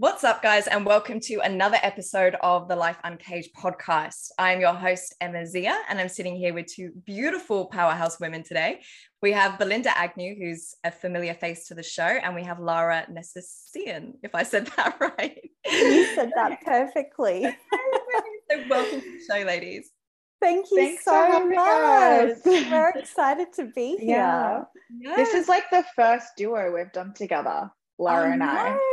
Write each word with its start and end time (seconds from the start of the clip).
What's 0.00 0.24
up, 0.24 0.40
guys, 0.40 0.66
and 0.66 0.86
welcome 0.86 1.20
to 1.24 1.40
another 1.40 1.76
episode 1.82 2.34
of 2.40 2.68
the 2.68 2.74
Life 2.74 2.96
Uncaged 3.04 3.54
podcast. 3.54 4.30
I'm 4.38 4.58
your 4.58 4.72
host, 4.72 5.14
Emma 5.20 5.44
Zia, 5.44 5.78
and 5.90 6.00
I'm 6.00 6.08
sitting 6.08 6.36
here 6.36 6.54
with 6.54 6.68
two 6.68 6.92
beautiful 7.04 7.66
powerhouse 7.66 8.18
women 8.18 8.42
today. 8.42 8.80
We 9.20 9.32
have 9.32 9.58
Belinda 9.58 9.90
Agnew, 9.94 10.36
who's 10.38 10.74
a 10.84 10.90
familiar 10.90 11.34
face 11.34 11.66
to 11.66 11.74
the 11.74 11.82
show, 11.82 12.02
and 12.02 12.34
we 12.34 12.42
have 12.44 12.58
Lara 12.58 13.08
Nercessian, 13.12 14.14
if 14.22 14.34
I 14.34 14.42
said 14.42 14.68
that 14.78 14.96
right. 14.98 15.50
You 15.70 16.06
said 16.14 16.30
that 16.34 16.62
perfectly. 16.64 17.42
so, 18.50 18.64
welcome 18.70 19.02
to 19.02 19.06
the 19.06 19.22
show, 19.30 19.44
ladies. 19.44 19.90
Thank 20.40 20.70
you 20.70 20.78
Thanks 20.78 21.04
so 21.04 21.46
much. 21.46 22.38
We're 22.46 22.92
excited 22.96 23.48
to 23.56 23.66
be 23.66 23.98
here. 23.98 24.16
Yeah. 24.16 24.62
Yes. 24.98 25.16
This 25.18 25.42
is 25.42 25.48
like 25.50 25.68
the 25.70 25.84
first 25.94 26.28
duo 26.38 26.74
we've 26.74 26.90
done 26.90 27.12
together, 27.12 27.70
Lara 27.98 28.30
I 28.30 28.32
and 28.32 28.42
I. 28.42 28.70
know. 28.70 28.89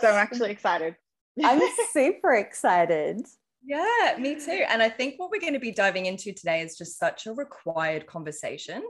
So 0.00 0.08
I'm 0.08 0.14
actually 0.14 0.50
excited. 0.50 0.96
I'm 1.42 1.60
super 1.92 2.34
excited. 2.34 3.26
Yeah, 3.64 4.16
me 4.18 4.36
too. 4.36 4.64
And 4.68 4.82
I 4.82 4.88
think 4.88 5.18
what 5.18 5.30
we're 5.30 5.40
going 5.40 5.52
to 5.52 5.58
be 5.58 5.72
diving 5.72 6.06
into 6.06 6.32
today 6.32 6.62
is 6.62 6.78
just 6.78 6.98
such 6.98 7.26
a 7.26 7.32
required 7.32 8.06
conversation. 8.06 8.82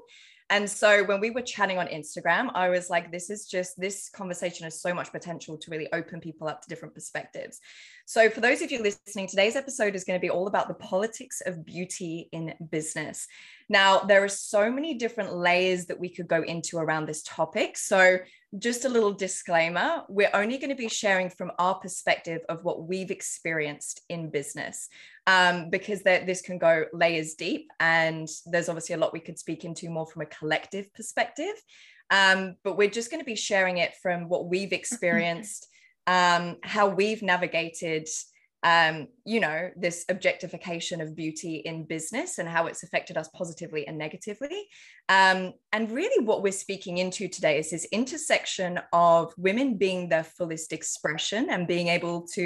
And 0.51 0.69
so 0.69 1.05
when 1.05 1.21
we 1.21 1.31
were 1.31 1.43
chatting 1.43 1.79
on 1.79 1.87
Instagram, 1.87 2.51
I 2.55 2.71
was 2.71 2.91
like, 2.91 3.13
this 3.13 3.31
is 3.31 3.47
just, 3.47 3.81
this 3.81 4.11
conversation 4.11 4.65
has 4.65 4.83
so 4.83 4.93
much 4.93 5.13
potential 5.13 5.57
to 5.57 5.71
really 5.71 5.87
open 5.93 6.21
people 6.21 6.49
up 6.49 6.61
to 6.63 6.69
different 6.69 6.93
perspectives. 6.93 7.61
So 8.05 8.29
for 8.29 8.41
those 8.41 8.61
of 8.61 8.73
you 8.73 8.83
listening, 8.83 9.29
today's 9.29 9.55
episode 9.55 9.95
is 9.95 10.03
going 10.03 10.19
to 10.19 10.21
be 10.21 10.31
all 10.31 10.49
about 10.49 10.67
the 10.67 10.75
politics 10.75 11.41
of 11.47 11.65
beauty 11.65 12.29
in 12.33 12.55
business. 12.69 13.29
Now, 13.69 14.01
there 14.01 14.25
are 14.25 14.29
so 14.29 14.73
many 14.73 14.95
different 14.95 15.37
layers 15.37 15.87
that 15.87 16.01
we 16.01 16.09
could 16.09 16.27
go 16.27 16.43
into 16.43 16.79
around 16.79 17.07
this 17.07 17.23
topic. 17.23 17.77
So 17.77 18.19
just 18.59 18.85
a 18.85 18.89
little 18.89 19.13
disclaimer 19.13 20.03
we're 20.09 20.31
only 20.35 20.59
going 20.59 20.71
to 20.71 20.77
be 20.77 20.89
sharing 20.89 21.31
from 21.31 21.53
our 21.59 21.77
perspective 21.77 22.41
of 22.49 22.65
what 22.65 22.89
we've 22.89 23.13
experienced 23.13 24.01
in 24.09 24.29
business 24.29 24.89
um, 25.27 25.71
because 25.71 26.03
this 26.03 26.43
can 26.43 26.59
go 26.59 26.85
layers 26.93 27.35
deep 27.35 27.71
and 27.79 28.29
there's 28.47 28.69
obviously 28.69 28.95
a 28.95 28.99
lot 28.99 29.13
we 29.13 29.21
could 29.21 29.39
speak 29.39 29.65
into 29.65 29.89
more 29.89 30.07
from 30.07 30.23
a 30.23 30.27
collective 30.27 30.93
perspective. 30.95 31.55
Um, 32.11 32.57
but 32.65 32.77
we're 32.77 32.91
just 32.91 33.11
going 33.11 33.21
to 33.21 33.27
be 33.27 33.37
sharing 33.37 33.79
it 33.79 33.95
from 34.03 34.29
what 34.29 34.47
we've 34.47 34.73
experienced 34.81 35.69
um, 36.07 36.57
how 36.63 36.89
we've 36.89 37.23
navigated 37.23 38.09
um, 38.63 39.09
you 39.25 39.41
know, 39.41 39.71
this 39.75 40.05
objectification 40.09 41.01
of 41.01 41.17
beauty 41.17 41.57
in 41.57 41.85
business 41.85 42.39
and 42.39 42.49
how 42.49 42.67
it's 42.67 42.83
affected 42.83 43.17
us 43.17 43.29
positively 43.29 43.87
and 43.87 43.97
negatively. 43.97 44.69
Um, 45.09 45.55
and 45.73 45.91
really, 45.91 46.25
what 46.25 46.43
we're 46.43 46.53
speaking 46.53 46.99
into 46.99 47.27
today 47.29 47.59
is 47.59 47.71
this 47.71 47.87
intersection 47.91 48.81
of 48.93 49.33
women 49.39 49.77
being 49.77 50.09
their 50.09 50.25
fullest 50.25 50.73
expression 50.73 51.49
and 51.49 51.67
being 51.67 51.89
able 51.89 52.27
to, 52.35 52.43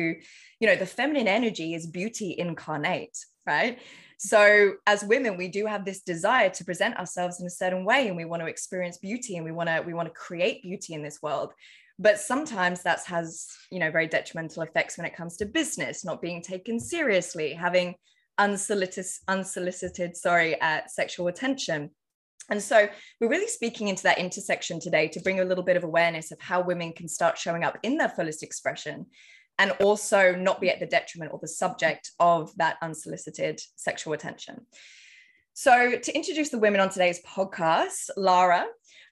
you 0.61 0.67
know, 0.67 0.77
the 0.77 0.87
feminine 0.87 1.27
energy 1.27 1.75
is 1.75 1.87
beauty 1.87 2.37
incarnate, 2.39 3.19
right? 3.45 3.81
So, 4.19 4.75
as 4.87 5.05
women, 5.05 5.37
we 5.37 5.49
do 5.49 5.67
have 5.67 5.85
this 5.85 6.01
desire 6.01 6.49
to 6.51 6.65
present 6.65 6.97
ourselves 6.97 7.41
in 7.41 7.47
a 7.47 7.51
certain 7.51 7.85
way, 7.85 8.07
and 8.07 8.17
we 8.17 8.25
want 8.25 8.41
to 8.41 8.47
experience 8.47 8.99
beauty, 8.99 9.37
and 9.37 9.45
we 9.45 9.51
want 9.51 9.69
to 9.69 9.83
we 9.85 9.95
want 9.95 10.07
to 10.07 10.15
create 10.15 10.63
beauty 10.63 10.95
in 10.95 11.03
this 11.03 11.21
world 11.21 11.53
but 11.99 12.19
sometimes 12.19 12.83
that 12.83 13.01
has 13.07 13.47
you 13.71 13.79
know 13.79 13.91
very 13.91 14.07
detrimental 14.07 14.63
effects 14.63 14.97
when 14.97 15.07
it 15.07 15.17
comes 15.17 15.37
to 15.37 15.47
business 15.47 16.05
not 16.05 16.21
being 16.21 16.43
taken 16.43 16.79
seriously 16.81 17.53
having 17.53 17.95
unsolicited 18.39 19.07
unsolicited 19.29 20.17
sorry 20.17 20.61
uh, 20.61 20.81
sexual 20.89 21.29
attention 21.29 21.91
and 22.51 22.63
so 22.63 22.89
we're 23.21 23.31
really 23.31 23.47
speaking 23.47 23.89
into 23.89 24.03
that 24.03 24.19
intersection 24.19 24.79
today 24.79 25.09
to 25.09 25.21
bring 25.21 25.41
a 25.41 25.45
little 25.45 25.65
bit 25.65 25.77
of 25.77 25.85
awareness 25.85 26.31
of 26.31 26.41
how 26.41 26.61
women 26.61 26.93
can 26.93 27.09
start 27.09 27.39
showing 27.39 27.65
up 27.65 27.79
in 27.83 27.97
their 27.97 28.09
fullest 28.09 28.43
expression 28.43 29.07
and 29.59 29.71
also 29.81 30.35
not 30.35 30.61
be 30.61 30.69
at 30.69 30.81
the 30.81 30.87
detriment 30.87 31.33
or 31.33 31.39
the 31.41 31.49
subject 31.49 32.11
of 32.19 32.55
that 32.57 32.77
unsolicited 32.83 33.61
sexual 33.77 34.13
attention. 34.13 34.67
So, 35.55 35.97
to 35.97 36.17
introduce 36.17 36.49
the 36.49 36.59
women 36.59 36.81
on 36.81 36.91
today's 36.91 37.23
podcast, 37.23 38.11
Lara 38.17 38.67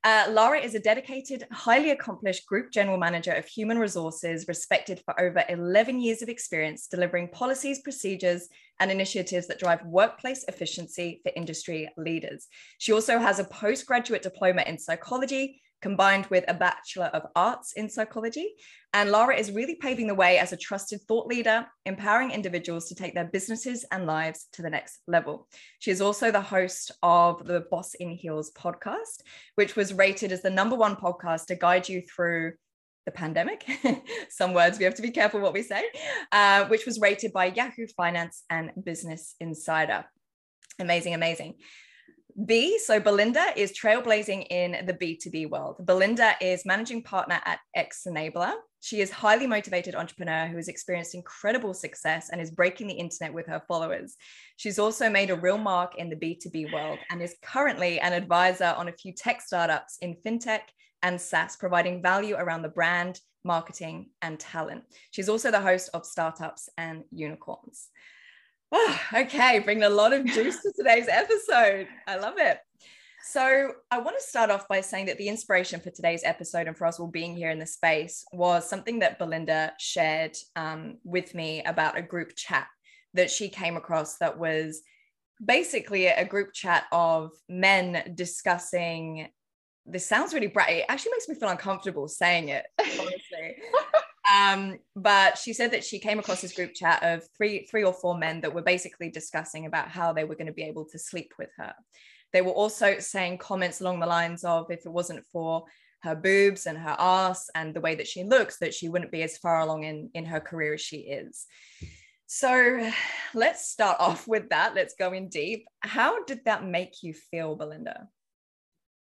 uh, 0.05 0.59
is 0.63 0.75
a 0.75 0.81
dedicated, 0.81 1.47
highly 1.53 1.91
accomplished 1.91 2.47
group 2.47 2.73
general 2.73 2.99
manager 2.99 3.33
of 3.33 3.47
human 3.47 3.79
resources, 3.79 4.49
respected 4.49 5.01
for 5.05 5.19
over 5.21 5.45
11 5.49 6.01
years 6.01 6.23
of 6.23 6.29
experience 6.29 6.89
delivering 6.89 7.29
policies, 7.29 7.81
procedures, 7.83 8.49
and 8.81 8.91
initiatives 8.91 9.47
that 9.47 9.61
drive 9.61 9.85
workplace 9.85 10.45
efficiency 10.49 11.21
for 11.23 11.31
industry 11.37 11.89
leaders. 11.97 12.49
She 12.79 12.93
also 12.93 13.19
has 13.19 13.39
a 13.39 13.45
postgraduate 13.45 14.23
diploma 14.23 14.65
in 14.67 14.77
psychology 14.77 15.62
combined 15.83 16.27
with 16.27 16.45
a 16.49 16.55
Bachelor 16.55 17.07
of 17.07 17.27
Arts 17.37 17.73
in 17.75 17.91
Psychology. 17.91 18.55
And 18.95 19.11
Lara 19.11 19.37
is 19.37 19.51
really 19.51 19.75
paving 19.75 20.07
the 20.07 20.15
way 20.15 20.39
as 20.39 20.53
a 20.53 20.57
trusted 20.57 21.01
thought 21.03 21.27
leader, 21.27 21.67
empowering 21.85 22.31
individuals 22.31 22.89
to 22.89 22.95
take 22.95 23.15
their 23.15 23.25
businesses 23.25 23.85
and 23.91 24.07
lives 24.07 24.47
to 24.53 24.63
the 24.63 24.71
next 24.71 25.01
level. 25.07 25.49
She 25.81 25.91
is 25.91 26.01
also 26.01 26.31
the 26.31 26.41
host 26.41 26.93
of 27.03 27.45
the 27.45 27.65
Boss 27.71 27.95
in 27.95 28.11
Heels 28.11 28.53
podcast, 28.53 29.23
which 29.57 29.77
was 29.77 29.93
rated 29.93 30.31
as 30.33 30.43
the 30.43 30.51
number 30.51 30.77
one 30.77 30.97
podcast 30.97 31.47
to 31.47 31.57
guide 31.57 31.89
you 31.89 32.03
through 32.03 32.53
the 33.05 33.13
pandemic. 33.13 33.65
Some 34.31 34.55
words 34.55 34.79
we 34.79 34.85
have 34.85 34.95
to 34.95 35.03
be 35.03 35.11
careful 35.11 35.41
what 35.41 35.55
we 35.55 35.63
say, 35.63 35.83
uh, 36.31 36.67
which 36.67 36.87
was 36.87 37.01
rated 37.01 37.33
by 37.33 37.47
Yahoo 37.47 37.87
Finance 37.97 38.45
and 38.49 38.71
Business 38.83 39.35
Insider. 39.41 40.05
Amazing, 40.79 41.15
amazing. 41.15 41.55
B, 42.47 42.79
so 42.79 42.99
Belinda 42.99 43.53
is 43.57 43.73
trailblazing 43.73 44.47
in 44.51 44.87
the 44.87 44.95
B2B 44.95 45.51
world. 45.51 45.77
Belinda 45.85 46.35
is 46.41 46.65
managing 46.65 47.03
partner 47.03 47.41
at 47.45 47.61
X 47.75 48.07
Enabler. 48.09 48.53
She 48.81 49.01
is 49.01 49.11
highly 49.11 49.47
motivated 49.47 49.95
entrepreneur 49.95 50.47
who 50.47 50.57
has 50.57 50.69
experienced 50.69 51.15
incredible 51.15 51.75
success 51.75 52.31
and 52.31 52.41
is 52.41 52.51
breaking 52.51 52.89
the 52.89 52.95
internet 52.95 53.33
with 53.33 53.47
her 53.47 53.63
followers. 53.69 54.17
She's 54.57 54.79
also 54.79 55.09
made 55.09 55.31
a 55.31 55.37
real 55.37 55.59
mark 55.59 55.97
in 55.99 56.11
the 56.11 56.17
B2B 56.17 56.73
world 56.73 56.99
and 57.11 57.23
is 57.23 57.37
currently 57.43 58.01
an 58.01 58.13
advisor 58.13 58.75
on 58.77 58.89
a 58.89 58.93
few 58.93 59.13
tech 59.13 59.41
startups 59.43 59.99
in 60.01 60.17
fintech 60.25 60.63
and 61.03 61.21
SaaS, 61.21 61.57
providing 61.57 62.03
value 62.03 62.37
around 62.37 62.63
the 62.63 62.69
brand, 62.69 63.21
marketing, 63.45 64.11
and 64.23 64.39
talent. 64.39 64.85
She's 65.11 65.29
also 65.29 65.51
the 65.51 65.61
host 65.61 65.91
of 65.95 66.07
Startups 66.07 66.69
and 66.79 67.05
Unicorns. 67.11 67.89
Oh, 68.73 68.99
okay, 69.15 69.59
bringing 69.59 69.85
a 69.85 69.91
lot 69.91 70.13
of 70.13 70.25
juice 70.25 70.63
to 70.63 70.73
today's 70.73 71.09
episode. 71.09 71.87
I 72.07 72.17
love 72.17 72.35
it. 72.39 72.59
So, 73.25 73.73
I 73.91 74.01
want 74.01 74.17
to 74.19 74.27
start 74.27 74.51
off 74.51 74.67
by 74.67 74.81
saying 74.81 75.07
that 75.07 75.17
the 75.17 75.29
inspiration 75.29 75.79
for 75.79 75.91
today's 75.91 76.23
episode 76.25 76.67
and 76.67 76.77
for 76.77 76.87
us 76.87 76.99
all 76.99 77.07
being 77.07 77.37
here 77.37 77.51
in 77.51 77.61
the 77.61 77.67
space 77.67 78.25
was 78.33 78.69
something 78.69 78.99
that 78.99 79.19
Belinda 79.19 79.75
shared 79.79 80.37
um, 80.57 80.97
with 81.05 81.33
me 81.35 81.63
about 81.63 81.97
a 81.97 82.03
group 82.03 82.35
chat 82.35 82.67
that 83.15 83.31
she 83.31 83.49
came 83.49 83.77
across 83.77 84.19
that 84.19 84.39
was 84.39 84.83
basically 85.45 86.07
a 86.07 86.25
group 86.25 86.53
chat 86.53 86.85
of 86.91 87.31
men 87.49 88.13
discussing. 88.17 89.29
This 89.87 90.07
sounds 90.07 90.35
really 90.35 90.49
bright. 90.49 90.79
It 90.79 90.87
actually 90.89 91.13
makes 91.13 91.29
me 91.29 91.37
feel 91.37 91.49
uncomfortable 91.49 92.09
saying 92.09 92.49
it, 92.49 92.67
honestly. 92.81 93.57
Um, 94.31 94.79
but 94.95 95.37
she 95.39 95.53
said 95.53 95.73
that 95.73 95.85
she 95.85 95.99
came 95.99 96.19
across 96.19 96.41
this 96.41 96.55
group 96.55 96.75
chat 96.75 97.03
of 97.03 97.27
three, 97.37 97.67
three 97.67 97.83
or 97.83 97.93
four 97.93 98.17
men 98.17 98.41
that 98.43 98.55
were 98.55 98.63
basically 98.63 99.11
discussing 99.11 99.67
about 99.67 99.89
how 99.89 100.13
they 100.13 100.25
were 100.25 100.37
going 100.37 100.47
to 100.47 100.53
be 100.53 100.63
able 100.63 100.85
to 100.87 100.99
sleep 100.99 101.33
with 101.39 101.51
her. 101.57 101.75
They 102.33 102.43
were 102.43 102.53
also 102.53 102.99
saying 102.99 103.39
comments 103.39 103.81
along 103.81 104.01
the 104.01 104.07
lines 104.07 104.45
of 104.45 104.71
if 104.71 104.87
it 104.87 104.93
wasn't 104.93 105.27
for 105.33 105.65
her 106.03 106.15
boobs 106.15 106.67
and 106.67 106.79
her 106.79 106.97
ass 106.99 107.51
and 107.55 107.75
the 107.75 107.81
way 107.81 107.95
that 107.95 108.09
she 108.09 108.25
looks, 108.25 108.59
that 108.59 108.75
she 108.75 108.89
wouldn't 108.89 109.13
be 109.13 109.23
as 109.23 109.39
far 109.39 109.61
along 109.61 109.85
in, 109.85 110.11
in 110.15 110.25
her 110.25 110.41
career 110.41 110.75
as 110.75 110.81
she 110.81 110.99
is. 110.99 111.47
So 112.27 112.91
let's 113.35 113.69
start 113.69 113.97
off 114.01 114.27
with 114.27 114.49
that. 114.51 114.75
Let's 114.75 114.95
go 114.99 115.13
in 115.13 115.29
deep. 115.29 115.67
How 115.81 116.25
did 116.25 116.45
that 116.45 116.65
make 116.65 117.03
you 117.03 117.13
feel, 117.13 117.57
Belinda? 117.57 118.09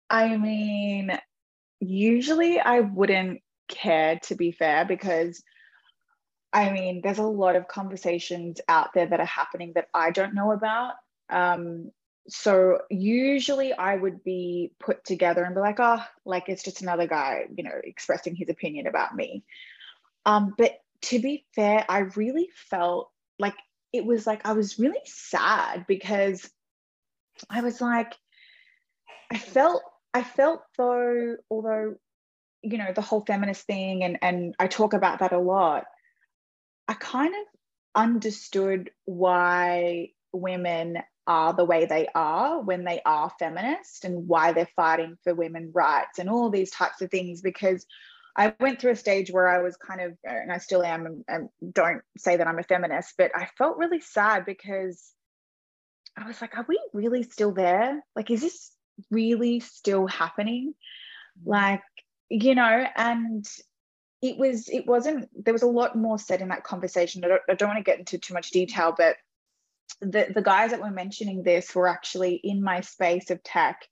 I 0.09 0.37
mean, 0.37 1.19
usually 1.81 2.61
I 2.61 2.81
wouldn't 2.81 3.41
care 3.69 4.19
to 4.25 4.35
be 4.35 4.53
fair 4.53 4.85
because 4.85 5.43
I 6.53 6.71
mean, 6.71 7.03
there's 7.03 7.19
a 7.19 7.23
lot 7.23 7.57
of 7.57 7.69
conversations 7.69 8.61
out 8.69 8.95
there 8.95 9.07
that 9.07 9.21
are 9.21 9.27
happening 9.27 9.73
that 9.75 9.89
I 9.93 10.11
don't 10.11 10.35
know 10.35 10.53
about. 10.53 10.95
Um, 11.29 11.91
so 12.29 12.81
usually 12.91 13.73
I 13.73 13.95
would 13.95 14.25
be 14.25 14.73
put 14.81 15.05
together 15.05 15.45
and 15.45 15.55
be 15.55 15.61
like, 15.61 15.79
oh, 15.81 16.03
like 16.25 16.49
it's 16.49 16.63
just 16.63 16.83
another 16.83 17.07
guy, 17.07 17.47
you 17.55 17.63
know, 17.63 17.79
expressing 17.85 18.35
his 18.35 18.49
opinion 18.49 18.87
about 18.87 19.15
me. 19.15 19.45
Um, 20.25 20.55
but 20.57 20.81
to 21.03 21.21
be 21.21 21.45
fair, 21.55 21.85
I 21.89 21.99
really 22.17 22.49
felt 22.71 23.11
like 23.39 23.55
it 23.93 24.05
was 24.05 24.27
like 24.27 24.47
I 24.47 24.53
was 24.53 24.79
really 24.79 25.03
sad 25.05 25.87
because 25.87 26.49
I 27.51 27.61
was 27.61 27.81
like, 27.81 28.15
I 29.31 29.39
felt 29.39 29.83
I 30.15 30.23
felt 30.23 30.63
though, 30.79 31.37
although 31.51 31.97
you 32.71 32.79
know 32.79 32.93
the 32.95 33.01
whole 33.01 33.25
feminist 33.27 33.67
thing 33.67 34.05
and 34.05 34.19
and 34.23 34.55
I 34.59 34.67
talk 34.67 34.93
about 34.93 35.21
that 35.21 35.33
a 35.33 35.39
lot 35.39 35.85
I 36.89 36.95
kind 36.95 37.35
of 37.35 37.61
understood 37.95 38.91
why 39.05 40.11
women 40.33 40.99
are 41.27 41.53
the 41.53 41.65
way 41.65 41.87
they 41.87 42.07
are 42.15 42.63
when 42.63 42.85
they 42.85 43.01
are 43.05 43.33
feminist 43.39 44.05
and 44.05 44.29
why 44.29 44.53
they're 44.53 44.69
fighting 44.77 45.17
for 45.25 45.35
women 45.35 45.73
rights 45.75 46.19
and 46.19 46.31
all 46.31 46.51
these 46.51 46.71
types 46.71 47.01
of 47.01 47.11
things 47.11 47.41
because 47.41 47.85
I 48.37 48.55
went 48.61 48.81
through 48.81 48.93
a 48.93 48.97
stage 48.97 49.31
where 49.31 49.49
I 49.49 49.63
was 49.63 49.77
kind 49.77 50.01
of, 50.03 50.13
and 50.23 50.53
I 50.53 50.59
still 50.59 50.83
am, 50.83 51.07
and, 51.07 51.25
and 51.27 51.49
don't 51.73 52.03
say 52.19 52.37
that 52.37 52.47
I'm 52.47 52.59
a 52.59 52.63
feminist, 52.63 53.15
but 53.17 53.31
I 53.35 53.49
felt 53.57 53.79
really 53.79 54.01
sad 54.01 54.45
because 54.45 55.11
I 56.19 56.27
was 56.27 56.41
like, 56.43 56.57
are 56.57 56.67
we 56.69 56.79
really 56.93 57.23
still 57.23 57.53
there? 57.53 58.05
Like, 58.15 58.31
is 58.31 58.43
this 58.43 58.73
really 59.11 59.61
still 59.61 60.07
happening? 60.07 60.75
Mm. 61.41 61.49
Like, 61.51 61.83
you 62.29 62.55
know, 62.55 62.87
and 62.97 63.47
it 64.23 64.39
was, 64.39 64.69
it 64.69 64.87
wasn't, 64.87 65.29
there 65.45 65.55
was 65.55 65.63
a 65.63 65.69
lot 65.69 65.97
more 65.97 66.19
said 66.19 66.41
in 66.41 66.49
that 66.49 66.65
conversation. 66.65 67.25
I 67.25 67.29
don't, 67.29 67.43
I 67.49 67.55
don't 67.55 67.69
want 67.69 67.79
to 67.79 67.91
get 67.91 67.99
into 67.99 68.19
too 68.19 68.35
much 68.35 68.51
detail, 68.51 68.95
but 68.97 69.17
the, 70.01 70.27
the 70.35 70.43
guys 70.43 70.71
that 70.71 70.81
were 70.81 70.91
mentioning 70.91 71.43
this 71.43 71.75
were 71.75 71.89
actually 71.89 72.35
in 72.35 72.63
my 72.63 72.81
space 72.81 73.31
of 73.31 73.43
tech 73.43 73.87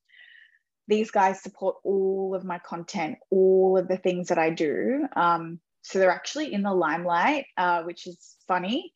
these 0.87 1.11
guys 1.11 1.43
support 1.43 1.77
all 1.85 2.35
of 2.35 2.45
my 2.45 2.59
content, 2.59 3.19
all 3.31 3.79
of 3.79 3.89
the 3.89 3.97
things 3.97 4.29
that 4.29 4.39
I 4.39 4.51
do. 4.51 5.07
Um, 5.17 5.61
so 5.83 5.99
they're 5.99 6.11
actually 6.11 6.53
in 6.53 6.63
the 6.63 6.73
limelight, 6.73 7.47
uh, 7.57 7.83
which 7.83 8.07
is 8.07 8.37
funny. 8.47 8.93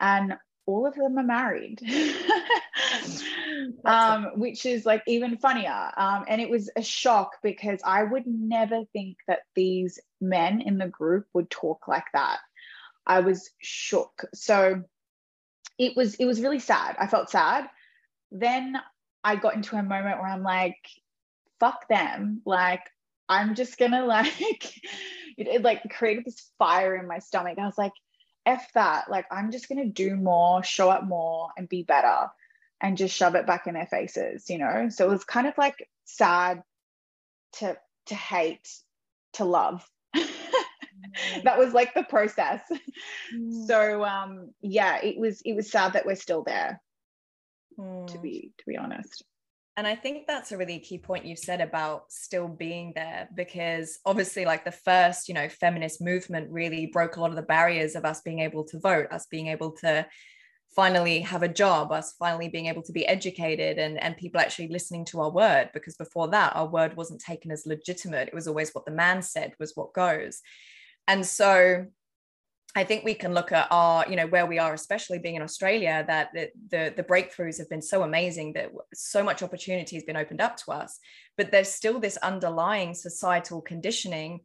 And 0.00 0.34
all 0.66 0.86
of 0.86 0.94
them 0.94 1.18
are 1.18 1.24
married, 1.24 1.80
um, 3.84 4.32
which 4.36 4.66
is 4.66 4.86
like 4.86 5.02
even 5.06 5.38
funnier. 5.38 5.90
Um, 5.96 6.24
and 6.28 6.40
it 6.40 6.50
was 6.50 6.70
a 6.76 6.82
shock 6.82 7.36
because 7.42 7.80
I 7.84 8.02
would 8.02 8.26
never 8.26 8.84
think 8.92 9.16
that 9.26 9.40
these 9.54 9.98
men 10.20 10.60
in 10.60 10.78
the 10.78 10.88
group 10.88 11.26
would 11.34 11.50
talk 11.50 11.88
like 11.88 12.06
that. 12.14 12.38
I 13.06 13.20
was 13.20 13.50
shook. 13.60 14.24
So 14.34 14.82
it 15.78 15.96
was 15.96 16.14
it 16.16 16.26
was 16.26 16.40
really 16.40 16.60
sad. 16.60 16.96
I 16.98 17.06
felt 17.06 17.30
sad. 17.30 17.68
Then 18.30 18.76
I 19.24 19.36
got 19.36 19.54
into 19.54 19.76
a 19.76 19.82
moment 19.82 20.20
where 20.20 20.28
I'm 20.28 20.42
like, 20.42 20.78
fuck 21.58 21.88
them. 21.88 22.42
Like, 22.44 22.82
I'm 23.28 23.54
just 23.54 23.78
gonna 23.78 24.04
like, 24.06 24.76
it, 25.36 25.48
it 25.48 25.62
like 25.62 25.82
created 25.90 26.24
this 26.24 26.50
fire 26.58 26.96
in 26.96 27.08
my 27.08 27.18
stomach. 27.18 27.58
I 27.58 27.66
was 27.66 27.78
like, 27.78 27.92
F 28.46 28.72
that. 28.74 29.10
Like, 29.10 29.26
I'm 29.30 29.50
just 29.50 29.68
gonna 29.68 29.86
do 29.86 30.16
more, 30.16 30.62
show 30.62 30.90
up 30.90 31.04
more, 31.04 31.50
and 31.56 31.68
be 31.68 31.82
better 31.82 32.30
and 32.80 32.96
just 32.96 33.14
shove 33.14 33.34
it 33.34 33.46
back 33.46 33.66
in 33.66 33.74
their 33.74 33.86
faces, 33.86 34.48
you 34.48 34.58
know? 34.58 34.88
So 34.88 35.06
it 35.06 35.10
was 35.10 35.24
kind 35.24 35.46
of 35.46 35.56
like 35.58 35.88
sad 36.04 36.62
to 37.54 37.76
to 38.06 38.14
hate 38.14 38.68
to 39.34 39.44
love. 39.44 39.88
That 41.44 41.58
was 41.58 41.72
like 41.72 41.94
the 41.94 42.04
process. 42.04 42.60
Mm. 43.34 43.66
So 43.66 44.04
um 44.04 44.52
yeah, 44.60 45.00
it 45.02 45.18
was 45.18 45.40
it 45.44 45.54
was 45.54 45.70
sad 45.70 45.94
that 45.94 46.06
we're 46.06 46.14
still 46.14 46.42
there. 46.44 46.80
Mm. 47.78 48.06
To 48.08 48.18
be 48.18 48.52
to 48.58 48.64
be 48.66 48.76
honest. 48.76 49.24
And 49.80 49.86
I 49.86 49.94
think 49.94 50.26
that's 50.26 50.52
a 50.52 50.58
really 50.58 50.78
key 50.78 50.98
point 50.98 51.24
you 51.24 51.34
said 51.34 51.62
about 51.62 52.12
still 52.12 52.48
being 52.48 52.92
there 52.94 53.30
because 53.34 53.98
obviously, 54.04 54.44
like 54.44 54.62
the 54.62 54.70
first, 54.70 55.26
you 55.26 55.32
know, 55.32 55.48
feminist 55.48 56.02
movement 56.02 56.50
really 56.50 56.84
broke 56.84 57.16
a 57.16 57.20
lot 57.22 57.30
of 57.30 57.36
the 57.36 57.40
barriers 57.40 57.94
of 57.94 58.04
us 58.04 58.20
being 58.20 58.40
able 58.40 58.62
to 58.64 58.78
vote, 58.78 59.06
us 59.10 59.24
being 59.30 59.46
able 59.46 59.72
to 59.78 60.06
finally 60.76 61.20
have 61.20 61.42
a 61.42 61.48
job, 61.48 61.92
us 61.92 62.12
finally 62.18 62.46
being 62.46 62.66
able 62.66 62.82
to 62.82 62.92
be 62.92 63.08
educated 63.08 63.78
and, 63.78 63.98
and 64.02 64.18
people 64.18 64.38
actually 64.38 64.68
listening 64.68 65.06
to 65.06 65.20
our 65.22 65.30
word. 65.30 65.70
Because 65.72 65.96
before 65.96 66.28
that, 66.28 66.54
our 66.54 66.68
word 66.68 66.94
wasn't 66.94 67.22
taken 67.22 67.50
as 67.50 67.64
legitimate. 67.64 68.28
It 68.28 68.34
was 68.34 68.46
always 68.46 68.74
what 68.74 68.84
the 68.84 68.92
man 68.92 69.22
said 69.22 69.54
was 69.58 69.74
what 69.76 69.94
goes. 69.94 70.42
And 71.08 71.24
so 71.24 71.86
I 72.76 72.84
think 72.84 73.04
we 73.04 73.14
can 73.14 73.34
look 73.34 73.50
at 73.50 73.66
our, 73.70 74.08
you 74.08 74.14
know, 74.14 74.28
where 74.28 74.46
we 74.46 74.60
are, 74.60 74.72
especially 74.72 75.18
being 75.18 75.34
in 75.34 75.42
Australia, 75.42 76.04
that 76.06 76.30
the, 76.32 76.50
the, 76.70 76.94
the 76.96 77.02
breakthroughs 77.02 77.58
have 77.58 77.68
been 77.68 77.82
so 77.82 78.04
amazing 78.04 78.52
that 78.52 78.70
so 78.94 79.24
much 79.24 79.42
opportunity 79.42 79.96
has 79.96 80.04
been 80.04 80.16
opened 80.16 80.40
up 80.40 80.56
to 80.58 80.70
us. 80.70 81.00
But 81.36 81.50
there's 81.50 81.72
still 81.72 81.98
this 81.98 82.16
underlying 82.18 82.94
societal 82.94 83.60
conditioning 83.60 84.40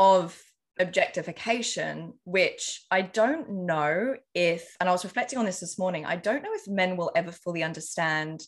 of 0.00 0.40
objectification, 0.80 2.14
which 2.24 2.84
I 2.90 3.02
don't 3.02 3.66
know 3.66 4.16
if, 4.34 4.76
and 4.80 4.88
I 4.88 4.92
was 4.92 5.04
reflecting 5.04 5.38
on 5.38 5.44
this 5.44 5.60
this 5.60 5.78
morning, 5.78 6.04
I 6.04 6.16
don't 6.16 6.42
know 6.42 6.54
if 6.54 6.66
men 6.66 6.96
will 6.96 7.12
ever 7.14 7.30
fully 7.30 7.62
understand 7.62 8.42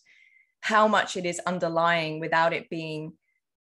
how 0.62 0.88
much 0.88 1.16
it 1.16 1.26
is 1.26 1.40
underlying 1.46 2.18
without 2.18 2.52
it 2.52 2.70
being, 2.70 3.12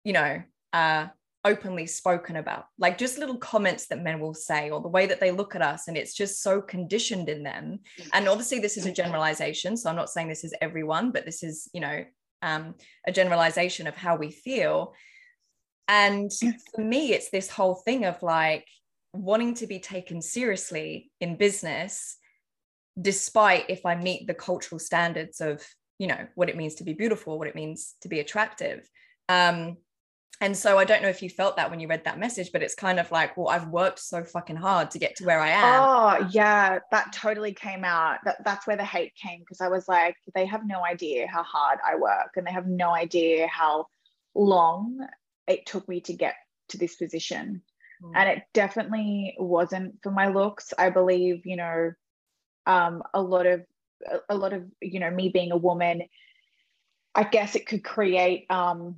you 0.04 0.12
know, 0.12 0.42
uh, 0.72 1.06
openly 1.46 1.86
spoken 1.86 2.36
about 2.36 2.66
like 2.78 2.98
just 2.98 3.18
little 3.18 3.36
comments 3.36 3.86
that 3.86 4.02
men 4.02 4.18
will 4.18 4.34
say 4.34 4.68
or 4.68 4.80
the 4.80 4.88
way 4.88 5.06
that 5.06 5.20
they 5.20 5.30
look 5.30 5.54
at 5.54 5.62
us 5.62 5.86
and 5.86 5.96
it's 5.96 6.12
just 6.12 6.42
so 6.42 6.60
conditioned 6.60 7.28
in 7.28 7.44
them. 7.44 7.78
And 8.12 8.28
obviously 8.28 8.58
this 8.58 8.76
is 8.76 8.84
a 8.84 8.92
generalization 8.92 9.76
so 9.76 9.88
i'm 9.88 9.96
not 9.96 10.10
saying 10.10 10.28
this 10.28 10.44
is 10.44 10.54
everyone 10.60 11.12
but 11.12 11.24
this 11.24 11.42
is 11.42 11.70
you 11.72 11.80
know 11.80 12.04
um, 12.42 12.74
a 13.06 13.12
generalization 13.12 13.86
of 13.86 13.96
how 13.96 14.16
we 14.16 14.30
feel. 14.30 14.92
And 15.88 16.30
for 16.74 16.82
me 16.82 17.12
it's 17.12 17.30
this 17.30 17.48
whole 17.48 17.76
thing 17.76 18.04
of 18.04 18.20
like 18.22 18.66
wanting 19.12 19.54
to 19.54 19.66
be 19.66 19.78
taken 19.78 20.20
seriously 20.20 21.10
in 21.20 21.36
business 21.36 22.18
despite 23.00 23.64
if 23.68 23.84
i 23.86 23.94
meet 23.94 24.26
the 24.26 24.34
cultural 24.34 24.78
standards 24.78 25.40
of 25.40 25.62
you 25.98 26.06
know 26.06 26.26
what 26.34 26.48
it 26.48 26.56
means 26.56 26.74
to 26.74 26.84
be 26.84 26.92
beautiful 26.92 27.38
what 27.38 27.48
it 27.48 27.54
means 27.54 27.94
to 28.02 28.08
be 28.08 28.20
attractive. 28.20 28.88
Um, 29.28 29.78
and 30.40 30.56
so 30.56 30.78
I 30.78 30.84
don't 30.84 31.02
know 31.02 31.08
if 31.08 31.22
you 31.22 31.30
felt 31.30 31.56
that 31.56 31.70
when 31.70 31.80
you 31.80 31.88
read 31.88 32.04
that 32.04 32.18
message, 32.18 32.52
but 32.52 32.62
it's 32.62 32.74
kind 32.74 33.00
of 33.00 33.10
like, 33.10 33.36
well, 33.36 33.48
I've 33.48 33.68
worked 33.68 33.98
so 33.98 34.22
fucking 34.22 34.56
hard 34.56 34.90
to 34.90 34.98
get 34.98 35.16
to 35.16 35.24
where 35.24 35.40
I 35.40 35.48
am. 35.48 35.82
Oh, 35.82 36.28
yeah, 36.30 36.80
that 36.90 37.12
totally 37.12 37.54
came 37.54 37.84
out. 37.84 38.18
That, 38.24 38.44
that's 38.44 38.66
where 38.66 38.76
the 38.76 38.84
hate 38.84 39.14
came 39.14 39.40
because 39.40 39.62
I 39.62 39.68
was 39.68 39.88
like, 39.88 40.16
they 40.34 40.44
have 40.44 40.66
no 40.66 40.84
idea 40.84 41.26
how 41.26 41.42
hard 41.42 41.78
I 41.86 41.96
work 41.96 42.32
and 42.36 42.46
they 42.46 42.52
have 42.52 42.66
no 42.66 42.90
idea 42.90 43.46
how 43.46 43.86
long 44.34 45.06
it 45.46 45.64
took 45.64 45.88
me 45.88 46.00
to 46.02 46.12
get 46.12 46.34
to 46.68 46.78
this 46.78 46.96
position. 46.96 47.62
Mm. 48.02 48.12
And 48.14 48.28
it 48.28 48.42
definitely 48.52 49.36
wasn't 49.38 49.94
for 50.02 50.10
my 50.10 50.28
looks. 50.28 50.74
I 50.76 50.90
believe, 50.90 51.46
you 51.46 51.56
know, 51.56 51.92
um, 52.66 53.02
a 53.14 53.22
lot 53.22 53.46
of, 53.46 53.64
a 54.28 54.36
lot 54.36 54.52
of, 54.52 54.64
you 54.82 55.00
know, 55.00 55.10
me 55.10 55.30
being 55.30 55.52
a 55.52 55.56
woman, 55.56 56.02
I 57.14 57.24
guess 57.24 57.54
it 57.54 57.66
could 57.66 57.82
create, 57.82 58.44
um, 58.50 58.96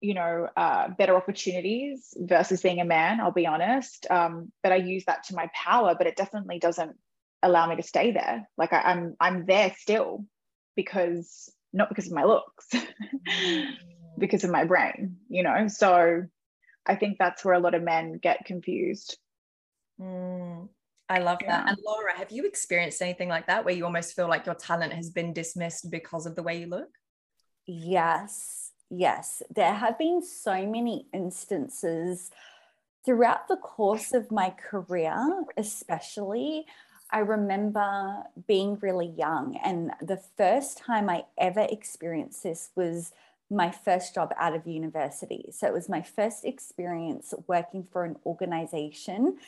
you 0.00 0.14
know 0.14 0.48
uh, 0.56 0.88
better 0.88 1.16
opportunities 1.16 2.14
versus 2.16 2.62
being 2.62 2.80
a 2.80 2.84
man 2.84 3.20
i'll 3.20 3.32
be 3.32 3.46
honest. 3.46 4.06
Um, 4.10 4.52
but 4.62 4.72
i 4.72 4.76
use 4.76 5.04
that 5.06 5.24
to 5.24 5.34
my 5.34 5.50
power 5.54 5.94
but 5.96 6.06
it 6.06 6.16
definitely 6.16 6.58
doesn't 6.58 6.96
allow 7.42 7.68
me 7.68 7.76
to 7.76 7.82
stay 7.82 8.10
there. 8.10 8.48
Like 8.56 8.72
I, 8.72 8.90
am 8.90 9.16
I'm, 9.20 9.36
I'm 9.38 9.46
there 9.46 9.74
still 9.78 10.24
because 10.76 11.50
not 11.72 11.88
because 11.88 12.06
of 12.06 12.12
my 12.12 12.24
looks 12.24 12.68
because 14.18 14.44
of 14.44 14.50
my 14.50 14.64
brain 14.64 15.16
you 15.28 15.42
know? 15.42 15.68
So 15.68 16.24
i 16.86 16.94
think 16.94 17.18
that's 17.18 17.44
where 17.44 17.54
a 17.54 17.60
lot 17.60 17.74
of 17.74 17.82
men 17.82 18.18
get 18.22 18.44
confused. 18.44 19.18
Mm, 20.00 20.68
i 21.08 21.18
love 21.18 21.38
yeah. 21.42 21.64
that 21.64 21.68
and 21.70 21.78
Lara 21.84 22.16
have 22.16 22.30
you 22.30 22.44
experienced 22.44 23.02
anything 23.02 23.28
like 23.28 23.48
that 23.48 23.64
where 23.64 23.74
you 23.74 23.84
almost 23.84 24.14
feel 24.14 24.28
like 24.28 24.46
your 24.46 24.54
talent 24.54 24.92
has 24.92 25.10
been 25.10 25.32
dismissed 25.32 25.90
because 25.90 26.26
of 26.26 26.36
the 26.36 26.42
way 26.42 26.60
you 26.60 26.66
look? 26.66 26.90
Yes 27.66 28.67
yes, 28.90 29.42
there 29.54 29.74
have 29.74 29.98
been 29.98 30.22
so 30.22 30.66
many 30.66 31.06
instances 31.12 32.30
throughout 33.04 33.48
the 33.48 33.56
course 33.56 34.12
of 34.12 34.30
my 34.30 34.50
career, 34.50 35.44
especially. 35.56 36.66
I 37.10 37.20
remember 37.20 38.24
being 38.46 38.78
really 38.82 39.06
young, 39.06 39.58
and 39.64 39.92
the 40.02 40.20
first 40.36 40.78
time 40.78 41.08
I 41.08 41.24
ever 41.38 41.66
experienced 41.70 42.42
this 42.42 42.70
was 42.76 43.12
my 43.50 43.70
first 43.70 44.14
job 44.14 44.32
out 44.38 44.54
of 44.54 44.66
university. 44.66 45.46
So 45.52 45.66
it 45.66 45.72
was 45.72 45.88
my 45.88 46.02
first 46.02 46.44
experience 46.44 47.32
working 47.46 47.82
for 47.82 48.04
an 48.04 48.16
organization 48.26 49.38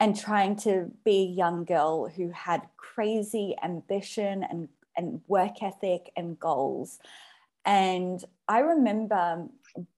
and 0.00 0.18
trying 0.18 0.56
to 0.56 0.90
be 1.04 1.22
a 1.22 1.36
young 1.36 1.64
girl 1.64 2.08
who 2.08 2.30
had 2.30 2.62
crazy 2.76 3.54
ambition 3.62 4.44
and, 4.44 4.68
and 4.96 5.20
work 5.28 5.62
ethic 5.62 6.10
and 6.16 6.38
goals. 6.38 6.98
And 7.66 8.24
I 8.48 8.60
remember 8.60 9.48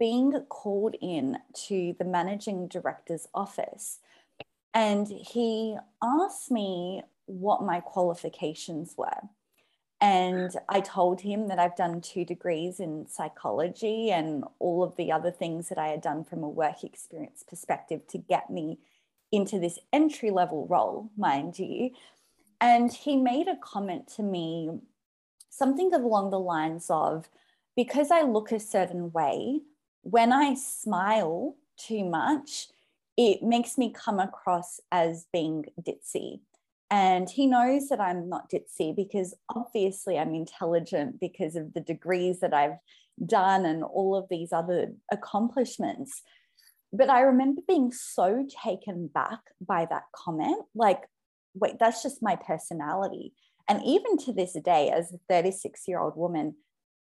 being 0.00 0.32
called 0.48 0.96
in 1.00 1.36
to 1.66 1.94
the 1.98 2.04
managing 2.04 2.66
director's 2.66 3.28
office, 3.34 4.00
and 4.72 5.06
he 5.06 5.76
asked 6.02 6.50
me 6.50 7.02
what 7.26 7.62
my 7.62 7.80
qualifications 7.80 8.94
were. 8.96 9.20
And 10.00 10.52
I 10.68 10.80
told 10.80 11.20
him 11.20 11.48
that 11.48 11.58
I've 11.58 11.76
done 11.76 12.00
two 12.00 12.24
degrees 12.24 12.78
in 12.80 13.06
psychology 13.08 14.10
and 14.10 14.44
all 14.60 14.84
of 14.84 14.96
the 14.96 15.10
other 15.10 15.32
things 15.32 15.68
that 15.68 15.78
I 15.78 15.88
had 15.88 16.00
done 16.00 16.24
from 16.24 16.42
a 16.42 16.48
work 16.48 16.84
experience 16.84 17.42
perspective 17.46 18.06
to 18.08 18.18
get 18.18 18.48
me 18.48 18.78
into 19.32 19.58
this 19.58 19.78
entry 19.92 20.30
level 20.30 20.66
role, 20.68 21.10
mind 21.16 21.58
you. 21.58 21.90
And 22.60 22.92
he 22.92 23.16
made 23.16 23.48
a 23.48 23.56
comment 23.56 24.08
to 24.16 24.22
me, 24.22 24.70
something 25.50 25.92
along 25.92 26.30
the 26.30 26.40
lines 26.40 26.86
of, 26.88 27.28
because 27.78 28.10
I 28.10 28.22
look 28.22 28.50
a 28.50 28.58
certain 28.58 29.12
way, 29.12 29.60
when 30.02 30.32
I 30.32 30.54
smile 30.54 31.54
too 31.76 32.04
much, 32.04 32.66
it 33.16 33.44
makes 33.44 33.78
me 33.78 33.92
come 33.92 34.18
across 34.18 34.80
as 34.90 35.26
being 35.32 35.64
ditzy. 35.80 36.40
And 36.90 37.30
he 37.30 37.46
knows 37.46 37.88
that 37.90 38.00
I'm 38.00 38.28
not 38.28 38.50
ditzy 38.50 38.96
because 38.96 39.32
obviously 39.54 40.18
I'm 40.18 40.34
intelligent 40.34 41.20
because 41.20 41.54
of 41.54 41.72
the 41.72 41.80
degrees 41.80 42.40
that 42.40 42.52
I've 42.52 42.78
done 43.24 43.64
and 43.64 43.84
all 43.84 44.16
of 44.16 44.26
these 44.28 44.52
other 44.52 44.92
accomplishments. 45.12 46.22
but 46.92 47.08
I 47.08 47.20
remember 47.20 47.62
being 47.68 47.92
so 47.92 48.44
taken 48.64 49.06
back 49.06 49.38
by 49.60 49.86
that 49.88 50.06
comment. 50.16 50.64
Like, 50.74 51.02
wait, 51.54 51.78
that's 51.78 52.02
just 52.02 52.24
my 52.24 52.34
personality. 52.34 53.34
And 53.68 53.80
even 53.84 54.16
to 54.24 54.32
this 54.32 54.56
day, 54.64 54.90
as 54.90 55.12
a 55.12 55.18
36 55.28 55.86
year 55.86 56.00
old 56.00 56.16
woman, 56.16 56.56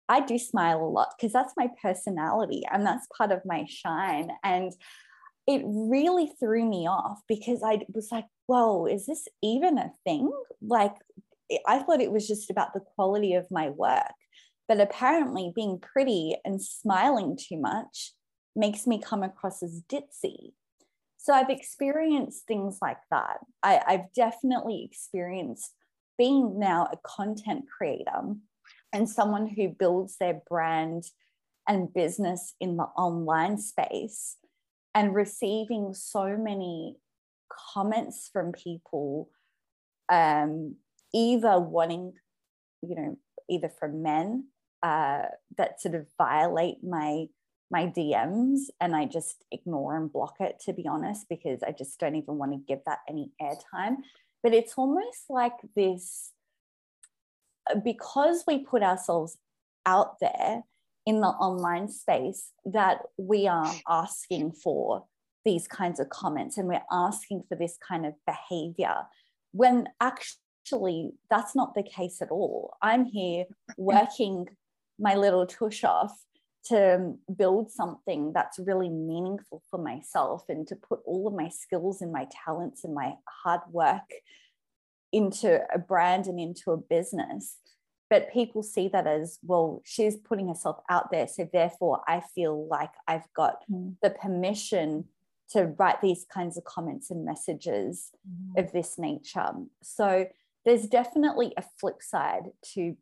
I 0.08 0.20
do 0.20 0.38
smile 0.38 0.82
a 0.82 0.88
lot 0.88 1.14
because 1.16 1.32
that's 1.32 1.54
my 1.56 1.68
personality 1.80 2.62
and 2.70 2.84
that's 2.84 3.06
part 3.16 3.32
of 3.32 3.40
my 3.44 3.66
shine. 3.68 4.30
And 4.42 4.72
it 5.46 5.62
really 5.64 6.32
threw 6.40 6.64
me 6.64 6.86
off 6.86 7.20
because 7.28 7.62
I 7.62 7.80
was 7.92 8.08
like, 8.10 8.26
whoa, 8.46 8.86
is 8.86 9.06
this 9.06 9.28
even 9.42 9.78
a 9.78 9.92
thing? 10.04 10.30
Like, 10.62 10.94
I 11.66 11.78
thought 11.80 12.00
it 12.00 12.12
was 12.12 12.26
just 12.26 12.50
about 12.50 12.72
the 12.72 12.80
quality 12.80 13.34
of 13.34 13.50
my 13.50 13.70
work. 13.70 14.12
But 14.66 14.80
apparently, 14.80 15.52
being 15.54 15.78
pretty 15.78 16.36
and 16.44 16.62
smiling 16.62 17.36
too 17.36 17.58
much 17.58 18.12
makes 18.56 18.86
me 18.86 18.98
come 18.98 19.22
across 19.22 19.62
as 19.62 19.82
ditzy. 19.90 20.52
So 21.18 21.34
I've 21.34 21.50
experienced 21.50 22.46
things 22.46 22.78
like 22.80 23.00
that. 23.10 23.38
I, 23.62 23.80
I've 23.86 24.12
definitely 24.14 24.88
experienced 24.90 25.74
being 26.16 26.58
now 26.58 26.88
a 26.92 26.96
content 27.02 27.64
creator 27.76 28.36
and 28.94 29.10
someone 29.10 29.48
who 29.48 29.68
builds 29.68 30.16
their 30.16 30.40
brand 30.48 31.04
and 31.68 31.92
business 31.92 32.54
in 32.60 32.76
the 32.76 32.84
online 32.84 33.58
space 33.58 34.36
and 34.94 35.14
receiving 35.14 35.92
so 35.92 36.36
many 36.36 36.96
comments 37.72 38.30
from 38.32 38.52
people 38.52 39.28
um, 40.10 40.76
either 41.12 41.58
wanting 41.58 42.12
you 42.82 42.94
know 42.94 43.18
either 43.48 43.68
from 43.68 44.02
men 44.02 44.46
uh, 44.82 45.22
that 45.58 45.80
sort 45.80 45.94
of 45.94 46.06
violate 46.16 46.76
my 46.82 47.26
my 47.70 47.86
DMs 47.86 48.66
and 48.80 48.94
I 48.94 49.06
just 49.06 49.44
ignore 49.50 49.96
and 49.96 50.12
block 50.12 50.36
it 50.38 50.60
to 50.66 50.72
be 50.72 50.86
honest 50.86 51.26
because 51.28 51.62
I 51.62 51.72
just 51.72 51.98
don't 51.98 52.14
even 52.14 52.36
want 52.36 52.52
to 52.52 52.58
give 52.58 52.80
that 52.86 52.98
any 53.08 53.32
airtime. 53.42 53.96
But 54.42 54.52
it's 54.52 54.74
almost 54.76 55.24
like 55.30 55.54
this 55.74 56.30
because 57.84 58.44
we 58.46 58.58
put 58.58 58.82
ourselves 58.82 59.36
out 59.86 60.18
there 60.20 60.62
in 61.06 61.20
the 61.20 61.28
online 61.28 61.88
space 61.88 62.50
that 62.64 63.00
we 63.18 63.46
are 63.46 63.72
asking 63.88 64.52
for 64.52 65.04
these 65.44 65.68
kinds 65.68 66.00
of 66.00 66.08
comments 66.08 66.56
and 66.56 66.66
we're 66.66 66.80
asking 66.90 67.42
for 67.48 67.54
this 67.54 67.76
kind 67.86 68.06
of 68.06 68.14
behavior 68.26 68.96
when 69.52 69.86
actually 70.00 71.12
that's 71.30 71.54
not 71.54 71.74
the 71.74 71.82
case 71.82 72.22
at 72.22 72.30
all. 72.30 72.76
I'm 72.80 73.04
here 73.04 73.44
working 73.76 74.48
my 74.98 75.14
little 75.14 75.46
tush 75.46 75.84
off 75.84 76.12
to 76.66 77.14
build 77.36 77.70
something 77.70 78.32
that's 78.32 78.58
really 78.58 78.88
meaningful 78.88 79.62
for 79.70 79.78
myself 79.78 80.44
and 80.48 80.66
to 80.66 80.76
put 80.76 81.00
all 81.04 81.28
of 81.28 81.34
my 81.34 81.50
skills 81.50 82.00
and 82.00 82.10
my 82.10 82.26
talents 82.44 82.84
and 82.84 82.94
my 82.94 83.12
hard 83.28 83.60
work 83.70 84.10
into 85.14 85.62
a 85.72 85.78
brand 85.78 86.26
and 86.26 86.40
into 86.40 86.72
a 86.72 86.76
business 86.76 87.58
but 88.10 88.32
people 88.32 88.62
see 88.62 88.88
that 88.88 89.06
as 89.06 89.38
well 89.42 89.80
she's 89.84 90.16
putting 90.16 90.48
herself 90.48 90.78
out 90.90 91.10
there 91.10 91.28
so 91.28 91.48
therefore 91.52 92.00
i 92.08 92.20
feel 92.34 92.66
like 92.68 92.90
i've 93.06 93.32
got 93.34 93.62
mm. 93.70 93.94
the 94.02 94.10
permission 94.10 95.04
to 95.48 95.66
write 95.78 96.00
these 96.02 96.26
kinds 96.32 96.56
of 96.56 96.64
comments 96.64 97.10
and 97.10 97.24
messages 97.24 98.10
mm. 98.28 98.60
of 98.62 98.72
this 98.72 98.98
nature 98.98 99.52
so 99.82 100.26
there's 100.64 100.86
definitely 100.86 101.52
a 101.56 101.64
flip 101.78 102.02
side 102.02 102.50
to 102.62 102.96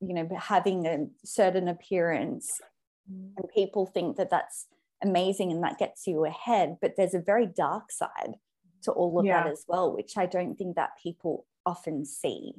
you 0.00 0.14
know 0.14 0.28
having 0.38 0.86
a 0.86 1.06
certain 1.24 1.66
appearance 1.68 2.60
mm. 3.10 3.30
and 3.36 3.48
people 3.52 3.86
think 3.86 4.16
that 4.16 4.30
that's 4.30 4.66
amazing 5.02 5.50
and 5.50 5.62
that 5.62 5.78
gets 5.78 6.06
you 6.06 6.24
ahead 6.24 6.76
but 6.80 6.94
there's 6.96 7.14
a 7.14 7.20
very 7.20 7.46
dark 7.46 7.90
side 7.90 8.34
to 8.86 8.92
all 8.92 9.20
of 9.20 9.26
yeah. 9.26 9.44
that 9.44 9.52
as 9.52 9.64
well 9.68 9.94
which 9.94 10.16
i 10.16 10.26
don't 10.26 10.56
think 10.56 10.76
that 10.76 10.90
people 11.02 11.44
often 11.66 12.04
see. 12.04 12.54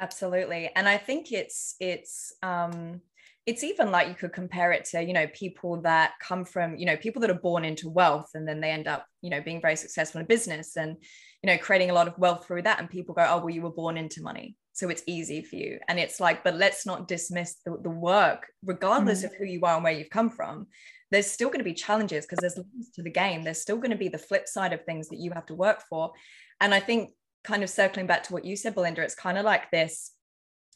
Absolutely. 0.00 0.70
And 0.74 0.88
i 0.88 0.96
think 0.96 1.32
it's 1.32 1.74
it's 1.80 2.32
um 2.42 3.00
it's 3.46 3.64
even 3.64 3.90
like 3.90 4.08
you 4.08 4.14
could 4.14 4.32
compare 4.32 4.72
it 4.72 4.84
to 4.84 5.02
you 5.02 5.12
know 5.12 5.26
people 5.34 5.80
that 5.80 6.12
come 6.20 6.44
from 6.44 6.76
you 6.76 6.86
know 6.86 6.96
people 6.96 7.20
that 7.20 7.30
are 7.30 7.34
born 7.34 7.64
into 7.64 7.88
wealth 7.88 8.30
and 8.34 8.46
then 8.46 8.60
they 8.60 8.70
end 8.70 8.86
up 8.86 9.06
you 9.22 9.30
know 9.30 9.40
being 9.40 9.60
very 9.60 9.74
successful 9.74 10.20
in 10.20 10.26
business 10.26 10.76
and 10.76 10.96
you 11.42 11.48
know 11.48 11.58
creating 11.58 11.90
a 11.90 11.94
lot 11.94 12.06
of 12.06 12.18
wealth 12.18 12.46
through 12.46 12.62
that 12.62 12.78
and 12.78 12.90
people 12.90 13.14
go 13.14 13.26
oh 13.28 13.38
well 13.38 13.50
you 13.50 13.62
were 13.62 13.70
born 13.70 13.96
into 13.96 14.22
money 14.22 14.54
so 14.78 14.88
it's 14.88 15.02
easy 15.06 15.42
for 15.42 15.56
you 15.56 15.78
and 15.88 15.98
it's 15.98 16.20
like 16.20 16.44
but 16.44 16.56
let's 16.56 16.86
not 16.86 17.08
dismiss 17.08 17.56
the, 17.64 17.76
the 17.82 17.90
work 17.90 18.46
regardless 18.64 19.22
mm. 19.22 19.24
of 19.24 19.34
who 19.36 19.44
you 19.44 19.60
are 19.62 19.74
and 19.74 19.84
where 19.84 19.92
you've 19.92 20.10
come 20.10 20.30
from 20.30 20.66
there's 21.10 21.30
still 21.30 21.48
going 21.48 21.58
to 21.58 21.64
be 21.64 21.74
challenges 21.74 22.24
because 22.24 22.38
there's 22.40 22.56
limits 22.56 22.90
to 22.94 23.02
the 23.02 23.10
game 23.10 23.42
there's 23.42 23.60
still 23.60 23.76
going 23.76 23.90
to 23.90 23.96
be 23.96 24.08
the 24.08 24.18
flip 24.18 24.46
side 24.46 24.72
of 24.72 24.84
things 24.84 25.08
that 25.08 25.18
you 25.18 25.30
have 25.32 25.46
to 25.46 25.54
work 25.54 25.82
for 25.88 26.12
and 26.60 26.74
i 26.74 26.80
think 26.80 27.10
kind 27.44 27.62
of 27.62 27.70
circling 27.70 28.06
back 28.06 28.22
to 28.24 28.32
what 28.32 28.44
you 28.44 28.56
said, 28.56 28.74
Belinda, 28.74 29.02
it's 29.02 29.14
kind 29.14 29.38
of 29.38 29.44
like 29.44 29.70
this 29.70 30.12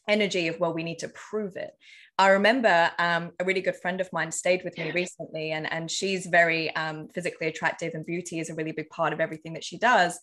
energy 0.07 0.47
of, 0.47 0.59
well, 0.59 0.73
we 0.73 0.83
need 0.83 0.99
to 0.99 1.09
prove 1.09 1.55
it. 1.55 1.71
I 2.17 2.29
remember 2.29 2.91
um, 2.99 3.31
a 3.39 3.45
really 3.45 3.61
good 3.61 3.75
friend 3.75 4.01
of 4.01 4.09
mine 4.11 4.31
stayed 4.31 4.63
with 4.63 4.77
me 4.77 4.91
recently, 4.91 5.51
and, 5.51 5.71
and 5.71 5.89
she's 5.89 6.25
very 6.25 6.75
um, 6.75 7.07
physically 7.13 7.47
attractive, 7.47 7.93
and 7.93 8.05
beauty 8.05 8.39
is 8.39 8.49
a 8.49 8.55
really 8.55 8.71
big 8.71 8.89
part 8.89 9.13
of 9.13 9.19
everything 9.19 9.53
that 9.53 9.63
she 9.63 9.77
does. 9.77 10.19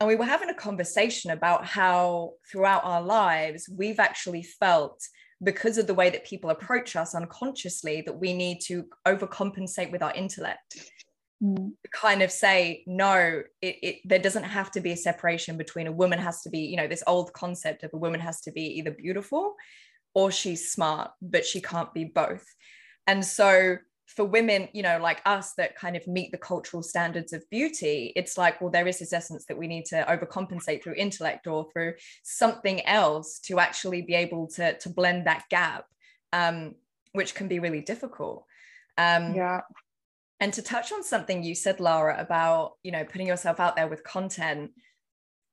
And 0.00 0.08
we 0.08 0.16
were 0.16 0.24
having 0.24 0.48
a 0.48 0.54
conversation 0.54 1.32
about 1.32 1.64
how 1.64 2.34
throughout 2.50 2.84
our 2.84 3.02
lives, 3.02 3.68
we've 3.68 3.98
actually 3.98 4.44
felt 4.44 5.02
because 5.42 5.78
of 5.78 5.86
the 5.86 5.94
way 5.94 6.10
that 6.10 6.24
people 6.24 6.50
approach 6.50 6.96
us 6.96 7.14
unconsciously 7.14 8.02
that 8.02 8.18
we 8.18 8.32
need 8.32 8.60
to 8.60 8.84
overcompensate 9.06 9.90
with 9.92 10.02
our 10.02 10.12
intellect 10.14 10.90
mm. 11.42 11.70
kind 11.92 12.22
of 12.22 12.30
say 12.30 12.82
no 12.86 13.42
it, 13.62 13.76
it 13.82 13.96
there 14.04 14.18
doesn't 14.18 14.44
have 14.44 14.70
to 14.70 14.80
be 14.80 14.92
a 14.92 14.96
separation 14.96 15.56
between 15.56 15.86
a 15.86 15.92
woman 15.92 16.18
has 16.18 16.42
to 16.42 16.50
be 16.50 16.60
you 16.60 16.76
know 16.76 16.88
this 16.88 17.04
old 17.06 17.32
concept 17.32 17.84
of 17.84 17.90
a 17.92 17.98
woman 17.98 18.20
has 18.20 18.40
to 18.40 18.50
be 18.50 18.62
either 18.62 18.90
beautiful 18.90 19.54
or 20.14 20.30
she's 20.30 20.72
smart 20.72 21.10
but 21.22 21.46
she 21.46 21.60
can't 21.60 21.94
be 21.94 22.04
both 22.04 22.44
and 23.06 23.24
so 23.24 23.76
for 24.08 24.24
women 24.24 24.68
you 24.72 24.82
know 24.82 24.98
like 25.00 25.20
us 25.26 25.54
that 25.54 25.76
kind 25.76 25.96
of 25.96 26.06
meet 26.06 26.32
the 26.32 26.38
cultural 26.38 26.82
standards 26.82 27.32
of 27.32 27.48
beauty 27.50 28.12
it's 28.16 28.36
like 28.36 28.60
well 28.60 28.70
there 28.70 28.88
is 28.88 28.98
this 28.98 29.12
essence 29.12 29.44
that 29.46 29.58
we 29.58 29.66
need 29.66 29.84
to 29.84 30.04
overcompensate 30.08 30.82
through 30.82 30.94
intellect 30.94 31.46
or 31.46 31.68
through 31.72 31.92
something 32.24 32.84
else 32.86 33.38
to 33.38 33.60
actually 33.60 34.02
be 34.02 34.14
able 34.14 34.46
to 34.48 34.76
to 34.78 34.88
blend 34.88 35.26
that 35.26 35.44
gap 35.50 35.84
um, 36.32 36.74
which 37.12 37.34
can 37.34 37.48
be 37.48 37.58
really 37.58 37.80
difficult 37.80 38.44
um, 38.96 39.34
yeah 39.34 39.60
and 40.40 40.52
to 40.52 40.62
touch 40.62 40.92
on 40.92 41.02
something 41.02 41.42
you 41.42 41.54
said, 41.54 41.80
Lara, 41.80 42.16
about 42.18 42.74
you 42.82 42.92
know 42.92 43.04
putting 43.04 43.26
yourself 43.26 43.60
out 43.60 43.76
there 43.76 43.88
with 43.88 44.04
content, 44.04 44.70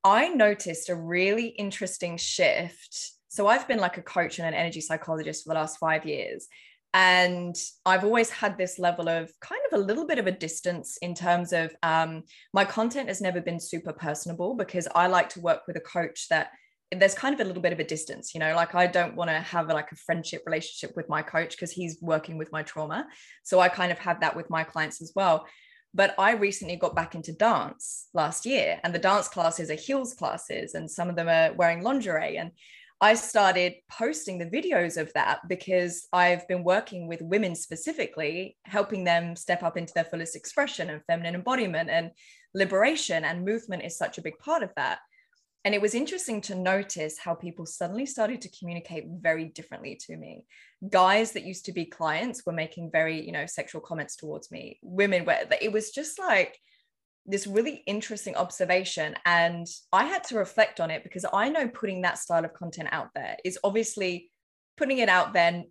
I 0.04 0.30
noticed 0.30 0.90
a 0.90 0.96
really 0.96 1.48
interesting 1.48 2.18
shift. 2.18 3.14
So 3.28 3.48
I've 3.48 3.68
been 3.68 3.80
like 3.80 3.98
a 3.98 4.04
coach 4.04 4.40
and 4.40 4.48
an 4.48 4.54
energy 4.54 4.82
psychologist 4.82 5.44
for 5.44 5.50
the 5.50 5.60
last 5.60 5.78
five 5.78 6.06
years. 6.06 6.48
And 6.96 7.58
I've 7.86 8.06
always 8.06 8.30
had 8.30 8.58
this 8.58 8.80
level 8.80 9.10
of 9.10 9.30
kind 9.42 9.60
of 9.70 9.78
a 9.78 9.84
little 9.84 10.08
bit 10.08 10.18
of 10.18 10.28
a 10.28 10.32
distance 10.32 10.98
in 11.02 11.14
terms 11.14 11.52
of 11.52 11.75
um, 11.84 12.24
my 12.54 12.64
content 12.64 13.10
has 13.10 13.20
never 13.20 13.42
been 13.42 13.60
super 13.60 13.92
personable 13.92 14.56
because 14.56 14.88
I 14.96 15.08
like 15.08 15.28
to 15.30 15.42
work 15.42 15.64
with 15.68 15.75
a 15.75 15.82
coach 15.82 16.30
that 16.30 16.52
there's 16.92 17.14
kind 17.14 17.36
of 17.36 17.42
a 17.42 17.44
little 17.44 17.62
bit 17.62 17.74
of 17.74 17.80
a 17.80 17.84
distance 17.84 18.34
you 18.34 18.40
know 18.40 18.56
like 18.56 18.75
i 18.75 18.86
don't 18.86 19.16
want 19.16 19.28
to 19.28 19.40
have 19.40 19.68
like 19.68 19.92
a 19.92 19.96
friendship 19.96 20.44
relationship 20.46 20.96
with 20.96 21.10
my 21.10 21.22
coach 21.22 21.52
because 21.52 21.72
he's 21.72 21.98
working 22.00 22.38
with 22.38 22.52
my 22.52 22.62
trauma. 22.62 23.08
So 23.44 23.60
i 23.60 23.68
kind 23.68 23.92
of 23.92 23.98
have 24.00 24.22
that 24.22 24.36
with 24.36 24.50
my 24.50 24.64
clients 24.64 25.02
as 25.02 25.12
well. 25.16 25.46
But 25.94 26.16
i 26.18 26.32
recently 26.34 26.78
got 26.78 26.96
back 26.96 27.16
into 27.16 27.34
dance 27.34 28.08
last 28.14 28.46
year 28.46 28.80
and 28.84 28.96
the 28.96 29.00
dance 29.00 29.28
classes 29.28 29.70
are 29.70 29.75
heels 29.75 30.14
classes 30.14 30.75
and 30.75 30.90
some 30.90 31.10
of 31.10 31.18
them 31.18 31.28
are 31.28 31.54
wearing 31.54 31.82
lingerie. 31.82 32.38
And 32.38 32.52
i 33.02 33.14
started 33.14 33.74
posting 33.92 34.38
the 34.38 34.46
videos 34.46 34.98
of 34.98 35.12
that 35.14 35.40
because 35.48 36.08
i've 36.14 36.48
been 36.48 36.64
working 36.64 37.08
with 37.08 37.22
women 37.22 37.56
specifically 37.56 38.58
helping 38.66 39.04
them 39.04 39.36
step 39.36 39.64
up 39.64 39.78
into 39.78 39.94
their 39.94 40.06
fullest 40.06 40.36
expression 40.36 40.90
and 40.90 41.02
feminine 41.06 41.36
embodiment 41.36 41.90
and 41.90 42.12
liberation 42.56 43.25
and 43.25 43.46
movement 43.46 43.84
is 43.84 43.98
such 43.98 44.18
a 44.18 44.22
big 44.22 44.40
part 44.40 44.64
of 44.64 44.72
that. 44.78 45.00
And 45.66 45.75
it 45.75 45.82
was 45.82 45.94
interesting 45.94 46.42
to 46.42 46.56
notice 46.56 47.18
how 47.20 47.36
people 47.36 47.66
suddenly 47.66 48.06
started 48.06 48.42
to 48.42 48.58
communicate 48.58 49.06
very 49.08 49.46
differently 49.46 50.00
to 50.08 50.16
me. 50.16 50.46
Guys 50.90 51.34
that 51.34 51.44
used 51.44 51.66
to 51.66 51.74
be 51.74 51.86
clients 51.86 52.46
were 52.46 52.54
making 52.54 52.92
very 52.92 53.24
you 53.25 53.32
know 53.32 53.46
sexual 53.46 53.82
comments 53.82 54.16
towards 54.16 54.52
me. 54.52 54.80
Women 54.82 55.25
were, 55.25 55.38
it 55.62 55.72
was 55.72 55.92
just 55.92 56.18
like 56.18 56.58
this 57.25 57.48
really 57.48 57.84
interesting 57.88 58.36
observation 58.36 59.15
and 59.25 59.67
i 59.91 60.05
had 60.05 60.24
to 60.24 60.36
reflect 60.36 60.79
on 60.79 60.91
it 60.91 61.03
because 61.03 61.25
i 61.34 61.50
know 61.50 61.67
putting 61.67 62.01
that 62.01 62.17
style 62.17 62.46
of 62.46 62.53
content 62.53 62.89
out 62.91 63.10
there 63.15 63.36
is 63.44 63.58
obviously 63.63 64.32
putting 64.77 65.00
it 65.00 65.10
out 65.10 65.34
there 65.34 65.63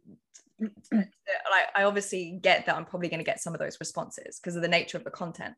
I, 0.92 1.64
I 1.76 1.84
obviously 1.84 2.38
get 2.42 2.66
that 2.66 2.76
i'm 2.76 2.84
probably 2.84 3.08
going 3.08 3.18
to 3.18 3.24
get 3.24 3.40
some 3.40 3.54
of 3.54 3.60
those 3.60 3.78
responses 3.80 4.38
because 4.40 4.56
of 4.56 4.62
the 4.62 4.68
nature 4.68 4.98
of 4.98 5.04
the 5.04 5.10
content 5.10 5.54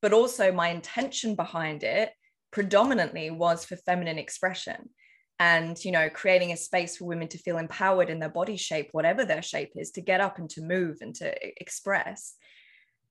but 0.00 0.12
also 0.12 0.52
my 0.52 0.68
intention 0.68 1.34
behind 1.34 1.82
it 1.82 2.10
predominantly 2.52 3.30
was 3.30 3.64
for 3.64 3.76
feminine 3.76 4.18
expression. 4.18 4.90
and 5.40 5.84
you 5.84 5.90
know 5.90 6.08
creating 6.08 6.52
a 6.52 6.56
space 6.56 6.96
for 6.96 7.06
women 7.06 7.26
to 7.28 7.38
feel 7.38 7.58
empowered 7.58 8.10
in 8.10 8.20
their 8.20 8.28
body 8.28 8.56
shape 8.56 8.88
whatever 8.92 9.24
their 9.24 9.42
shape 9.42 9.72
is 9.74 9.90
to 9.90 10.00
get 10.00 10.20
up 10.20 10.38
and 10.38 10.48
to 10.50 10.62
move 10.62 10.98
and 11.00 11.16
to 11.16 11.34
express 11.60 12.34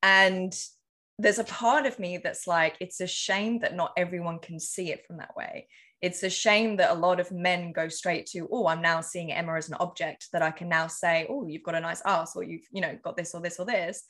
and 0.02 0.54
there's 1.20 1.40
a 1.40 1.44
part 1.44 1.86
of 1.86 2.00
me 2.00 2.18
that's 2.18 2.48
like 2.48 2.76
it's 2.80 3.00
a 3.00 3.08
shame 3.08 3.60
that 3.60 3.76
not 3.76 3.94
everyone 3.98 4.40
can 4.40 4.60
see 4.60 4.92
it 4.92 5.06
from 5.06 5.18
that 5.18 5.36
way. 5.36 5.68
It's 6.02 6.24
a 6.24 6.30
shame 6.30 6.78
that 6.78 6.92
a 6.92 7.00
lot 7.00 7.20
of 7.20 7.32
men 7.32 7.72
go 7.72 7.88
straight 7.88 8.26
to 8.28 8.48
oh 8.52 8.68
i'm 8.68 8.82
now 8.82 9.00
seeing 9.00 9.32
emma 9.32 9.56
as 9.56 9.70
an 9.70 9.78
object 9.80 10.28
that 10.34 10.42
i 10.42 10.52
can 10.52 10.68
now 10.68 10.88
say 10.88 11.26
oh 11.30 11.48
you've 11.48 11.64
got 11.64 11.76
a 11.76 11.80
nice 11.80 12.02
ass 12.06 12.36
or 12.36 12.44
you've 12.44 12.68
you 12.72 12.82
know 12.82 12.98
got 13.04 13.16
this 13.16 13.34
or 13.34 13.40
this 13.40 13.58
or 13.58 13.66
this 13.66 14.04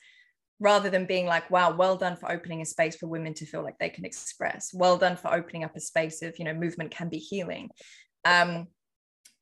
rather 0.58 0.90
than 0.90 1.06
being 1.06 1.26
like 1.26 1.48
wow 1.52 1.72
well 1.72 1.96
done 1.96 2.16
for 2.16 2.32
opening 2.32 2.62
a 2.62 2.64
space 2.64 2.96
for 2.96 3.06
women 3.06 3.32
to 3.34 3.46
feel 3.46 3.62
like 3.62 3.78
they 3.78 3.88
can 3.88 4.04
express. 4.04 4.72
Well 4.74 4.96
done 4.96 5.16
for 5.16 5.32
opening 5.32 5.62
up 5.62 5.76
a 5.76 5.80
space 5.80 6.20
of 6.22 6.36
you 6.38 6.44
know 6.44 6.54
movement 6.54 6.90
can 6.90 7.08
be 7.08 7.18
healing. 7.18 7.70
Um 8.24 8.66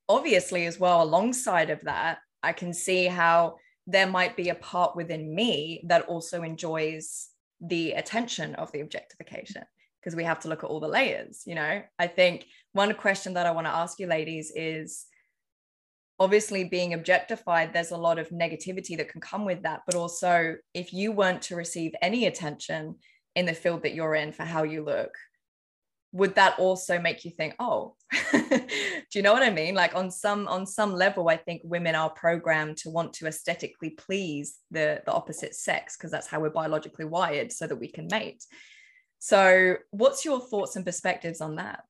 obviously 0.09 0.67
as 0.67 0.79
well 0.79 1.03
alongside 1.03 1.71
of 1.71 1.81
that 1.83 2.19
i 2.43 2.53
can 2.53 2.73
see 2.73 3.07
how 3.07 3.57
there 3.87 4.07
might 4.07 4.37
be 4.37 4.49
a 4.49 4.55
part 4.55 4.95
within 4.97 5.35
me 5.35 5.83
that 5.87 6.07
also 6.07 6.43
enjoys 6.43 7.29
the 7.63 7.93
attention 7.93 8.55
of 8.57 8.71
the 8.73 8.81
objectification 8.81 9.63
because 10.01 10.17
we 10.17 10.25
have 10.25 10.41
to 10.41 10.49
look 10.49 10.65
at 10.65 10.71
all 10.71 10.81
the 10.81 10.89
layers 10.89 11.43
you 11.47 11.55
know? 11.55 11.83
I 11.99 12.07
think 12.07 12.47
one 12.73 12.95
question 12.95 13.35
that 13.35 13.47
i 13.47 13.51
want 13.51 13.67
to 13.67 13.73
ask 13.73 13.99
you 13.99 14.07
ladies 14.07 14.53
is 14.55 15.07
obviously 16.19 16.65
being 16.65 16.95
objectified 16.95 17.73
there's 17.73 17.91
a 17.91 17.97
lot 17.97 18.19
of 18.19 18.29
negativity 18.31 18.97
that 18.97 19.09
can 19.09 19.21
come 19.21 19.45
with 19.45 19.63
that 19.63 19.83
but 19.87 19.95
also 19.95 20.57
if 20.75 20.93
you 20.93 21.13
weren't 21.13 21.43
to 21.43 21.57
receive 21.57 21.93
any 22.03 22.27
attention 22.27 22.97
in 23.35 23.47
the 23.47 23.55
field 23.55 23.83
that 23.83 23.95
you're 23.95 24.15
in 24.15 24.33
for 24.33 24.45
how 24.45 24.63
you 24.63 24.85
look 24.85 25.15
would 26.13 26.35
that 26.35 26.59
also 26.59 26.99
make 26.99 27.25
you 27.25 27.31
think 27.31 27.55
oh 27.59 27.95
do 28.33 28.61
you 29.15 29.23
know 29.23 29.33
what 29.33 29.43
i 29.43 29.51
mean 29.51 29.75
like 29.75 29.95
on 29.95 30.11
some 30.11 30.47
on 30.47 30.67
some 30.67 30.93
level 30.93 31.29
i 31.29 31.37
think 31.37 31.61
women 31.65 31.95
are 31.95 32.11
programmed 32.11 32.77
to 32.77 32.91
want 32.91 33.13
to 33.13 33.27
aesthetically 33.27 33.91
please 33.91 34.59
the 34.71 35.03
the 35.07 35.13
opposite 35.13 35.55
sex 35.55 35.97
because 35.97 36.11
that's 36.11 36.27
how 36.27 36.39
we're 36.39 36.51
biologically 36.51 37.05
wired 37.05 37.51
so 37.51 37.67
that 37.67 37.77
we 37.77 37.89
can 37.89 38.07
mate 38.11 38.45
so 39.19 39.77
what's 39.91 40.25
your 40.25 40.41
thoughts 40.41 40.77
and 40.77 40.85
perspectives 40.85 41.41
on 41.41 41.57
that 41.57 41.85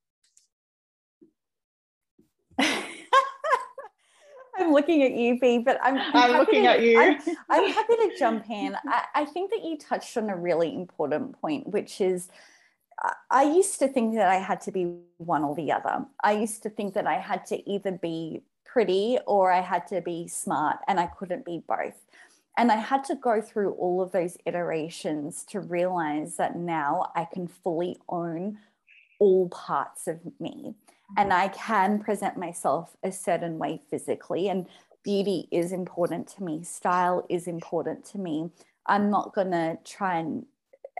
I'm 4.54 4.72
looking 4.72 5.02
at 5.02 5.12
you, 5.12 5.40
B, 5.40 5.58
but 5.58 5.78
I'm, 5.82 5.96
I'm, 5.96 6.10
I'm 6.14 6.32
looking 6.32 6.64
to, 6.64 6.70
at 6.70 6.82
you. 6.82 7.00
I'm, 7.00 7.18
I'm, 7.48 7.72
happy 7.72 7.96
to 7.96 8.12
jump 8.18 8.48
in. 8.50 8.76
I, 8.86 9.04
I 9.14 9.24
think 9.24 9.50
that 9.50 9.64
you 9.64 9.78
touched 9.78 10.16
on 10.18 10.28
a 10.28 10.36
really 10.36 10.74
important 10.74 11.40
point, 11.40 11.66
which 11.68 12.02
is 12.02 12.28
I 13.30 13.42
used 13.42 13.78
to 13.80 13.88
think 13.88 14.14
that 14.14 14.28
I 14.28 14.36
had 14.36 14.60
to 14.62 14.72
be 14.72 14.94
one 15.18 15.42
or 15.44 15.54
the 15.54 15.72
other. 15.72 16.06
I 16.22 16.32
used 16.32 16.62
to 16.62 16.70
think 16.70 16.94
that 16.94 17.06
I 17.06 17.18
had 17.18 17.44
to 17.46 17.68
either 17.68 17.92
be 17.92 18.42
pretty 18.64 19.18
or 19.26 19.50
I 19.50 19.60
had 19.60 19.86
to 19.88 20.00
be 20.00 20.28
smart, 20.28 20.78
and 20.88 20.98
I 21.00 21.06
couldn't 21.06 21.44
be 21.44 21.62
both. 21.66 22.00
And 22.56 22.70
I 22.70 22.76
had 22.76 23.04
to 23.04 23.14
go 23.14 23.40
through 23.40 23.72
all 23.72 24.02
of 24.02 24.12
those 24.12 24.36
iterations 24.44 25.44
to 25.44 25.60
realize 25.60 26.36
that 26.36 26.56
now 26.56 27.10
I 27.16 27.24
can 27.24 27.48
fully 27.48 27.98
own 28.08 28.58
all 29.18 29.48
parts 29.48 30.06
of 30.06 30.20
me 30.40 30.74
and 31.16 31.32
I 31.32 31.48
can 31.48 31.98
present 31.98 32.36
myself 32.36 32.96
a 33.02 33.12
certain 33.12 33.58
way 33.58 33.80
physically. 33.88 34.48
And 34.48 34.66
beauty 35.02 35.48
is 35.50 35.72
important 35.72 36.28
to 36.28 36.42
me, 36.42 36.62
style 36.62 37.26
is 37.28 37.46
important 37.46 38.04
to 38.06 38.18
me. 38.18 38.50
I'm 38.86 39.10
not 39.10 39.34
going 39.34 39.52
to 39.52 39.78
try 39.84 40.18
and 40.18 40.44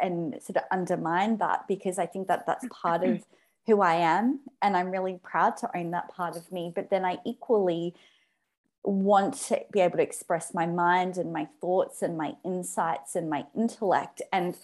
and 0.02 0.42
sort 0.42 0.56
of 0.56 0.64
undermine 0.70 1.38
that 1.38 1.66
because 1.68 1.98
I 1.98 2.06
think 2.06 2.28
that 2.28 2.44
that's 2.46 2.66
part 2.82 3.04
of 3.04 3.22
who 3.66 3.80
I 3.80 3.94
am 3.94 4.40
and 4.60 4.76
I'm 4.76 4.90
really 4.90 5.20
proud 5.22 5.56
to 5.58 5.70
own 5.76 5.92
that 5.92 6.08
part 6.08 6.36
of 6.36 6.50
me 6.52 6.72
but 6.74 6.90
then 6.90 7.04
I 7.04 7.18
equally 7.24 7.94
want 8.84 9.34
to 9.34 9.60
be 9.72 9.80
able 9.80 9.98
to 9.98 10.02
express 10.02 10.52
my 10.52 10.66
mind 10.66 11.16
and 11.16 11.32
my 11.32 11.46
thoughts 11.60 12.02
and 12.02 12.18
my 12.18 12.34
insights 12.44 13.14
and 13.14 13.30
my 13.30 13.44
intellect 13.56 14.20
and 14.32 14.56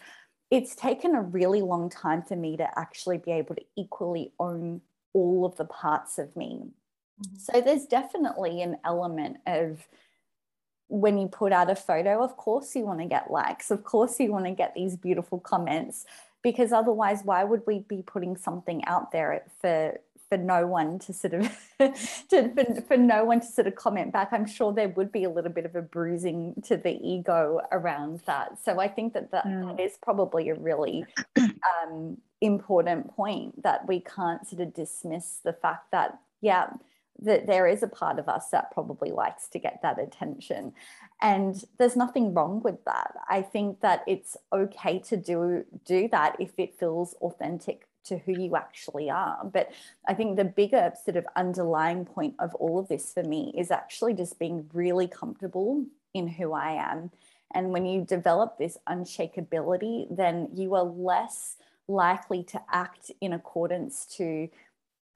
it's 0.50 0.74
taken 0.74 1.14
a 1.14 1.22
really 1.22 1.62
long 1.62 1.90
time 1.90 2.22
for 2.22 2.36
me 2.36 2.56
to 2.56 2.78
actually 2.78 3.18
be 3.18 3.32
able 3.32 3.54
to 3.54 3.62
equally 3.76 4.32
own 4.38 4.80
all 5.12 5.44
of 5.44 5.56
the 5.56 5.64
parts 5.64 6.18
of 6.18 6.34
me. 6.36 6.62
Mm-hmm. 7.20 7.36
So 7.36 7.60
there's 7.60 7.86
definitely 7.86 8.62
an 8.62 8.78
element 8.84 9.38
of 9.46 9.86
when 10.88 11.18
you 11.18 11.28
put 11.28 11.52
out 11.52 11.70
a 11.70 11.76
photo, 11.76 12.22
of 12.22 12.36
course 12.36 12.74
you 12.74 12.84
want 12.84 13.00
to 13.00 13.06
get 13.06 13.30
likes, 13.30 13.70
of 13.70 13.84
course 13.84 14.18
you 14.18 14.32
want 14.32 14.46
to 14.46 14.50
get 14.50 14.74
these 14.74 14.96
beautiful 14.96 15.38
comments, 15.38 16.06
because 16.42 16.72
otherwise, 16.72 17.22
why 17.24 17.44
would 17.44 17.62
we 17.66 17.80
be 17.80 18.02
putting 18.02 18.36
something 18.36 18.84
out 18.84 19.12
there 19.12 19.42
for 19.60 19.98
for 20.28 20.36
no 20.36 20.66
one 20.66 20.98
to 20.98 21.12
sort 21.12 21.34
of 21.34 21.50
to, 22.28 22.52
for, 22.54 22.80
for 22.82 22.96
no 22.96 23.24
one 23.24 23.40
to 23.40 23.46
sort 23.46 23.66
of 23.66 23.74
comment 23.76 24.12
back 24.12 24.28
i'm 24.32 24.46
sure 24.46 24.72
there 24.72 24.90
would 24.90 25.10
be 25.10 25.24
a 25.24 25.30
little 25.30 25.50
bit 25.50 25.64
of 25.64 25.74
a 25.74 25.82
bruising 25.82 26.54
to 26.62 26.76
the 26.76 26.98
ego 27.02 27.60
around 27.72 28.20
that 28.26 28.58
so 28.62 28.78
i 28.78 28.86
think 28.86 29.14
that 29.14 29.30
that, 29.30 29.46
mm. 29.46 29.74
that 29.74 29.82
is 29.82 29.96
probably 30.02 30.48
a 30.50 30.54
really 30.54 31.04
um, 31.82 32.18
important 32.40 33.08
point 33.16 33.62
that 33.62 33.86
we 33.88 34.00
can't 34.00 34.46
sort 34.46 34.60
of 34.60 34.74
dismiss 34.74 35.40
the 35.44 35.52
fact 35.52 35.90
that 35.92 36.18
yeah 36.40 36.68
that 37.20 37.46
there 37.46 37.66
is 37.66 37.82
a 37.82 37.88
part 37.88 38.18
of 38.18 38.28
us 38.28 38.50
that 38.50 38.70
probably 38.72 39.10
likes 39.10 39.48
to 39.48 39.58
get 39.58 39.80
that 39.82 39.98
attention. 39.98 40.72
And 41.20 41.64
there's 41.78 41.96
nothing 41.96 42.32
wrong 42.32 42.62
with 42.62 42.84
that. 42.84 43.14
I 43.28 43.42
think 43.42 43.80
that 43.80 44.04
it's 44.06 44.36
okay 44.52 44.98
to 45.00 45.16
do 45.16 45.64
do 45.84 46.08
that 46.08 46.36
if 46.38 46.52
it 46.58 46.78
feels 46.78 47.14
authentic 47.14 47.88
to 48.04 48.18
who 48.18 48.32
you 48.32 48.56
actually 48.56 49.10
are. 49.10 49.38
But 49.44 49.70
i 50.06 50.14
think 50.14 50.36
the 50.36 50.44
bigger 50.44 50.92
sort 51.04 51.16
of 51.16 51.26
underlying 51.36 52.04
point 52.04 52.34
of 52.38 52.54
all 52.54 52.78
of 52.78 52.88
this 52.88 53.12
for 53.12 53.22
me 53.22 53.52
is 53.56 53.70
actually 53.70 54.14
just 54.14 54.38
being 54.38 54.68
really 54.72 55.08
comfortable 55.08 55.84
in 56.14 56.28
who 56.28 56.52
i 56.52 56.72
am. 56.72 57.10
And 57.54 57.70
when 57.70 57.86
you 57.86 58.04
develop 58.04 58.58
this 58.58 58.78
unshakability 58.88 60.06
then 60.14 60.48
you 60.54 60.74
are 60.74 60.84
less 60.84 61.56
likely 61.88 62.42
to 62.44 62.60
act 62.70 63.10
in 63.20 63.32
accordance 63.32 64.04
to 64.04 64.48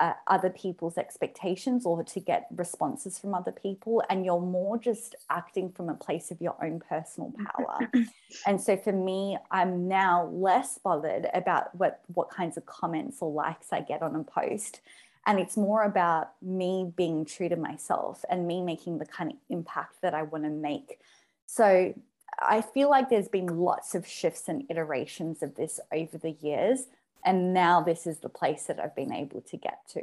uh, 0.02 0.14
other 0.26 0.50
people's 0.50 0.98
expectations 0.98 1.86
or 1.86 2.02
to 2.02 2.18
get 2.18 2.48
responses 2.56 3.20
from 3.20 3.34
other 3.34 3.52
people 3.52 4.02
and 4.10 4.24
you're 4.24 4.40
more 4.40 4.76
just 4.76 5.14
acting 5.30 5.70
from 5.70 5.88
a 5.88 5.94
place 5.94 6.32
of 6.32 6.40
your 6.40 6.56
own 6.62 6.80
personal 6.80 7.32
power. 7.46 7.88
And 8.46 8.60
so 8.60 8.78
for 8.78 8.92
me 8.92 9.36
i'm 9.50 9.86
now 9.88 10.24
less 10.32 10.78
bothered 10.82 11.28
about 11.34 11.74
what 11.76 12.00
what 12.14 12.30
kinds 12.30 12.56
of 12.56 12.64
comments 12.64 13.18
or 13.20 13.30
likes 13.30 13.68
i 13.72 13.80
get 13.80 14.02
on 14.02 14.16
a 14.16 14.24
post. 14.24 14.80
And 15.26 15.38
it's 15.38 15.56
more 15.56 15.84
about 15.84 16.32
me 16.42 16.90
being 16.96 17.24
true 17.24 17.48
to 17.48 17.56
myself 17.56 18.24
and 18.28 18.48
me 18.48 18.60
making 18.62 18.98
the 18.98 19.06
kind 19.06 19.30
of 19.30 19.36
impact 19.50 20.00
that 20.02 20.14
i 20.14 20.22
want 20.22 20.44
to 20.44 20.50
make. 20.50 20.98
So 21.46 21.94
I 22.40 22.62
feel 22.62 22.90
like 22.90 23.08
there's 23.08 23.28
been 23.28 23.46
lots 23.46 23.94
of 23.94 24.06
shifts 24.06 24.48
and 24.48 24.64
iterations 24.70 25.42
of 25.42 25.54
this 25.54 25.78
over 25.92 26.18
the 26.18 26.34
years. 26.40 26.86
And 27.24 27.54
now 27.54 27.82
this 27.82 28.06
is 28.06 28.18
the 28.20 28.28
place 28.28 28.64
that 28.64 28.80
I've 28.80 28.96
been 28.96 29.12
able 29.12 29.42
to 29.42 29.56
get 29.56 29.78
to. 29.90 30.02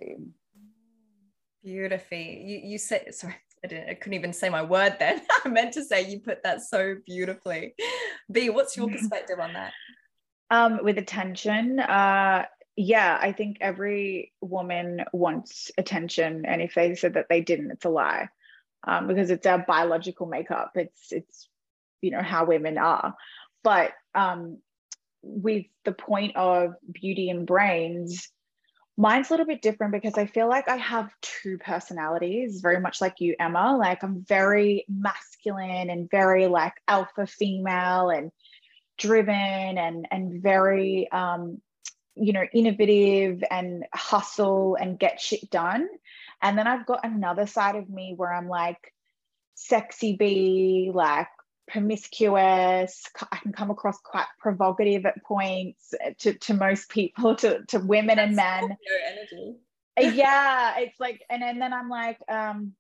Beautifully. 1.64 2.42
You, 2.44 2.72
you 2.72 2.78
said, 2.78 3.14
sorry, 3.14 3.36
I, 3.64 3.68
didn't, 3.68 3.90
I 3.90 3.94
couldn't 3.96 4.14
even 4.14 4.34
say 4.34 4.50
my 4.50 4.64
word 4.64 4.96
then. 5.00 5.22
I 5.46 5.50
meant 5.50 5.74
to 5.74 5.84
say 5.84 6.10
you 6.10 6.20
put 6.20 6.44
that 6.44 6.62
so 6.62 6.96
beautifully. 7.06 7.76
B, 8.32 8.50
what's 8.50 8.78
your 8.78 8.88
perspective 8.92 9.40
on 9.40 9.54
that? 9.54 9.74
Um, 10.52 10.80
with 10.82 10.98
attention, 10.98 11.80
uh, 11.80 12.46
yeah, 12.76 13.20
I 13.22 13.34
think 13.34 13.58
every 13.60 14.32
woman 14.42 15.04
wants 15.12 15.70
attention. 15.78 16.46
And 16.46 16.62
if 16.62 16.74
they 16.74 16.96
said 16.96 17.16
that 17.16 17.28
they 17.30 17.42
didn't, 17.42 17.72
it's 17.72 17.86
a 17.86 17.90
lie. 17.90 18.30
Um, 18.88 19.08
because 19.08 19.30
it's 19.30 19.46
our 19.46 19.60
biological 19.60 20.26
makeup. 20.26 20.72
It's 20.76 21.12
it's 21.12 21.50
you 22.00 22.12
know 22.12 22.22
how 22.22 22.46
women 22.46 22.78
are 22.78 23.14
but 23.64 23.92
um, 24.16 24.60
with 25.22 25.66
the 25.86 25.92
point 25.92 26.36
of 26.36 26.74
beauty 26.92 27.30
and 27.30 27.46
brains 27.46 28.30
mine's 29.00 29.30
a 29.30 29.34
little 29.34 29.46
bit 29.46 29.62
different 29.62 29.94
because 29.94 30.16
i 30.16 30.26
feel 30.26 30.50
like 30.50 30.68
i 30.68 30.76
have 30.76 31.10
two 31.22 31.58
personalities 31.58 32.60
very 32.60 32.82
much 32.82 33.00
like 33.00 33.22
you 33.22 33.34
emma. 33.40 33.78
Like 33.78 34.04
i'm 34.04 34.26
very 34.26 34.86
masculine 34.90 35.90
and 35.90 36.12
very 36.12 36.48
like 36.48 36.74
alpha 36.86 37.26
female 37.26 38.10
and 38.10 38.32
driven 38.98 39.34
and 39.34 40.06
and 40.12 40.44
very 40.44 41.10
um, 41.12 41.62
you 42.16 42.34
know 42.34 42.44
innovative 42.54 43.42
and 43.50 43.86
hustle 43.94 44.76
and 44.76 45.00
get 45.00 45.22
shit 45.22 45.50
done. 45.50 45.88
And 46.42 46.58
then 46.58 46.68
i've 46.68 46.86
got 46.86 47.06
another 47.06 47.48
side 47.48 47.78
of 47.78 47.90
me 47.90 48.14
where 48.18 48.34
i'm 48.34 48.50
like 48.50 48.94
sexy 49.56 50.18
bee 50.18 50.92
like 50.94 51.28
promiscuous. 51.70 53.06
I 53.32 53.38
can 53.38 53.54
come 53.54 53.72
across 53.72 53.98
quite 54.00 54.26
provocative 54.40 55.06
at 55.06 55.24
points 55.24 55.94
to, 56.20 56.34
to 56.34 56.54
most 56.54 56.90
people, 56.90 57.36
to, 57.38 57.64
to 57.68 57.80
women 57.80 58.18
That's 58.18 58.28
and 58.28 58.36
men. 58.36 58.78
energy. 59.12 59.56
Uh, 59.98 60.12
yeah, 60.14 60.80
it's 60.80 61.00
like, 61.00 61.24
and, 61.30 61.44
and 61.44 61.62
then 61.62 61.74
I'm 61.74 61.90
like, 61.90 62.18
um, 62.28 62.74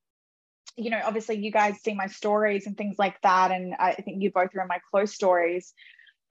you 0.75 0.89
know, 0.89 1.01
obviously 1.03 1.37
you 1.37 1.51
guys 1.51 1.81
see 1.81 1.93
my 1.93 2.07
stories 2.07 2.67
and 2.67 2.77
things 2.77 2.97
like 2.97 3.21
that. 3.21 3.51
And 3.51 3.75
I 3.77 3.93
think 3.93 4.21
you 4.21 4.31
both 4.31 4.55
are 4.55 4.61
in 4.61 4.67
my 4.67 4.79
close 4.91 5.13
stories, 5.13 5.73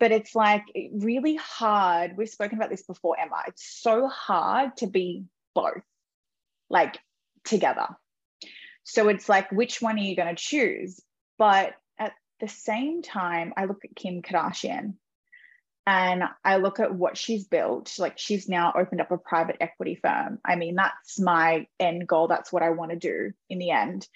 but 0.01 0.12
it's 0.12 0.35
like 0.35 0.64
really 0.92 1.37
hard. 1.37 2.16
We've 2.16 2.29
spoken 2.29 2.59
about 2.59 2.71
this 2.71 2.83
before, 2.83 3.18
Emma. 3.21 3.42
It's 3.47 3.81
so 3.83 4.09
hard 4.09 4.77
to 4.79 4.87
be 4.87 5.25
both. 5.55 5.83
like 6.71 6.99
together. 7.44 7.88
So 8.85 9.09
it's 9.09 9.29
like, 9.29 9.53
which 9.53 9.83
one 9.83 9.97
are 9.97 10.03
you 10.03 10.16
going 10.16 10.35
to 10.35 10.42
choose? 10.42 11.01
But 11.37 11.75
the 12.40 12.48
same 12.48 13.03
time, 13.03 13.53
I 13.57 13.64
look 13.64 13.85
at 13.85 13.96
Kim 13.96 14.22
Kardashian 14.22 14.94
and 15.87 16.24
I 16.44 16.59
look 16.59 16.81
at 16.81 16.94
what 16.94 17.16
she's 17.16 17.44
built. 17.44 17.98
Like 17.98 18.18
she's 18.18 18.48
now 18.48 18.72
opened 18.77 19.01
up 19.01 19.11
a 19.11 19.16
private 19.18 19.57
equity 19.61 19.94
firm. 19.94 20.38
I 20.44 20.57
mean, 20.57 20.74
that's 20.74 21.18
my 21.18 21.66
end 21.81 22.07
goal. 22.07 22.29
That's 22.29 22.53
what 22.53 22.62
I 22.62 22.70
want 22.70 22.90
to 22.90 22.96
do 22.98 23.33
in 23.48 23.59
the 23.59 23.70
end. 23.70 24.07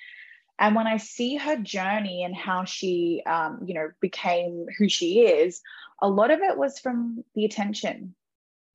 And 0.59 0.77
when 0.77 0.87
I 0.87 0.99
see 0.99 1.37
her 1.37 1.57
journey 1.57 2.25
and 2.25 2.37
how 2.37 2.65
she, 2.65 3.23
um, 3.27 3.63
you 3.65 3.75
know, 3.75 3.91
became 4.01 4.67
who 4.79 4.89
she 4.89 5.21
is, 5.21 5.63
a 6.01 6.09
lot 6.09 6.31
of 6.31 6.41
it 6.41 6.59
was 6.59 6.79
from 6.79 7.25
the 7.35 7.45
attention. 7.45 8.15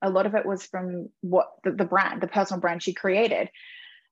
A 0.01 0.09
lot 0.09 0.25
of 0.25 0.35
it 0.35 0.45
was 0.45 0.65
from 0.65 1.09
what 1.21 1.49
the, 1.63 1.71
the 1.71 1.85
brand, 1.85 2.21
the 2.21 2.27
personal 2.27 2.59
brand 2.59 2.81
she 2.81 2.93
created. 2.93 3.49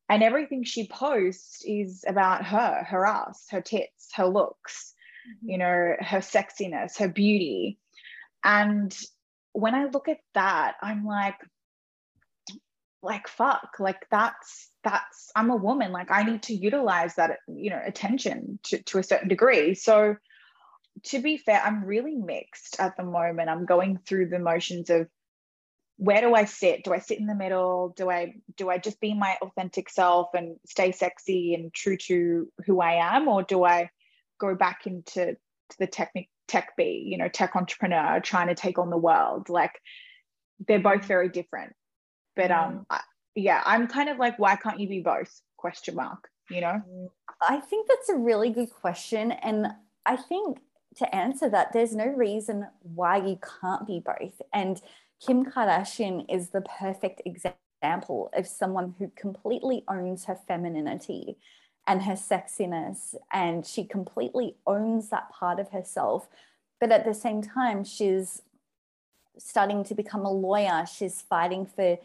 And 0.07 0.21
everything 0.21 0.63
she 0.63 0.87
posts 0.87 1.63
is 1.65 2.05
about 2.07 2.45
her, 2.45 2.85
her 2.87 3.05
ass, 3.05 3.47
her 3.49 3.61
tits, 3.61 4.09
her 4.15 4.27
looks. 4.27 4.93
Mm-hmm. 5.27 5.49
you 5.49 5.57
know, 5.57 5.95
her 5.99 6.19
sexiness, 6.19 6.97
her 6.99 7.07
beauty. 7.07 7.79
And 8.43 8.95
when 9.53 9.73
I 9.73 9.85
look 9.85 10.07
at 10.07 10.19
that, 10.33 10.75
I'm 10.81 11.05
like, 11.05 11.37
like 13.01 13.27
fuck, 13.27 13.75
like 13.79 14.07
that's 14.09 14.69
that's 14.83 15.31
I'm 15.35 15.51
a 15.51 15.55
woman. 15.55 15.91
Like 15.91 16.11
I 16.11 16.23
need 16.23 16.43
to 16.43 16.55
utilize 16.55 17.15
that, 17.15 17.37
you 17.47 17.69
know, 17.69 17.81
attention 17.83 18.59
to, 18.63 18.81
to 18.83 18.97
a 18.99 19.03
certain 19.03 19.27
degree. 19.27 19.75
So 19.75 20.15
to 21.03 21.21
be 21.21 21.37
fair, 21.37 21.61
I'm 21.63 21.85
really 21.85 22.15
mixed 22.15 22.79
at 22.79 22.97
the 22.97 23.03
moment. 23.03 23.49
I'm 23.49 23.65
going 23.65 23.99
through 24.05 24.29
the 24.29 24.39
motions 24.39 24.89
of 24.89 25.07
where 25.97 26.21
do 26.21 26.33
I 26.33 26.45
sit? 26.45 26.83
Do 26.83 26.93
I 26.93 26.99
sit 26.99 27.19
in 27.19 27.27
the 27.27 27.35
middle? 27.35 27.93
Do 27.95 28.09
I 28.09 28.35
do 28.57 28.69
I 28.69 28.77
just 28.77 28.99
be 28.99 29.13
my 29.13 29.37
authentic 29.41 29.89
self 29.89 30.29
and 30.33 30.57
stay 30.65 30.91
sexy 30.91 31.53
and 31.53 31.73
true 31.73 31.97
to 32.07 32.51
who 32.65 32.81
I 32.81 33.15
am, 33.15 33.27
or 33.27 33.43
do 33.43 33.63
I 33.63 33.89
go 34.39 34.55
back 34.55 34.85
into 34.85 35.35
to 35.69 35.77
the 35.79 35.87
technic 35.87 36.29
tech 36.47 36.75
be, 36.77 37.03
you 37.05 37.17
know, 37.17 37.27
tech 37.27 37.55
entrepreneur 37.55 38.19
trying 38.19 38.47
to 38.47 38.55
take 38.55 38.77
on 38.77 38.89
the 38.89 38.97
world? 38.97 39.49
Like 39.49 39.79
they're 40.67 40.79
both 40.79 41.05
very 41.05 41.29
different. 41.29 41.73
But 42.35 42.51
um, 42.51 42.85
I, 42.89 43.01
yeah, 43.35 43.61
I'm 43.65 43.87
kind 43.87 44.09
of 44.09 44.17
like, 44.17 44.37
why 44.39 44.55
can't 44.55 44.79
you 44.79 44.87
be 44.87 45.01
both? 45.01 45.41
Question 45.57 45.95
mark. 45.95 46.29
You 46.49 46.61
know. 46.61 47.11
I 47.41 47.59
think 47.59 47.87
that's 47.87 48.09
a 48.09 48.15
really 48.15 48.51
good 48.51 48.69
question, 48.69 49.31
and 49.31 49.67
I 50.05 50.15
think 50.15 50.59
to 50.97 51.15
answer 51.15 51.49
that, 51.49 51.73
there's 51.73 51.95
no 51.95 52.05
reason 52.05 52.67
why 52.81 53.17
you 53.17 53.39
can't 53.61 53.85
be 53.85 53.99
both. 53.99 54.41
And 54.53 54.81
Kim 55.25 55.45
Kardashian 55.45 56.25
is 56.29 56.49
the 56.49 56.61
perfect 56.61 57.21
example 57.25 58.29
of 58.33 58.47
someone 58.47 58.95
who 58.97 59.11
completely 59.15 59.83
owns 59.87 60.25
her 60.25 60.37
femininity 60.47 61.37
and 61.87 62.03
her 62.03 62.13
sexiness, 62.13 63.15
and 63.31 63.65
she 63.65 63.83
completely 63.83 64.55
owns 64.65 65.09
that 65.09 65.29
part 65.29 65.59
of 65.59 65.69
herself. 65.69 66.27
But 66.79 66.91
at 66.91 67.05
the 67.05 67.13
same 67.13 67.41
time, 67.41 67.83
she's 67.83 68.41
starting 69.37 69.83
to 69.83 69.95
become 69.95 70.25
a 70.25 70.31
lawyer, 70.31 70.85
she's 70.85 71.21
fighting 71.21 71.65
for 71.65 71.97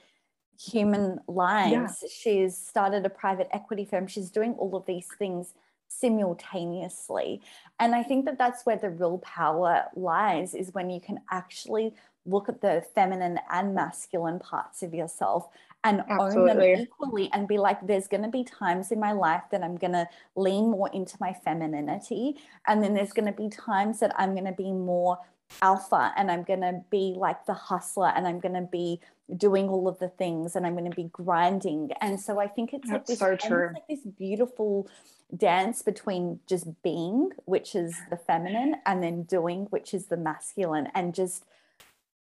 human 0.58 1.20
lives, 1.26 2.00
yeah. 2.02 2.08
she's 2.12 2.56
started 2.56 3.06
a 3.06 3.10
private 3.10 3.48
equity 3.52 3.84
firm, 3.84 4.06
she's 4.06 4.30
doing 4.30 4.52
all 4.54 4.76
of 4.76 4.84
these 4.86 5.08
things 5.18 5.54
simultaneously. 5.88 7.40
And 7.78 7.94
I 7.94 8.02
think 8.02 8.24
that 8.26 8.38
that's 8.38 8.64
where 8.64 8.76
the 8.76 8.90
real 8.90 9.18
power 9.18 9.84
lies 9.96 10.54
is 10.54 10.74
when 10.74 10.90
you 10.90 11.00
can 11.00 11.20
actually 11.30 11.94
look 12.26 12.48
at 12.48 12.60
the 12.60 12.84
feminine 12.94 13.38
and 13.50 13.74
masculine 13.74 14.38
parts 14.38 14.82
of 14.82 14.94
yourself 14.94 15.48
and 15.84 16.02
Absolutely. 16.08 16.50
own 16.50 16.56
them 16.58 16.80
equally 16.80 17.30
and 17.32 17.48
be 17.48 17.58
like 17.58 17.86
there's 17.86 18.06
going 18.06 18.22
to 18.22 18.28
be 18.28 18.44
times 18.44 18.92
in 18.92 19.00
my 19.00 19.12
life 19.12 19.42
that 19.50 19.62
I'm 19.62 19.76
going 19.76 19.92
to 19.92 20.06
lean 20.36 20.70
more 20.70 20.90
into 20.92 21.16
my 21.20 21.32
femininity 21.32 22.36
and 22.66 22.82
then 22.82 22.94
there's 22.94 23.12
going 23.12 23.26
to 23.26 23.32
be 23.32 23.48
times 23.48 24.00
that 24.00 24.12
I'm 24.18 24.32
going 24.34 24.46
to 24.46 24.52
be 24.52 24.72
more 24.72 25.18
alpha 25.62 26.12
and 26.16 26.30
I'm 26.30 26.42
going 26.42 26.60
to 26.60 26.82
be 26.90 27.14
like 27.16 27.46
the 27.46 27.54
hustler 27.54 28.12
and 28.14 28.26
I'm 28.26 28.40
going 28.40 28.54
to 28.54 28.68
be 28.70 29.00
doing 29.36 29.68
all 29.68 29.88
of 29.88 29.98
the 29.98 30.08
things 30.08 30.54
and 30.56 30.66
I'm 30.66 30.74
going 30.76 30.90
to 30.90 30.96
be 30.96 31.08
grinding 31.12 31.90
and 32.00 32.20
so 32.20 32.38
I 32.40 32.46
think 32.46 32.72
it's 32.72 32.88
That's 32.88 32.98
like 32.98 33.06
this, 33.06 33.18
so 33.18 33.36
true. 33.36 33.70
like 33.74 33.86
this 33.88 34.04
beautiful 34.18 34.88
dance 35.36 35.82
between 35.82 36.40
just 36.46 36.66
being 36.82 37.30
which 37.44 37.74
is 37.74 37.96
the 38.10 38.16
feminine 38.16 38.76
and 38.86 39.02
then 39.02 39.22
doing 39.22 39.66
which 39.70 39.94
is 39.94 40.06
the 40.06 40.16
masculine 40.16 40.88
and 40.94 41.14
just 41.14 41.44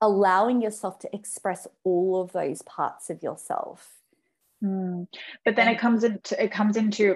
allowing 0.02 0.62
yourself 0.62 1.00
to 1.00 1.10
express 1.14 1.68
all 1.84 2.22
of 2.22 2.32
those 2.32 2.62
parts 2.64 3.10
of 3.10 3.22
yourself. 3.24 3.96
Mm. 4.62 5.08
but 5.46 5.56
then 5.56 5.70
and, 5.70 5.78
it 5.78 5.80
comes 5.80 6.04
into 6.04 6.44
it 6.44 6.52
comes 6.52 6.76
into 6.76 7.16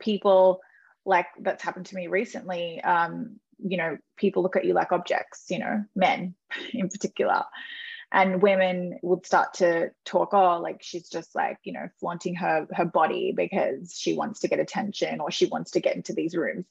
people 0.00 0.62
like 1.04 1.26
that's 1.38 1.62
happened 1.62 1.84
to 1.84 1.94
me 1.94 2.06
recently 2.06 2.80
um 2.80 3.38
you 3.58 3.76
know 3.76 3.98
people 4.16 4.42
look 4.42 4.56
at 4.56 4.64
you 4.64 4.72
like 4.72 4.90
objects 4.90 5.44
you 5.50 5.58
know 5.58 5.84
men 5.94 6.34
in 6.72 6.88
particular. 6.88 7.44
And 8.12 8.40
women 8.40 9.00
would 9.02 9.26
start 9.26 9.54
to 9.54 9.90
talk 10.04 10.32
oh 10.32 10.60
like 10.60 10.78
she's 10.80 11.08
just 11.08 11.34
like 11.34 11.58
you 11.64 11.72
know 11.72 11.88
flaunting 12.00 12.36
her 12.36 12.66
her 12.72 12.84
body 12.84 13.34
because 13.36 13.92
she 13.98 14.14
wants 14.14 14.40
to 14.40 14.48
get 14.48 14.60
attention 14.60 15.20
or 15.20 15.30
she 15.30 15.46
wants 15.46 15.72
to 15.72 15.80
get 15.80 15.96
into 15.96 16.14
these 16.14 16.36
rooms. 16.36 16.66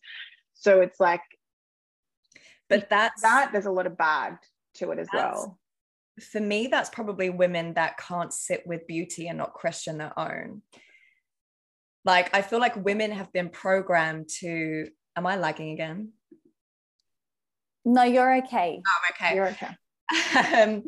So 0.53 0.79
it's 0.79 0.99
like 0.99 1.21
but 2.69 2.89
that's 2.89 3.21
that 3.21 3.51
there's 3.51 3.65
a 3.65 3.71
lot 3.71 3.85
of 3.85 3.97
bad 3.97 4.39
to 4.75 4.91
it 4.91 4.99
as 4.99 5.07
well. 5.13 5.59
For 6.31 6.39
me 6.39 6.67
that's 6.67 6.89
probably 6.89 7.29
women 7.29 7.73
that 7.73 7.97
can't 7.97 8.33
sit 8.33 8.65
with 8.65 8.87
beauty 8.87 9.27
and 9.27 9.37
not 9.37 9.53
question 9.53 9.97
their 9.97 10.17
own. 10.17 10.61
Like 12.03 12.35
i 12.35 12.41
feel 12.41 12.59
like 12.59 12.75
women 12.75 13.11
have 13.11 13.33
been 13.33 13.49
programmed 13.49 14.29
to 14.39 14.87
am 15.15 15.25
i 15.25 15.37
lagging 15.37 15.71
again? 15.71 16.11
No 17.83 18.03
you're 18.03 18.37
okay. 18.37 18.81
Oh 18.85 19.01
okay. 19.11 19.35
You're 19.35 19.47
okay. 19.47 19.75
Um, 20.55 20.83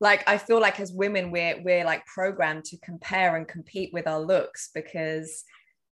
like 0.00 0.28
I 0.28 0.38
feel 0.38 0.60
like 0.60 0.80
as 0.80 0.92
women 0.92 1.30
we're 1.30 1.62
we're 1.62 1.84
like 1.84 2.04
programmed 2.04 2.64
to 2.64 2.78
compare 2.78 3.36
and 3.36 3.46
compete 3.46 3.92
with 3.92 4.08
our 4.08 4.20
looks 4.20 4.70
because 4.74 5.44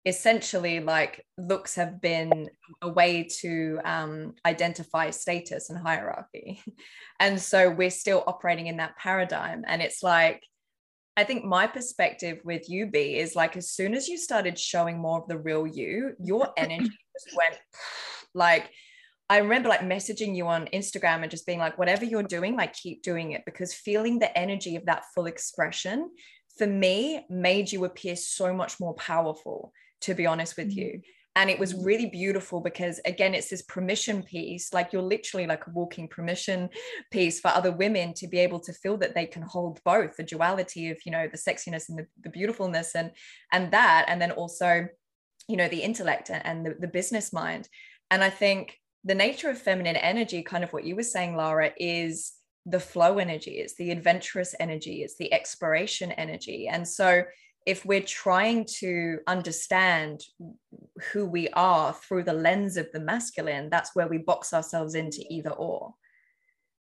essentially 0.07 0.79
like 0.79 1.25
looks 1.37 1.75
have 1.75 2.01
been 2.01 2.49
a 2.81 2.87
way 2.87 3.27
to 3.41 3.79
um, 3.83 4.33
identify 4.45 5.09
status 5.09 5.69
and 5.69 5.79
hierarchy. 5.79 6.61
And 7.19 7.41
so 7.41 7.71
we're 7.71 7.89
still 7.89 8.23
operating 8.27 8.67
in 8.67 8.77
that 8.77 8.95
paradigm. 8.95 9.63
And 9.65 9.81
it's 9.81 10.03
like 10.03 10.43
I 11.17 11.23
think 11.23 11.43
my 11.43 11.65
perspective 11.65 12.39
with 12.43 12.69
you 12.69 12.85
B 12.85 13.15
is 13.17 13.35
like 13.35 13.57
as 13.57 13.71
soon 13.71 13.95
as 13.95 14.07
you 14.07 14.19
started 14.19 14.59
showing 14.59 14.99
more 14.99 15.19
of 15.19 15.27
the 15.27 15.39
real 15.39 15.65
you, 15.65 16.13
your 16.23 16.53
energy 16.57 16.91
just 17.15 17.35
went 17.35 17.59
like 18.35 18.69
I 19.29 19.39
remember 19.39 19.67
like 19.67 19.81
messaging 19.81 20.35
you 20.35 20.47
on 20.47 20.67
Instagram 20.67 21.21
and 21.23 21.31
just 21.31 21.45
being 21.45 21.59
like, 21.59 21.77
whatever 21.77 22.05
you're 22.05 22.23
doing, 22.23 22.55
like 22.55 22.73
keep 22.73 23.01
doing 23.01 23.31
it. 23.31 23.43
Because 23.45 23.73
feeling 23.73 24.19
the 24.19 24.37
energy 24.37 24.75
of 24.77 24.85
that 24.85 25.03
full 25.13 25.25
expression 25.25 26.11
for 26.57 26.67
me 26.67 27.25
made 27.29 27.71
you 27.71 27.85
appear 27.85 28.15
so 28.15 28.53
much 28.53 28.79
more 28.79 28.93
powerful, 28.93 29.73
to 30.01 30.13
be 30.13 30.25
honest 30.25 30.57
with 30.57 30.69
mm-hmm. 30.69 30.79
you. 30.79 31.01
And 31.35 31.51
it 31.51 31.59
was 31.59 31.73
mm-hmm. 31.73 31.85
really 31.85 32.05
beautiful 32.07 32.61
because, 32.61 32.99
again, 33.05 33.35
it's 33.35 33.49
this 33.49 33.61
permission 33.61 34.23
piece. 34.23 34.73
Like 34.73 34.91
you're 34.91 35.03
literally 35.03 35.45
like 35.45 35.67
a 35.67 35.71
walking 35.71 36.07
permission 36.07 36.69
piece 37.11 37.39
for 37.39 37.49
other 37.49 37.71
women 37.71 38.15
to 38.15 38.27
be 38.27 38.39
able 38.39 38.59
to 38.61 38.73
feel 38.73 38.97
that 38.97 39.13
they 39.13 39.27
can 39.27 39.43
hold 39.43 39.79
both 39.83 40.17
the 40.17 40.23
duality 40.23 40.89
of, 40.89 40.97
you 41.05 41.11
know, 41.11 41.27
the 41.27 41.37
sexiness 41.37 41.89
and 41.89 41.99
the, 41.99 42.07
the 42.23 42.31
beautifulness 42.31 42.95
and 42.95 43.11
and 43.53 43.71
that, 43.71 44.05
and 44.07 44.19
then 44.19 44.31
also, 44.31 44.87
you 45.47 45.57
know, 45.57 45.67
the 45.67 45.83
intellect 45.83 46.31
and, 46.31 46.43
and 46.43 46.65
the, 46.65 46.75
the 46.79 46.87
business 46.87 47.31
mind. 47.31 47.69
And 48.09 48.23
I 48.23 48.31
think 48.31 48.79
the 49.03 49.13
nature 49.13 49.51
of 49.51 49.59
feminine 49.59 49.95
energy, 49.95 50.41
kind 50.41 50.63
of 50.63 50.73
what 50.73 50.85
you 50.85 50.95
were 50.95 51.03
saying, 51.03 51.35
Lara, 51.35 51.71
is 51.77 52.33
the 52.65 52.79
flow 52.79 53.19
energy, 53.19 53.59
it's 53.59 53.75
the 53.75 53.91
adventurous 53.91 54.55
energy, 54.59 55.03
it's 55.03 55.17
the 55.17 55.31
exploration 55.31 56.11
energy. 56.13 56.67
And 56.67 56.87
so, 56.87 57.23
if 57.67 57.85
we're 57.85 58.01
trying 58.01 58.63
to 58.63 59.19
understand 59.27 60.23
who 61.11 61.25
we 61.25 61.49
are 61.49 61.91
through 61.91 62.23
the 62.23 62.31
lens 62.31 62.77
of 62.77 62.89
the 62.93 62.99
masculine, 63.01 63.69
that's 63.69 63.93
where 63.93 64.07
we 64.07 64.17
box 64.17 64.53
ourselves 64.53 64.95
into 64.95 65.21
either 65.29 65.49
or. 65.49 65.93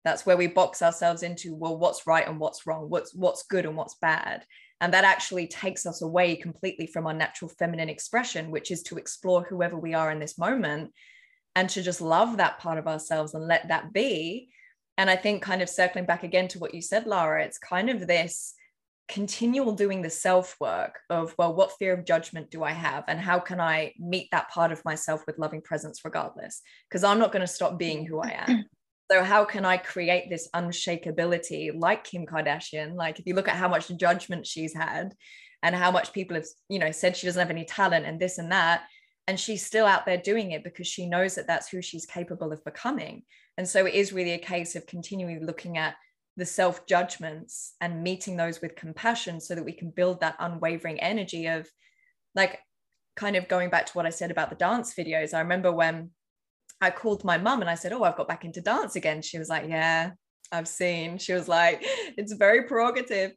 That's 0.05 0.27
where 0.27 0.37
we 0.37 0.49
box 0.49 0.83
ourselves 0.83 1.23
into, 1.23 1.55
well, 1.55 1.79
what's 1.79 2.07
right 2.07 2.29
and 2.29 2.39
what's 2.39 2.67
wrong, 2.67 2.91
what's 2.91 3.15
what's 3.15 3.45
good 3.45 3.65
and 3.65 3.75
what's 3.75 3.95
bad. 4.03 4.45
And 4.83 4.93
that 4.93 5.05
actually 5.05 5.49
takes 5.49 5.87
us 5.87 6.03
away 6.03 6.37
completely 6.37 6.87
from 6.87 7.07
our 7.07 7.15
natural 7.15 7.51
feminine 7.59 7.89
expression, 7.89 8.51
which 8.51 8.71
is 8.71 8.83
to 8.83 8.99
explore 8.99 9.45
whoever 9.45 9.79
we 9.79 9.95
are 9.95 10.11
in 10.11 10.19
this 10.19 10.37
moment 10.37 10.93
and 11.55 11.71
to 11.71 11.83
just 11.83 12.03
love 12.03 12.37
that 12.37 12.59
part 12.59 12.77
of 12.77 12.87
ourselves 12.87 13.33
and 13.33 13.49
let 13.49 13.69
that 13.69 13.95
be. 13.95 14.51
And 14.99 15.09
I 15.09 15.17
think, 15.17 15.41
kind 15.41 15.62
of 15.62 15.71
circling 15.71 16.05
back 16.05 16.23
again 16.23 16.49
to 16.49 16.59
what 16.59 16.75
you 16.75 16.83
said, 16.83 17.07
Lara, 17.07 17.45
it's 17.45 17.59
kind 17.59 17.89
of 17.89 18.07
this 18.07 18.53
continual 19.09 19.73
doing 19.73 20.03
the 20.03 20.11
self 20.11 20.57
work 20.61 20.99
of, 21.11 21.35
well, 21.38 21.55
what 21.55 21.73
fear 21.79 21.95
of 21.95 22.05
judgment 22.05 22.51
do 22.51 22.62
I 22.64 22.73
have? 22.73 23.05
And 23.09 23.21
how 23.21 23.38
can 23.38 23.61
I 23.61 23.92
meet 23.99 24.29
that 24.33 24.51
part 24.51 24.73
of 24.73 24.85
myself 24.85 25.23
with 25.27 25.38
loving 25.38 25.62
presence 25.62 26.01
regardless? 26.05 26.62
Because 26.88 27.05
I'm 27.05 27.19
not 27.19 27.33
going 27.33 27.42
to 27.42 27.47
stop 27.47 27.79
being 27.79 28.05
who 28.07 28.21
I 28.21 28.45
am. 28.47 28.64
So, 29.09 29.23
how 29.23 29.45
can 29.45 29.64
I 29.64 29.77
create 29.77 30.29
this 30.29 30.49
unshakability 30.53 31.71
like 31.73 32.03
Kim 32.03 32.27
Kardashian? 32.27 32.97
Like, 32.97 33.21
if 33.21 33.27
you 33.29 33.37
look 33.37 33.47
at 33.47 33.55
how 33.55 33.69
much 33.69 33.87
judgment 33.97 34.49
she's 34.49 34.75
had, 34.75 35.14
and 35.62 35.75
how 35.75 35.90
much 35.90 36.12
people 36.12 36.37
have 36.37 36.47
you 36.69 36.79
know 36.79 36.92
said 36.92 37.16
she 37.16 37.27
doesn't 37.27 37.40
have 37.40 37.51
any 37.51 37.64
talent 37.64 38.07
and 38.07 38.21
this 38.21 38.38
and 38.38 38.53
that 38.53 38.85
and 39.27 39.38
she's 39.38 39.66
still 39.66 39.87
out 39.87 40.07
there 40.07 40.16
doing 40.16 40.53
it 40.53 40.62
because 40.62 40.87
she 40.87 41.09
knows 41.09 41.35
that 41.35 41.47
that's 41.47 41.69
who 41.69 41.83
she's 41.83 42.07
capable 42.07 42.53
of 42.53 42.64
becoming 42.64 43.23
and 43.59 43.69
so 43.69 43.87
it 43.87 43.95
is 43.95 44.12
really 44.12 44.33
a 44.33 44.38
case 44.38 44.77
of 44.77 44.87
continually 44.87 45.40
looking 45.40 45.77
at 45.79 45.95
the 46.37 46.46
self 46.46 46.87
judgments 46.87 47.75
and 47.81 48.03
meeting 48.03 48.37
those 48.37 48.61
with 48.61 48.77
compassion 48.77 49.40
so 49.40 49.55
that 49.55 49.64
we 49.64 49.72
can 49.72 49.90
build 49.90 50.20
that 50.20 50.37
unwavering 50.38 51.01
energy 51.01 51.46
of 51.46 51.68
like 52.35 52.61
kind 53.16 53.37
of 53.37 53.49
going 53.49 53.70
back 53.70 53.87
to 53.87 53.92
what 53.94 54.07
I 54.07 54.11
said 54.11 54.31
about 54.31 54.51
the 54.51 54.57
dance 54.57 54.94
videos. 54.94 55.33
I 55.35 55.40
remember 55.40 55.72
when 55.72 56.11
I 56.81 56.90
called 56.90 57.25
my 57.25 57.38
mum 57.38 57.62
and 57.62 57.70
I 57.70 57.75
said, 57.75 57.92
Oh, 57.92 58.05
I've 58.05 58.16
got 58.16 58.29
back 58.29 58.44
into 58.44 58.61
dance 58.61 58.96
again. 58.96 59.22
She 59.22 59.38
was 59.38 59.49
like, 59.49 59.64
Yeah, 59.66 60.11
I've 60.53 60.68
seen. 60.68 61.18
She 61.18 61.33
was 61.33 61.49
like, 61.49 61.81
It's 62.18 62.35
very 62.35 62.64
prerogative. 62.64 63.33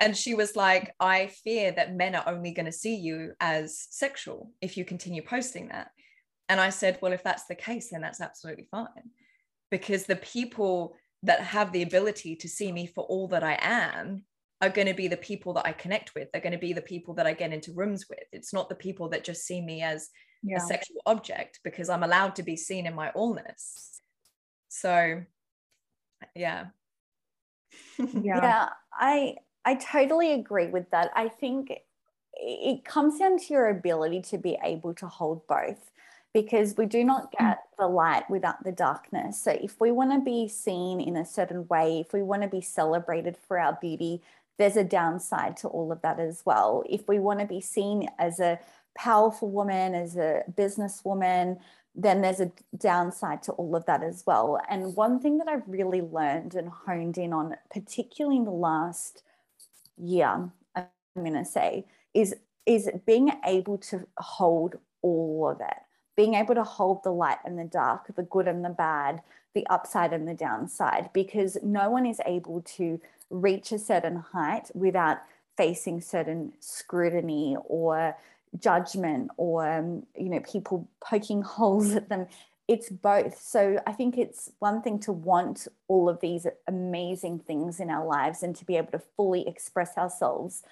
And 0.00 0.16
she 0.16 0.34
was 0.34 0.56
like, 0.56 0.92
I 0.98 1.28
fear 1.44 1.72
that 1.72 1.94
men 1.94 2.14
are 2.16 2.28
only 2.28 2.52
going 2.52 2.66
to 2.66 2.72
see 2.72 2.96
you 2.96 3.32
as 3.40 3.86
sexual 3.90 4.50
if 4.60 4.76
you 4.76 4.84
continue 4.84 5.22
posting 5.22 5.68
that. 5.68 5.90
And 6.48 6.60
I 6.60 6.70
said, 6.70 6.98
Well, 7.00 7.12
if 7.12 7.22
that's 7.22 7.46
the 7.46 7.54
case, 7.54 7.90
then 7.90 8.00
that's 8.00 8.20
absolutely 8.20 8.66
fine. 8.70 8.88
Because 9.70 10.04
the 10.04 10.16
people 10.16 10.96
that 11.22 11.40
have 11.40 11.72
the 11.72 11.82
ability 11.82 12.36
to 12.36 12.48
see 12.48 12.72
me 12.72 12.86
for 12.86 13.04
all 13.04 13.28
that 13.28 13.42
I 13.42 13.58
am 13.60 14.24
are 14.60 14.68
going 14.68 14.88
to 14.88 14.94
be 14.94 15.08
the 15.08 15.16
people 15.16 15.54
that 15.54 15.66
I 15.66 15.72
connect 15.72 16.14
with. 16.14 16.30
They're 16.32 16.42
going 16.42 16.52
to 16.52 16.58
be 16.58 16.72
the 16.72 16.82
people 16.82 17.14
that 17.14 17.26
I 17.26 17.32
get 17.32 17.52
into 17.52 17.72
rooms 17.72 18.06
with. 18.08 18.24
It's 18.32 18.52
not 18.52 18.68
the 18.68 18.74
people 18.74 19.08
that 19.10 19.24
just 19.24 19.46
see 19.46 19.60
me 19.60 19.82
as 19.82 20.10
yeah. 20.42 20.56
a 20.56 20.60
sexual 20.60 21.00
object 21.06 21.60
because 21.64 21.88
I'm 21.88 22.02
allowed 22.02 22.36
to 22.36 22.42
be 22.42 22.56
seen 22.56 22.86
in 22.86 22.94
my 22.94 23.10
allness. 23.16 23.98
So, 24.68 25.22
yeah. 26.34 26.66
yeah. 27.98 28.14
Yeah, 28.42 28.68
I 28.92 29.36
I 29.64 29.74
totally 29.74 30.32
agree 30.32 30.68
with 30.68 30.90
that. 30.90 31.10
I 31.14 31.28
think 31.28 31.72
it 32.34 32.84
comes 32.84 33.18
down 33.18 33.38
to 33.38 33.52
your 33.52 33.68
ability 33.68 34.22
to 34.22 34.38
be 34.38 34.58
able 34.64 34.94
to 34.94 35.06
hold 35.06 35.46
both 35.46 35.89
because 36.32 36.76
we 36.76 36.86
do 36.86 37.04
not 37.04 37.32
mm. 37.32 37.38
get 37.38 37.58
the 37.78 37.86
light 37.86 38.28
without 38.30 38.62
the 38.64 38.72
darkness. 38.72 39.40
So, 39.40 39.52
if 39.52 39.80
we 39.80 39.90
want 39.90 40.12
to 40.12 40.20
be 40.20 40.48
seen 40.48 41.00
in 41.00 41.16
a 41.16 41.24
certain 41.24 41.66
way, 41.68 42.00
if 42.00 42.12
we 42.12 42.22
want 42.22 42.42
to 42.42 42.48
be 42.48 42.60
celebrated 42.60 43.36
for 43.36 43.58
our 43.58 43.78
beauty, 43.80 44.22
there's 44.58 44.76
a 44.76 44.84
downside 44.84 45.56
to 45.58 45.68
all 45.68 45.90
of 45.90 46.02
that 46.02 46.20
as 46.20 46.42
well. 46.44 46.84
If 46.88 47.08
we 47.08 47.18
want 47.18 47.40
to 47.40 47.46
be 47.46 47.60
seen 47.60 48.08
as 48.18 48.40
a 48.40 48.60
powerful 48.96 49.50
woman, 49.50 49.94
as 49.94 50.16
a 50.16 50.42
businesswoman, 50.52 51.58
then 51.94 52.20
there's 52.20 52.40
a 52.40 52.52
downside 52.76 53.42
to 53.44 53.52
all 53.52 53.74
of 53.74 53.86
that 53.86 54.02
as 54.02 54.22
well. 54.26 54.60
And 54.68 54.94
one 54.94 55.18
thing 55.18 55.38
that 55.38 55.48
I've 55.48 55.66
really 55.66 56.02
learned 56.02 56.54
and 56.54 56.68
honed 56.68 57.18
in 57.18 57.32
on, 57.32 57.56
particularly 57.72 58.36
in 58.36 58.44
the 58.44 58.50
last 58.50 59.22
year, 59.96 60.50
I'm 60.76 60.84
going 61.16 61.34
to 61.34 61.44
say, 61.44 61.86
is 62.14 62.34
is 62.66 62.90
being 63.06 63.32
able 63.46 63.78
to 63.78 64.06
hold 64.18 64.76
all 65.02 65.48
of 65.48 65.60
it 65.60 65.78
being 66.16 66.34
able 66.34 66.54
to 66.54 66.64
hold 66.64 67.02
the 67.02 67.12
light 67.12 67.38
and 67.44 67.58
the 67.58 67.64
dark, 67.64 68.14
the 68.14 68.22
good 68.22 68.48
and 68.48 68.64
the 68.64 68.70
bad, 68.70 69.22
the 69.54 69.66
upside 69.68 70.12
and 70.12 70.28
the 70.28 70.34
downside, 70.34 71.10
because 71.12 71.56
no 71.62 71.90
one 71.90 72.06
is 72.06 72.20
able 72.26 72.62
to 72.62 73.00
reach 73.30 73.72
a 73.72 73.78
certain 73.78 74.16
height 74.16 74.70
without 74.74 75.18
facing 75.56 76.00
certain 76.00 76.52
scrutiny 76.60 77.56
or 77.64 78.16
judgment 78.58 79.30
or 79.36 79.68
um, 79.68 80.04
you 80.16 80.28
know 80.28 80.40
people 80.40 80.88
poking 81.00 81.42
holes 81.56 81.92
at 81.92 82.08
them. 82.08 82.26
It's 82.66 82.88
both. 82.88 83.40
So 83.40 83.80
i 83.86 83.92
think 83.92 84.16
it's 84.16 84.52
one 84.58 84.80
thing 84.82 84.98
to 85.00 85.12
want 85.12 85.66
all 85.88 86.08
of 86.08 86.20
these 86.20 86.46
amazing 86.68 87.40
things 87.40 87.80
in 87.80 87.90
our 87.90 88.06
lives 88.06 88.42
and 88.42 88.54
to 88.56 88.64
be 88.64 88.76
able 88.76 88.92
to 88.92 89.02
fully 89.16 89.46
express 89.46 89.96
ourselves 89.98 90.62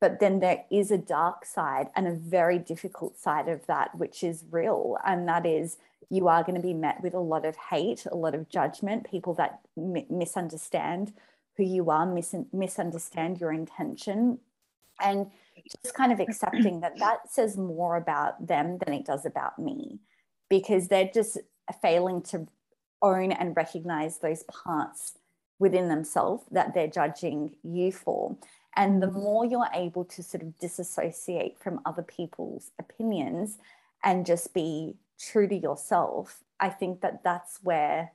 but 0.00 0.20
then 0.20 0.40
there 0.40 0.64
is 0.70 0.90
a 0.90 0.98
dark 0.98 1.44
side 1.44 1.88
and 1.96 2.06
a 2.06 2.12
very 2.12 2.58
difficult 2.58 3.18
side 3.18 3.48
of 3.48 3.66
that, 3.66 3.96
which 3.96 4.22
is 4.22 4.44
real. 4.50 4.96
And 5.04 5.28
that 5.28 5.44
is 5.44 5.76
you 6.10 6.28
are 6.28 6.42
going 6.42 6.54
to 6.54 6.66
be 6.66 6.74
met 6.74 7.02
with 7.02 7.14
a 7.14 7.20
lot 7.20 7.44
of 7.44 7.56
hate, 7.56 8.06
a 8.10 8.16
lot 8.16 8.34
of 8.34 8.48
judgment, 8.48 9.10
people 9.10 9.34
that 9.34 9.60
misunderstand 9.76 11.12
who 11.56 11.64
you 11.64 11.90
are, 11.90 12.06
mis- 12.06 12.34
misunderstand 12.52 13.40
your 13.40 13.52
intention. 13.52 14.38
And 15.00 15.30
just 15.82 15.94
kind 15.94 16.12
of 16.12 16.20
accepting 16.20 16.80
that 16.80 16.98
that 16.98 17.30
says 17.30 17.56
more 17.56 17.96
about 17.96 18.46
them 18.46 18.78
than 18.84 18.94
it 18.94 19.04
does 19.04 19.26
about 19.26 19.58
me 19.58 19.98
because 20.48 20.88
they're 20.88 21.10
just 21.12 21.38
failing 21.82 22.22
to 22.22 22.46
own 23.02 23.32
and 23.32 23.56
recognize 23.56 24.18
those 24.18 24.44
parts 24.44 25.18
within 25.58 25.88
themselves 25.88 26.44
that 26.50 26.74
they're 26.74 26.88
judging 26.88 27.54
you 27.62 27.92
for. 27.92 28.36
And 28.76 29.02
the 29.02 29.10
more 29.10 29.44
you're 29.44 29.68
able 29.74 30.04
to 30.04 30.22
sort 30.22 30.42
of 30.42 30.58
disassociate 30.58 31.58
from 31.58 31.80
other 31.84 32.02
people's 32.02 32.70
opinions 32.78 33.58
and 34.04 34.24
just 34.24 34.54
be 34.54 34.94
true 35.18 35.48
to 35.48 35.56
yourself, 35.56 36.44
I 36.60 36.68
think 36.68 37.00
that 37.00 37.24
that's 37.24 37.58
where 37.62 38.12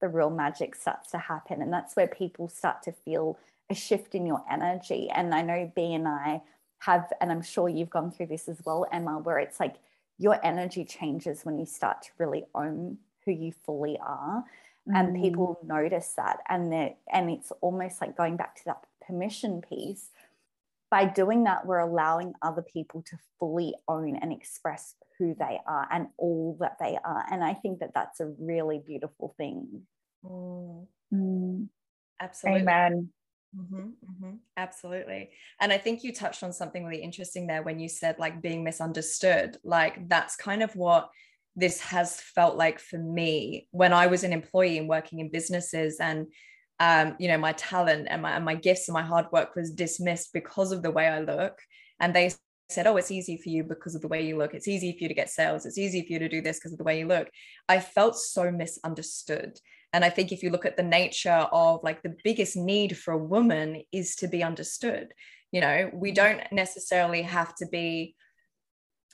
the 0.00 0.08
real 0.08 0.30
magic 0.30 0.74
starts 0.74 1.10
to 1.12 1.18
happen. 1.18 1.62
And 1.62 1.72
that's 1.72 1.96
where 1.96 2.08
people 2.08 2.48
start 2.48 2.82
to 2.82 2.92
feel 2.92 3.38
a 3.70 3.74
shift 3.74 4.14
in 4.14 4.26
your 4.26 4.42
energy. 4.50 5.08
And 5.10 5.34
I 5.34 5.42
know 5.42 5.72
B 5.74 5.94
and 5.94 6.08
I 6.08 6.42
have, 6.78 7.12
and 7.20 7.30
I'm 7.30 7.42
sure 7.42 7.68
you've 7.68 7.90
gone 7.90 8.10
through 8.10 8.26
this 8.26 8.48
as 8.48 8.60
well, 8.64 8.86
Emma, 8.92 9.18
where 9.18 9.38
it's 9.38 9.60
like 9.60 9.76
your 10.18 10.38
energy 10.44 10.84
changes 10.84 11.44
when 11.44 11.58
you 11.58 11.66
start 11.66 12.02
to 12.02 12.10
really 12.18 12.44
own 12.54 12.98
who 13.24 13.32
you 13.32 13.52
fully 13.64 13.98
are. 13.98 14.44
Mm. 14.88 14.94
And 14.96 15.22
people 15.22 15.58
notice 15.64 16.12
that. 16.16 16.40
And 16.48 16.72
and 17.10 17.30
it's 17.30 17.52
almost 17.60 18.00
like 18.00 18.16
going 18.16 18.36
back 18.36 18.56
to 18.56 18.64
that 18.66 18.82
permission 19.06 19.62
piece, 19.62 20.10
by 20.90 21.06
doing 21.06 21.44
that, 21.44 21.66
we're 21.66 21.78
allowing 21.78 22.34
other 22.40 22.62
people 22.62 23.02
to 23.10 23.16
fully 23.38 23.74
own 23.88 24.16
and 24.16 24.32
express 24.32 24.94
who 25.18 25.34
they 25.38 25.58
are 25.66 25.88
and 25.90 26.06
all 26.18 26.56
that 26.60 26.76
they 26.78 26.98
are. 27.04 27.24
And 27.30 27.42
I 27.42 27.54
think 27.54 27.80
that 27.80 27.94
that's 27.94 28.20
a 28.20 28.32
really 28.38 28.80
beautiful 28.84 29.34
thing. 29.36 29.82
Mm. 30.24 30.86
Mm. 31.12 31.68
Absolutely. 32.20 32.62
Amen. 32.62 33.08
Mm-hmm, 33.56 33.76
mm-hmm, 33.76 34.34
absolutely. 34.56 35.30
And 35.60 35.72
I 35.72 35.78
think 35.78 36.02
you 36.02 36.12
touched 36.12 36.42
on 36.42 36.52
something 36.52 36.84
really 36.84 37.02
interesting 37.02 37.46
there 37.46 37.62
when 37.62 37.78
you 37.78 37.88
said 37.88 38.18
like 38.18 38.42
being 38.42 38.64
misunderstood. 38.64 39.58
Like 39.62 40.08
that's 40.08 40.36
kind 40.36 40.62
of 40.62 40.74
what 40.74 41.10
this 41.54 41.80
has 41.80 42.20
felt 42.20 42.56
like 42.56 42.80
for 42.80 42.98
me 42.98 43.68
when 43.70 43.92
I 43.92 44.08
was 44.08 44.24
an 44.24 44.32
employee 44.32 44.78
and 44.78 44.88
working 44.88 45.20
in 45.20 45.30
businesses 45.30 45.98
and 46.00 46.26
um, 46.80 47.16
you 47.18 47.28
know, 47.28 47.38
my 47.38 47.52
talent 47.52 48.08
and 48.10 48.22
my, 48.22 48.32
and 48.32 48.44
my 48.44 48.54
gifts 48.54 48.88
and 48.88 48.94
my 48.94 49.02
hard 49.02 49.26
work 49.32 49.54
was 49.54 49.70
dismissed 49.70 50.32
because 50.32 50.72
of 50.72 50.82
the 50.82 50.90
way 50.90 51.06
I 51.06 51.20
look. 51.20 51.58
And 52.00 52.14
they 52.14 52.32
said, 52.68 52.86
Oh, 52.86 52.96
it's 52.96 53.10
easy 53.10 53.36
for 53.36 53.48
you 53.48 53.62
because 53.62 53.94
of 53.94 54.02
the 54.02 54.08
way 54.08 54.26
you 54.26 54.36
look. 54.36 54.54
It's 54.54 54.68
easy 54.68 54.92
for 54.92 55.04
you 55.04 55.08
to 55.08 55.14
get 55.14 55.30
sales. 55.30 55.66
It's 55.66 55.78
easy 55.78 56.04
for 56.04 56.12
you 56.12 56.18
to 56.18 56.28
do 56.28 56.40
this 56.40 56.58
because 56.58 56.72
of 56.72 56.78
the 56.78 56.84
way 56.84 56.98
you 56.98 57.06
look. 57.06 57.28
I 57.68 57.80
felt 57.80 58.16
so 58.16 58.50
misunderstood. 58.50 59.58
And 59.92 60.04
I 60.04 60.10
think 60.10 60.32
if 60.32 60.42
you 60.42 60.50
look 60.50 60.66
at 60.66 60.76
the 60.76 60.82
nature 60.82 61.46
of 61.52 61.80
like 61.84 62.02
the 62.02 62.16
biggest 62.24 62.56
need 62.56 62.98
for 62.98 63.14
a 63.14 63.18
woman 63.18 63.82
is 63.92 64.16
to 64.16 64.28
be 64.28 64.42
understood. 64.42 65.14
You 65.52 65.60
know, 65.60 65.90
we 65.94 66.10
mm-hmm. 66.10 66.14
don't 66.14 66.52
necessarily 66.52 67.22
have 67.22 67.54
to 67.56 67.66
be, 67.66 68.16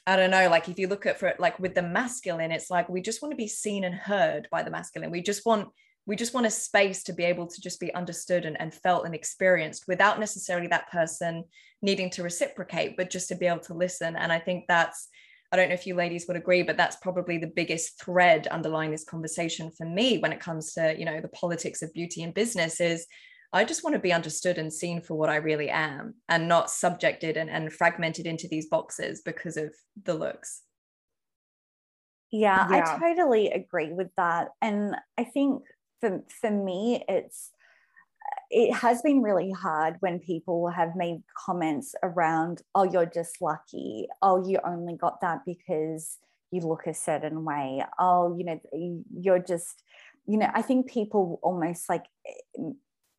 I 0.07 0.17
don't 0.17 0.31
know, 0.31 0.49
like 0.49 0.71
if 0.71 0.79
you 0.79 0.89
look 0.89 1.05
at 1.05 1.19
for 1.19 1.35
like 1.39 1.59
with 1.59 1.75
the 1.75 1.83
masculine, 1.83 2.51
it's 2.51 2.71
like 2.71 2.89
we 2.89 3.03
just 3.03 3.21
want 3.21 3.33
to 3.33 3.37
be 3.37 3.47
seen 3.47 3.85
and 3.85 3.95
heard 3.95 4.49
by 4.51 4.63
the 4.63 4.71
masculine. 4.71 5.11
We 5.11 5.21
just 5.21 5.45
want 5.45 5.69
we 6.11 6.17
just 6.17 6.35
want 6.35 6.45
a 6.45 6.51
space 6.51 7.05
to 7.05 7.13
be 7.13 7.23
able 7.23 7.47
to 7.47 7.61
just 7.61 7.79
be 7.79 7.95
understood 7.95 8.45
and, 8.45 8.61
and 8.61 8.75
felt 8.75 9.07
and 9.07 9.15
experienced 9.15 9.85
without 9.87 10.19
necessarily 10.19 10.67
that 10.67 10.91
person 10.91 11.45
needing 11.83 12.11
to 12.11 12.25
reciprocate, 12.25 12.97
but 12.97 13.11
just 13.11 13.29
to 13.29 13.37
be 13.37 13.47
able 13.47 13.61
to 13.61 13.75
listen. 13.75 14.17
And 14.17 14.33
I 14.33 14.41
think 14.41 14.65
that's, 14.67 15.09
I 15.53 15.57
don't 15.57 15.69
know 15.69 15.75
if 15.77 15.87
you 15.87 15.95
ladies 15.95 16.25
would 16.27 16.37
agree, 16.37 16.65
but 16.65 16.77
that's 16.77 16.97
probably 16.97 17.39
the 17.39 17.47
biggest 17.47 18.03
thread 18.03 18.49
underlying 18.49 18.91
this 18.91 19.05
conversation 19.05 19.71
for 19.71 19.87
me 19.87 20.19
when 20.19 20.33
it 20.33 20.41
comes 20.41 20.73
to, 20.73 20.97
you 20.99 21.05
know, 21.05 21.21
the 21.21 21.29
politics 21.29 21.81
of 21.81 21.95
beauty 21.95 22.25
and 22.25 22.35
business 22.35 22.81
is 22.81 23.07
I 23.53 23.63
just 23.63 23.85
want 23.85 23.95
to 23.95 24.01
be 24.01 24.13
understood 24.13 24.59
and 24.59 24.73
seen 24.73 25.03
for 25.03 25.15
what 25.15 25.31
I 25.31 25.37
really 25.37 25.71
am 25.71 26.17
and 26.29 26.49
not 26.49 26.73
subjected 26.73 27.37
and, 27.37 27.49
and 27.49 27.73
fragmented 27.73 28.27
into 28.27 28.49
these 28.49 28.67
boxes 28.67 29.23
because 29.25 29.57
of 29.57 29.73
the 30.03 30.15
looks. 30.15 30.63
Yeah, 32.33 32.69
yeah, 32.69 32.97
I 32.97 32.99
totally 32.99 33.51
agree 33.51 33.93
with 33.93 34.11
that. 34.17 34.49
And 34.61 34.97
I 35.17 35.23
think 35.23 35.63
for 36.01 36.23
for 36.29 36.51
me 36.51 37.05
it's 37.09 37.51
it 38.51 38.75
has 38.75 39.01
been 39.03 39.23
really 39.23 39.53
hard 39.53 39.97
when 40.01 40.19
people 40.19 40.69
have 40.69 40.97
made 40.97 41.23
comments 41.37 41.95
around 42.03 42.63
oh 42.75 42.85
you're 42.85 43.07
just 43.07 43.41
lucky. 43.41 44.09
Oh 44.23 44.47
you 44.49 44.59
only 44.65 44.97
got 44.97 45.21
that 45.21 45.41
because 45.47 46.19
you 46.51 46.63
look 46.63 46.87
a 46.87 46.95
certain 46.95 47.45
way. 47.45 47.85
Oh 47.99 48.37
you 48.37 48.45
know 48.45 48.61
you're 49.13 49.39
just 49.39 49.83
you 50.27 50.39
know 50.39 50.51
i 50.55 50.63
think 50.63 50.89
people 50.89 51.39
almost 51.43 51.89
like 51.89 52.05
eh, 52.27 52.63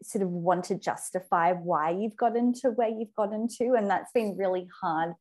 sort 0.04 0.24
of 0.24 0.30
want 0.30 0.64
to 0.66 0.76
justify 0.76 1.52
why 1.52 1.92
you've 1.92 2.16
got 2.16 2.36
into 2.36 2.72
where 2.72 2.90
you've 2.90 3.14
got 3.16 3.34
into 3.34 3.74
and 3.78 3.90
that's 3.90 4.12
been 4.14 4.36
really 4.38 4.68
hard 4.82 5.14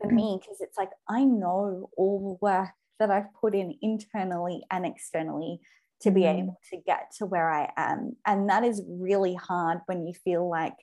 for 0.00 0.10
me 0.10 0.38
because 0.40 0.60
it's 0.60 0.76
like 0.76 0.90
i 1.08 1.24
know 1.24 1.88
all 1.96 2.18
the 2.20 2.46
work 2.46 2.68
that 2.98 3.10
i've 3.10 3.32
put 3.40 3.54
in 3.54 3.74
internally 3.82 4.62
and 4.70 4.84
externally 4.84 5.60
to 6.00 6.10
be 6.10 6.22
mm. 6.22 6.38
able 6.38 6.60
to 6.70 6.76
get 6.76 7.12
to 7.18 7.26
where 7.26 7.50
I 7.50 7.72
am. 7.76 8.16
And 8.26 8.48
that 8.48 8.64
is 8.64 8.82
really 8.86 9.34
hard 9.34 9.80
when 9.86 10.06
you 10.06 10.12
feel 10.12 10.48
like 10.48 10.74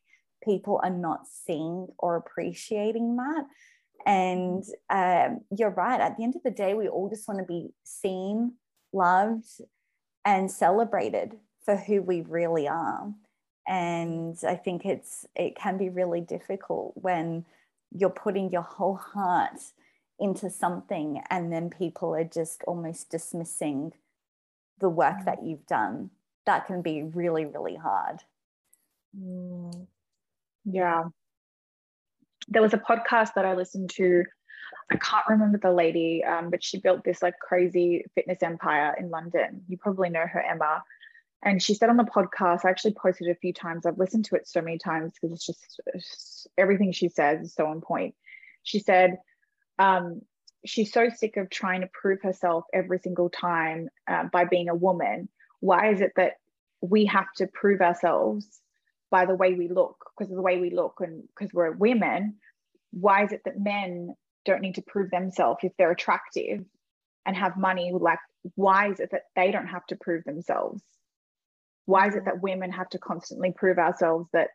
people 0.44 0.80
are 0.84 0.90
not 0.90 1.22
seeing 1.28 1.88
or 1.98 2.16
appreciating 2.16 3.16
that. 3.18 3.46
And 4.06 4.64
um, 4.90 5.42
you're 5.58 5.72
right. 5.72 6.00
At 6.00 6.18
the 6.18 6.24
end 6.24 6.36
of 6.36 6.44
the 6.44 6.52
day, 6.52 6.74
we 6.74 6.88
all 6.88 7.10
just 7.10 7.28
want 7.28 7.40
to 7.40 7.46
be 7.46 7.70
seen, 7.84 8.54
loved, 8.94 9.48
and 10.24 10.52
celebrated 10.52 11.38
for 11.64 11.76
who 11.76 12.02
we 12.02 12.22
really 12.22 12.68
are. 12.68 13.12
And 13.68 14.38
I 14.48 14.56
think 14.56 14.86
it's 14.86 15.26
it 15.36 15.56
can 15.56 15.78
be 15.78 15.90
really 15.90 16.22
difficult 16.22 16.94
when 16.96 17.46
you're 17.92 18.12
putting 18.12 18.52
your 18.52 18.62
whole 18.62 18.96
heart 18.96 19.60
into 20.20 20.50
something 20.50 21.22
and 21.30 21.52
then 21.52 21.70
people 21.70 22.16
are 22.16 22.24
just 22.24 22.64
almost 22.68 23.10
dismissing 23.10 23.92
the 24.80 24.90
work 24.90 25.18
mm. 25.20 25.26
that 25.26 25.44
you've 25.44 25.66
done. 25.66 26.10
That 26.46 26.68
can 26.68 26.82
be 26.82 27.04
really, 27.04 27.46
really 27.46 27.76
hard. 27.76 28.20
Mm. 29.18 29.88
Yeah. 30.66 31.06
There 32.48 32.62
was 32.62 32.74
a 32.74 32.78
podcast 32.78 33.34
that 33.36 33.46
I 33.46 33.56
listened 33.56 33.90
to. 33.92 34.24
I 34.92 34.98
can't 34.98 35.26
remember 35.28 35.58
the 35.58 35.72
lady, 35.72 36.24
um, 36.24 36.52
but 36.52 36.64
she 36.64 36.80
built 36.80 37.04
this 37.04 37.24
like 37.24 37.40
crazy 37.40 38.06
fitness 38.14 38.44
empire 38.44 38.96
in 39.00 39.10
London. 39.10 39.64
You 39.68 39.78
probably 39.78 40.10
know 40.10 40.26
her, 40.26 40.42
Emma. 40.42 40.84
And 41.44 41.62
she 41.62 41.74
said 41.74 41.90
on 41.90 41.98
the 41.98 42.04
podcast, 42.04 42.66
I 42.66 42.70
actually 42.70 42.94
posted 42.94 43.28
it 43.28 43.32
a 43.32 43.36
few 43.36 43.54
times. 43.54 43.86
I've 43.86 43.98
listened 43.98 44.26
to 44.26 44.36
it 44.36 44.48
so 44.48 44.62
many 44.62 44.78
times 44.78 45.14
because 45.14 45.36
it's 45.36 45.46
just 45.46 45.80
it's, 45.94 46.48
everything 46.58 46.92
she 46.92 47.10
says 47.10 47.42
is 47.42 47.54
so 47.54 47.68
on 47.68 47.82
point. 47.82 48.16
She 48.64 48.80
said, 48.80 49.18
um, 49.78 50.22
she's 50.66 50.92
so 50.92 51.10
sick 51.10 51.38
of 51.38 51.50
trying 51.50 51.82
to 51.82 51.90
prove 51.94 52.22
herself 52.22 52.66
every 52.74 53.00
single 53.00 53.30
time 53.30 53.90
uh, 54.08 54.26
by 54.32 54.46
being 54.46 54.70
a 54.70 54.76
woman. 54.76 55.30
Why 55.60 55.92
is 55.92 56.02
it 56.02 56.14
that 56.16 56.34
we 56.82 57.06
have 57.06 57.32
to 57.38 57.48
prove 57.48 57.82
ourselves 57.82 58.48
by 59.10 59.26
the 59.26 59.36
way 59.36 59.54
we 59.54 59.68
look? 59.68 59.98
Because 60.18 60.32
of 60.32 60.36
the 60.36 60.42
way 60.42 60.60
we 60.60 60.70
look 60.70 61.00
and 61.00 61.24
because 61.28 61.54
we're 61.54 61.72
women 61.72 62.36
why 62.96 63.26
is 63.26 63.34
it 63.34 63.42
that 63.44 63.60
men 63.60 64.16
don't 64.46 64.62
need 64.62 64.76
to 64.76 64.82
prove 64.82 65.12
themselves 65.12 65.60
if 65.64 65.74
they're 65.78 65.92
attractive 65.92 66.64
and 67.26 67.36
have 67.36 67.58
money? 67.58 67.92
Like 67.94 68.20
why 68.56 68.90
is 68.90 69.00
it 69.00 69.12
that 69.12 69.24
they 69.36 69.52
don't 69.52 69.68
have 69.68 69.86
to 69.88 69.98
prove 69.98 70.24
themselves? 70.24 70.82
Why 71.86 72.08
is 72.08 72.16
it 72.16 72.26
that 72.26 72.42
women 72.42 72.72
have 72.72 72.90
to 72.90 73.00
constantly 73.00 73.52
prove 73.52 73.78
ourselves 73.78 74.30
that 74.32 74.50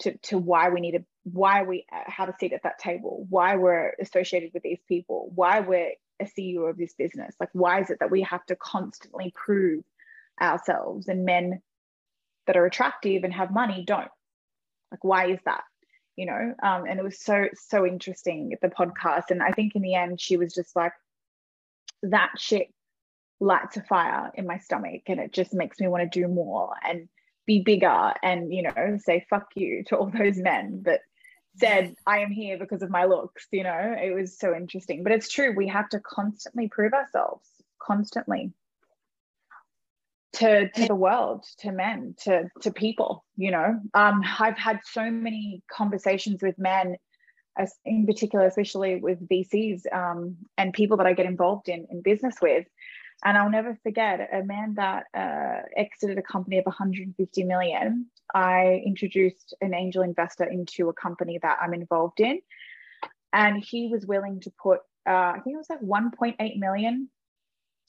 to, 0.00 0.16
to 0.18 0.38
why 0.38 0.70
we 0.70 0.80
need 0.80 0.92
to 0.92 1.04
why 1.24 1.62
we 1.62 1.86
have 1.90 2.28
a 2.28 2.34
seat 2.38 2.52
at 2.52 2.62
that 2.64 2.78
table 2.78 3.26
why 3.30 3.56
we're 3.56 3.94
associated 3.98 4.50
with 4.52 4.62
these 4.62 4.80
people 4.86 5.30
why 5.34 5.60
we're 5.60 5.92
a 6.20 6.24
ceo 6.24 6.68
of 6.70 6.76
this 6.76 6.94
business. 6.94 7.34
Like 7.40 7.50
why 7.52 7.80
is 7.80 7.90
it 7.90 7.98
that 8.00 8.10
we 8.10 8.22
have 8.22 8.44
to 8.46 8.56
constantly 8.56 9.32
prove 9.34 9.84
ourselves 10.40 11.08
and 11.08 11.24
men 11.24 11.60
that 12.46 12.56
are 12.56 12.66
attractive 12.66 13.24
and 13.24 13.32
have 13.32 13.50
money 13.50 13.84
don't? 13.86 14.10
Like 14.90 15.02
why 15.02 15.30
is 15.30 15.40
that? 15.44 15.64
You 16.16 16.26
know 16.26 16.54
um, 16.62 16.84
and 16.88 17.00
it 17.00 17.02
was 17.02 17.20
so 17.20 17.46
so 17.54 17.84
interesting 17.86 18.56
the 18.62 18.68
podcast. 18.68 19.30
And 19.30 19.42
i 19.42 19.50
think 19.50 19.74
in 19.74 19.82
the 19.82 19.94
end 19.94 20.20
she 20.20 20.36
was 20.36 20.54
just 20.54 20.76
like 20.76 20.92
that 22.02 22.30
shit 22.38 22.68
lights 23.40 23.76
a 23.76 23.82
fire 23.82 24.30
in 24.34 24.46
my 24.46 24.58
stomach 24.58 25.02
and 25.06 25.18
it 25.18 25.32
just 25.32 25.52
makes 25.52 25.80
me 25.80 25.88
want 25.88 26.10
to 26.10 26.20
do 26.20 26.28
more. 26.28 26.74
And 26.86 27.08
be 27.46 27.60
bigger 27.60 28.12
and 28.22 28.52
you 28.52 28.62
know 28.62 28.98
say 28.98 29.24
fuck 29.28 29.48
you 29.54 29.84
to 29.84 29.96
all 29.96 30.10
those 30.18 30.38
men 30.38 30.82
that 30.84 31.00
said 31.56 31.94
i 32.06 32.18
am 32.18 32.30
here 32.30 32.58
because 32.58 32.82
of 32.82 32.90
my 32.90 33.04
looks 33.04 33.46
you 33.52 33.62
know? 33.62 33.96
It 34.00 34.14
was 34.14 34.38
so 34.38 34.54
interesting. 34.54 35.02
But 35.02 35.12
it's 35.12 35.30
true 35.30 35.54
we 35.56 35.68
have 35.68 35.88
to 35.90 36.00
constantly 36.00 36.68
prove 36.68 36.92
ourselves 36.92 37.46
constantly. 37.80 38.52
To 40.34 40.68
to 40.68 40.86
the 40.88 40.96
world 40.96 41.44
to 41.58 41.70
men 41.70 42.16
to 42.24 42.48
to 42.62 42.72
people 42.72 43.24
you 43.36 43.52
know? 43.52 43.80
Um 43.94 44.22
i've 44.40 44.58
had 44.58 44.80
so 44.84 45.10
many 45.10 45.62
conversations 45.70 46.42
with 46.42 46.58
men 46.58 46.96
in 47.84 48.04
particular 48.04 48.46
especially 48.46 48.96
with 48.96 49.28
vcs 49.28 49.82
um, 49.92 50.36
and 50.58 50.72
people 50.72 50.96
that 50.96 51.06
i 51.06 51.12
get 51.12 51.26
involved 51.26 51.68
in 51.68 51.86
in 51.88 52.02
business 52.02 52.34
with 52.42 52.66
and 53.24 53.36
i'll 53.36 53.50
never 53.50 53.78
forget 53.82 54.28
a 54.32 54.42
man 54.42 54.74
that 54.74 55.04
uh, 55.14 55.62
exited 55.76 56.18
a 56.18 56.22
company 56.22 56.58
of 56.58 56.66
150 56.66 57.44
million 57.44 58.06
i 58.34 58.82
introduced 58.84 59.54
an 59.60 59.74
angel 59.74 60.02
investor 60.02 60.44
into 60.44 60.88
a 60.88 60.92
company 60.92 61.38
that 61.42 61.58
i'm 61.60 61.74
involved 61.74 62.20
in 62.20 62.40
and 63.32 63.62
he 63.62 63.88
was 63.88 64.06
willing 64.06 64.40
to 64.40 64.50
put 64.62 64.80
uh, 65.08 65.32
i 65.34 65.40
think 65.42 65.54
it 65.54 65.58
was 65.58 65.70
like 65.70 65.80
1.8 65.80 66.58
million 66.58 67.08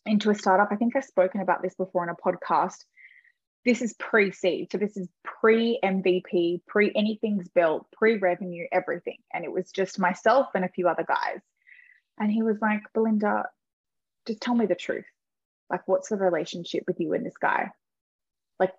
into 0.05 0.29
a 0.29 0.35
startup. 0.35 0.69
I 0.71 0.75
think 0.75 0.95
I've 0.95 1.03
spoken 1.03 1.41
about 1.41 1.61
this 1.61 1.75
before 1.75 2.03
on 2.03 2.09
a 2.09 2.15
podcast. 2.15 2.85
This 3.65 3.81
is 3.81 3.93
pre 3.93 4.31
seed. 4.31 4.71
So 4.71 4.77
this 4.77 4.95
is 4.95 5.07
pre 5.23 5.79
MVP, 5.83 6.61
pre 6.67 6.91
anything's 6.95 7.49
built, 7.49 7.87
pre 7.91 8.17
revenue, 8.17 8.65
everything. 8.71 9.17
And 9.33 9.43
it 9.43 9.51
was 9.51 9.71
just 9.71 9.99
myself 9.99 10.47
and 10.53 10.63
a 10.63 10.69
few 10.69 10.87
other 10.87 11.05
guys. 11.07 11.39
And 12.19 12.31
he 12.31 12.43
was 12.43 12.57
like, 12.61 12.81
Belinda, 12.93 13.45
just 14.27 14.41
tell 14.41 14.55
me 14.55 14.67
the 14.67 14.75
truth. 14.75 15.05
Like, 15.69 15.87
what's 15.87 16.09
the 16.09 16.17
relationship 16.17 16.83
with 16.87 16.99
you 16.99 17.13
and 17.13 17.25
this 17.25 17.37
guy? 17.37 17.71
Like, 18.59 18.73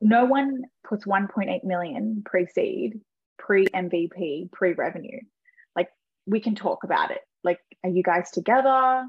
no 0.00 0.24
one 0.24 0.62
puts 0.88 1.04
1.8 1.04 1.64
million 1.64 2.22
pre 2.24 2.46
seed, 2.46 3.00
pre 3.38 3.66
MVP, 3.66 4.50
pre 4.50 4.72
revenue. 4.72 5.20
Like, 5.76 5.90
we 6.26 6.40
can 6.40 6.54
talk 6.54 6.84
about 6.84 7.10
it. 7.10 7.20
Like, 7.44 7.60
are 7.84 7.90
you 7.90 8.02
guys 8.02 8.30
together? 8.30 9.04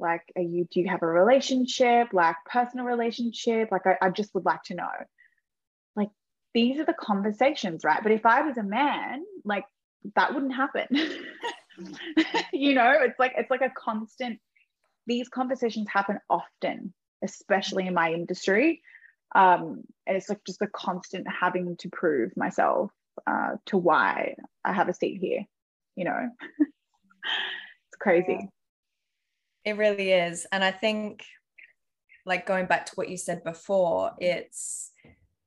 like 0.00 0.22
are 0.34 0.42
you 0.42 0.66
do 0.72 0.80
you 0.80 0.88
have 0.88 1.02
a 1.02 1.06
relationship 1.06 2.08
like 2.12 2.36
personal 2.50 2.86
relationship 2.86 3.70
like 3.70 3.86
I, 3.86 3.96
I 4.00 4.10
just 4.10 4.34
would 4.34 4.44
like 4.44 4.62
to 4.64 4.74
know 4.74 4.88
like 5.94 6.08
these 6.54 6.80
are 6.80 6.84
the 6.84 6.94
conversations 6.94 7.84
right 7.84 8.02
but 8.02 8.10
if 8.10 8.26
i 8.26 8.42
was 8.42 8.56
a 8.56 8.62
man 8.62 9.22
like 9.44 9.64
that 10.16 10.34
wouldn't 10.34 10.54
happen 10.54 10.86
you 12.52 12.74
know 12.74 12.92
it's 13.00 13.18
like 13.18 13.34
it's 13.36 13.50
like 13.50 13.60
a 13.60 13.70
constant 13.76 14.40
these 15.10 15.28
conversations 15.28 15.88
happen 15.90 16.18
often 16.30 16.94
especially 17.22 17.86
in 17.86 17.94
my 17.94 18.12
industry 18.12 18.80
um 19.34 19.82
and 20.06 20.16
it's 20.16 20.30
like 20.30 20.42
just 20.46 20.62
a 20.62 20.68
constant 20.68 21.26
having 21.28 21.76
to 21.76 21.88
prove 21.90 22.34
myself 22.36 22.90
uh 23.26 23.56
to 23.66 23.76
why 23.76 24.34
i 24.64 24.72
have 24.72 24.88
a 24.88 24.94
seat 24.94 25.18
here 25.20 25.44
you 25.96 26.04
know 26.04 26.30
it's 26.60 27.98
crazy 28.00 28.48
it 29.64 29.76
really 29.76 30.12
is. 30.12 30.46
And 30.52 30.64
I 30.64 30.70
think, 30.70 31.24
like 32.26 32.46
going 32.46 32.66
back 32.66 32.86
to 32.86 32.92
what 32.94 33.08
you 33.08 33.16
said 33.16 33.42
before, 33.44 34.12
it's 34.18 34.90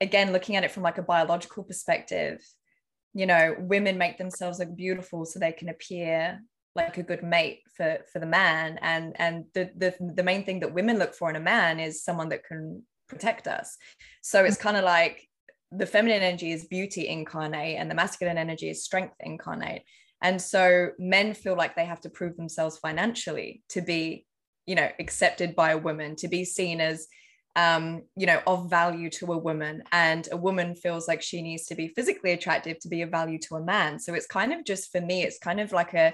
again 0.01 0.33
looking 0.33 0.55
at 0.55 0.63
it 0.63 0.71
from 0.71 0.83
like 0.83 0.97
a 0.97 1.03
biological 1.03 1.63
perspective. 1.63 2.39
You 3.13 3.25
know, 3.25 3.55
women 3.59 3.97
make 3.97 4.17
themselves 4.17 4.59
look 4.59 4.75
beautiful 4.75 5.25
so 5.25 5.39
they 5.39 5.51
can 5.51 5.69
appear 5.69 6.41
like 6.75 6.97
a 6.97 7.03
good 7.03 7.23
mate 7.23 7.61
for 7.75 7.99
for 8.11 8.19
the 8.19 8.25
man 8.25 8.79
and 8.81 9.15
and 9.19 9.45
the 9.53 9.69
the, 9.77 9.95
the 10.15 10.23
main 10.23 10.43
thing 10.43 10.59
that 10.59 10.73
women 10.73 10.97
look 10.97 11.13
for 11.13 11.29
in 11.29 11.35
a 11.35 11.39
man 11.39 11.79
is 11.79 12.03
someone 12.03 12.29
that 12.29 12.43
can 12.43 12.83
protect 13.07 13.47
us 13.47 13.77
so 14.21 14.43
it's 14.43 14.57
kind 14.57 14.77
of 14.77 14.83
like 14.83 15.27
the 15.71 15.85
feminine 15.85 16.23
energy 16.23 16.51
is 16.51 16.65
beauty 16.65 17.07
incarnate 17.07 17.77
and 17.77 17.89
the 17.89 17.95
masculine 17.95 18.37
energy 18.37 18.69
is 18.69 18.83
strength 18.83 19.15
incarnate 19.19 19.83
and 20.23 20.41
so 20.41 20.91
men 20.97 21.33
feel 21.33 21.55
like 21.55 21.75
they 21.75 21.85
have 21.85 21.99
to 22.01 22.09
prove 22.09 22.37
themselves 22.37 22.77
financially 22.77 23.61
to 23.69 23.81
be, 23.81 24.25
you 24.65 24.73
know, 24.73 24.89
accepted 24.97 25.53
by 25.53 25.71
a 25.71 25.77
woman, 25.77 26.15
to 26.15 26.29
be 26.29 26.45
seen 26.45 26.79
as, 26.79 27.07
um, 27.57 28.03
you 28.15 28.25
know, 28.25 28.41
of 28.47 28.69
value 28.69 29.09
to 29.09 29.33
a 29.33 29.37
woman. 29.37 29.83
And 29.91 30.27
a 30.31 30.37
woman 30.37 30.75
feels 30.75 31.09
like 31.09 31.21
she 31.21 31.41
needs 31.41 31.65
to 31.65 31.75
be 31.75 31.89
physically 31.89 32.31
attractive 32.31 32.79
to 32.79 32.87
be 32.87 33.01
of 33.01 33.11
value 33.11 33.37
to 33.49 33.55
a 33.55 33.63
man. 33.63 33.99
So 33.99 34.13
it's 34.13 34.25
kind 34.25 34.53
of 34.53 34.63
just 34.63 34.93
for 34.93 35.01
me, 35.01 35.23
it's 35.23 35.39
kind 35.39 35.59
of 35.59 35.73
like 35.73 35.93
a 35.93 36.13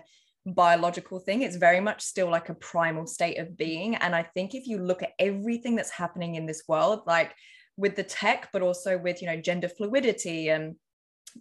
biological 0.53 1.19
thing. 1.19 1.41
It's 1.41 1.55
very 1.55 1.79
much 1.79 2.01
still 2.01 2.29
like 2.29 2.49
a 2.49 2.53
primal 2.53 3.05
state 3.05 3.38
of 3.38 3.57
being. 3.57 3.95
And 3.95 4.15
I 4.15 4.23
think 4.23 4.53
if 4.53 4.67
you 4.67 4.79
look 4.79 5.03
at 5.03 5.13
everything 5.19 5.75
that's 5.75 5.89
happening 5.89 6.35
in 6.35 6.45
this 6.45 6.63
world, 6.67 7.01
like 7.05 7.33
with 7.77 7.95
the 7.95 8.03
tech, 8.03 8.49
but 8.51 8.62
also 8.62 8.97
with, 8.97 9.21
you 9.21 9.27
know, 9.27 9.39
gender 9.39 9.69
fluidity 9.69 10.49
and 10.49 10.75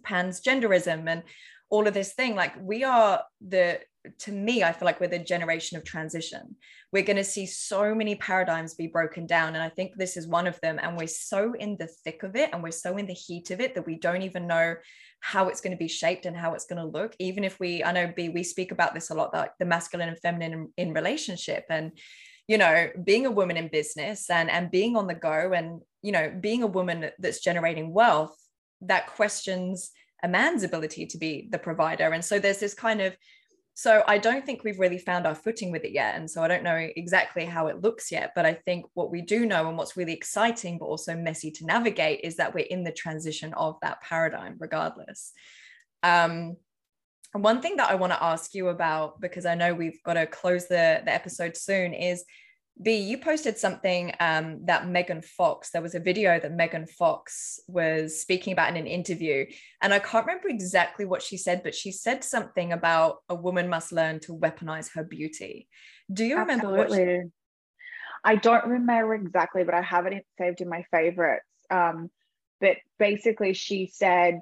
pansgenderism 0.01 1.07
and 1.07 1.23
all 1.69 1.87
of 1.87 1.93
this 1.93 2.13
thing 2.13 2.35
like 2.35 2.53
we 2.61 2.83
are 2.83 3.21
the 3.47 3.79
to 4.17 4.31
me 4.31 4.63
i 4.63 4.71
feel 4.71 4.85
like 4.85 4.99
we're 4.99 5.07
the 5.07 5.19
generation 5.19 5.77
of 5.77 5.83
transition 5.83 6.55
we're 6.91 7.03
going 7.03 7.17
to 7.17 7.23
see 7.23 7.45
so 7.45 7.93
many 7.93 8.15
paradigms 8.15 8.73
be 8.73 8.87
broken 8.87 9.25
down 9.25 9.55
and 9.55 9.63
i 9.63 9.69
think 9.69 9.93
this 9.95 10.17
is 10.17 10.27
one 10.27 10.47
of 10.47 10.59
them 10.61 10.79
and 10.81 10.97
we're 10.97 11.07
so 11.07 11.53
in 11.59 11.75
the 11.77 11.87
thick 12.03 12.23
of 12.23 12.35
it 12.35 12.49
and 12.53 12.63
we're 12.63 12.71
so 12.71 12.97
in 12.97 13.05
the 13.05 13.13
heat 13.13 13.51
of 13.51 13.59
it 13.59 13.75
that 13.75 13.85
we 13.85 13.95
don't 13.95 14.21
even 14.21 14.47
know 14.47 14.75
how 15.21 15.49
it's 15.49 15.61
going 15.61 15.71
to 15.71 15.77
be 15.77 15.87
shaped 15.87 16.25
and 16.25 16.35
how 16.35 16.53
it's 16.53 16.65
going 16.65 16.81
to 16.81 16.99
look 16.99 17.15
even 17.19 17.43
if 17.43 17.59
we 17.59 17.83
i 17.83 17.91
know 17.91 18.11
b 18.15 18.29
we 18.29 18.43
speak 18.43 18.71
about 18.71 18.93
this 18.93 19.09
a 19.09 19.13
lot 19.13 19.33
that 19.33 19.53
the 19.59 19.65
masculine 19.65 20.09
and 20.09 20.19
feminine 20.19 20.71
in, 20.77 20.87
in 20.87 20.93
relationship 20.93 21.65
and 21.69 21.91
you 22.47 22.57
know 22.57 22.89
being 23.03 23.25
a 23.25 23.31
woman 23.31 23.57
in 23.57 23.67
business 23.67 24.29
and 24.29 24.49
and 24.49 24.71
being 24.71 24.95
on 24.95 25.07
the 25.07 25.13
go 25.13 25.51
and 25.53 25.81
you 26.01 26.11
know 26.11 26.33
being 26.39 26.63
a 26.63 26.67
woman 26.67 27.09
that's 27.19 27.41
generating 27.41 27.93
wealth 27.93 28.35
that 28.81 29.07
questions 29.07 29.91
a 30.23 30.27
man's 30.27 30.63
ability 30.63 31.05
to 31.05 31.17
be 31.17 31.47
the 31.51 31.57
provider. 31.57 32.09
And 32.09 32.23
so 32.23 32.39
there's 32.39 32.59
this 32.59 32.73
kind 32.73 33.01
of 33.01 33.15
So 33.81 34.03
I 34.09 34.17
don't 34.17 34.45
think 34.45 34.65
we've 34.65 34.77
really 34.77 34.97
found 34.97 35.25
our 35.25 35.33
footing 35.33 35.71
with 35.71 35.85
it 35.85 35.93
yet. 35.93 36.15
And 36.15 36.29
so 36.29 36.43
I 36.43 36.49
don't 36.49 36.65
know 36.65 36.89
exactly 36.97 37.45
how 37.45 37.67
it 37.67 37.81
looks 37.81 38.11
yet. 38.11 38.33
But 38.35 38.45
I 38.45 38.53
think 38.53 38.85
what 38.93 39.09
we 39.09 39.21
do 39.21 39.45
know 39.45 39.69
and 39.69 39.77
what's 39.77 39.95
really 39.95 40.11
exciting, 40.11 40.77
but 40.77 40.87
also 40.87 41.15
messy 41.15 41.49
to 41.51 41.65
navigate, 41.65 42.19
is 42.25 42.35
that 42.35 42.53
we're 42.53 42.65
in 42.65 42.83
the 42.83 42.91
transition 42.91 43.53
of 43.53 43.77
that 43.81 44.01
paradigm, 44.01 44.57
regardless. 44.59 45.31
Um, 46.03 46.57
one 47.31 47.61
thing 47.61 47.77
that 47.77 47.89
I 47.89 47.95
want 47.95 48.11
to 48.11 48.21
ask 48.21 48.53
you 48.53 48.67
about, 48.67 49.21
because 49.21 49.45
I 49.45 49.55
know 49.55 49.73
we've 49.73 50.03
got 50.03 50.15
to 50.15 50.27
close 50.27 50.67
the, 50.67 51.01
the 51.05 51.13
episode 51.13 51.55
soon, 51.55 51.93
is 51.93 52.25
B, 52.81 52.97
you 52.97 53.17
posted 53.17 53.57
something 53.57 54.13
um, 54.19 54.65
that 54.65 54.87
Megan 54.87 55.21
Fox, 55.21 55.71
there 55.71 55.81
was 55.81 55.95
a 55.95 55.99
video 55.99 56.39
that 56.39 56.53
Megan 56.53 56.87
Fox 56.87 57.59
was 57.67 58.21
speaking 58.21 58.53
about 58.53 58.69
in 58.69 58.77
an 58.77 58.87
interview. 58.87 59.45
And 59.81 59.93
I 59.93 59.99
can't 59.99 60.25
remember 60.25 60.47
exactly 60.47 61.05
what 61.05 61.21
she 61.21 61.35
said, 61.35 61.61
but 61.61 61.75
she 61.75 61.91
said 61.91 62.23
something 62.23 62.71
about 62.71 63.17
a 63.27 63.35
woman 63.35 63.67
must 63.67 63.91
learn 63.91 64.21
to 64.21 64.33
weaponize 64.33 64.93
her 64.93 65.03
beauty. 65.03 65.67
Do 66.11 66.23
you 66.23 66.37
remember 66.37 66.67
Absolutely. 66.67 67.05
what 67.05 67.21
she- 67.23 67.31
I 68.23 68.35
don't 68.35 68.65
remember 68.65 69.15
exactly, 69.15 69.63
but 69.63 69.73
I 69.73 69.81
have 69.81 70.05
it 70.05 70.25
saved 70.37 70.61
in 70.61 70.69
my 70.69 70.83
favorites. 70.91 71.45
Um, 71.69 72.09
but 72.59 72.77
basically, 72.97 73.53
she 73.53 73.87
said 73.87 74.41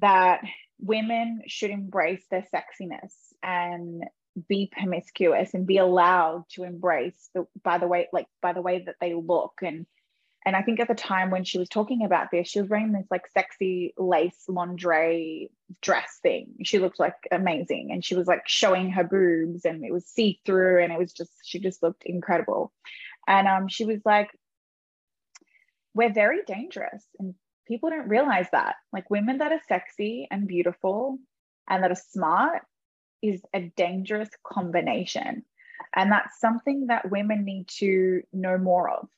that 0.00 0.42
women 0.80 1.42
should 1.46 1.70
embrace 1.70 2.24
their 2.30 2.44
sexiness 2.52 3.12
and 3.42 4.04
be 4.48 4.70
promiscuous 4.70 5.54
and 5.54 5.66
be 5.66 5.78
allowed 5.78 6.44
to 6.50 6.64
embrace 6.64 7.30
the 7.34 7.46
by 7.62 7.78
the 7.78 7.86
way 7.86 8.06
like 8.12 8.26
by 8.42 8.52
the 8.52 8.60
way 8.60 8.82
that 8.84 8.96
they 9.00 9.14
look 9.14 9.54
and 9.62 9.86
and 10.46 10.54
I 10.54 10.62
think 10.62 10.78
at 10.78 10.86
the 10.86 10.94
time 10.94 11.30
when 11.32 11.42
she 11.42 11.58
was 11.58 11.68
talking 11.68 12.04
about 12.04 12.30
this, 12.30 12.46
she 12.46 12.60
was 12.60 12.70
wearing 12.70 12.92
this 12.92 13.08
like 13.10 13.26
sexy 13.34 13.92
lace 13.98 14.44
lingerie 14.46 15.50
dress 15.82 16.20
thing. 16.22 16.54
She 16.62 16.78
looked 16.78 17.00
like 17.00 17.16
amazing. 17.32 17.90
And 17.90 18.04
she 18.04 18.14
was 18.14 18.28
like 18.28 18.46
showing 18.46 18.92
her 18.92 19.02
boobs 19.02 19.64
and 19.64 19.84
it 19.84 19.92
was 19.92 20.06
see 20.06 20.40
through 20.46 20.84
and 20.84 20.92
it 20.92 21.00
was 21.00 21.12
just, 21.12 21.32
she 21.42 21.58
just 21.58 21.82
looked 21.82 22.04
incredible. 22.04 22.72
And 23.26 23.48
um, 23.48 23.66
she 23.66 23.84
was 23.84 23.98
like, 24.04 24.30
we're 25.94 26.12
very 26.12 26.44
dangerous. 26.46 27.04
And 27.18 27.34
people 27.66 27.90
don't 27.90 28.08
realize 28.08 28.46
that. 28.52 28.76
Like 28.92 29.10
women 29.10 29.38
that 29.38 29.50
are 29.50 29.60
sexy 29.66 30.28
and 30.30 30.46
beautiful 30.46 31.18
and 31.68 31.82
that 31.82 31.90
are 31.90 32.00
smart 32.10 32.62
is 33.22 33.42
a 33.54 33.72
dangerous 33.76 34.30
combination. 34.44 35.44
And 35.94 36.12
that's 36.12 36.40
something 36.40 36.88
that 36.88 37.10
women 37.10 37.44
need 37.44 37.68
to 37.78 38.22
know 38.32 38.58
more 38.58 38.90
of 38.90 39.08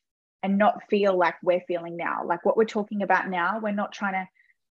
and 0.43 0.59
not 0.59 0.89
feel 0.89 1.17
like 1.17 1.35
we're 1.43 1.63
feeling 1.67 1.97
now. 1.97 2.25
Like 2.25 2.45
what 2.45 2.57
we're 2.57 2.65
talking 2.65 3.03
about 3.03 3.29
now, 3.29 3.59
we're 3.61 3.73
not 3.73 3.93
trying 3.93 4.15
to 4.15 4.29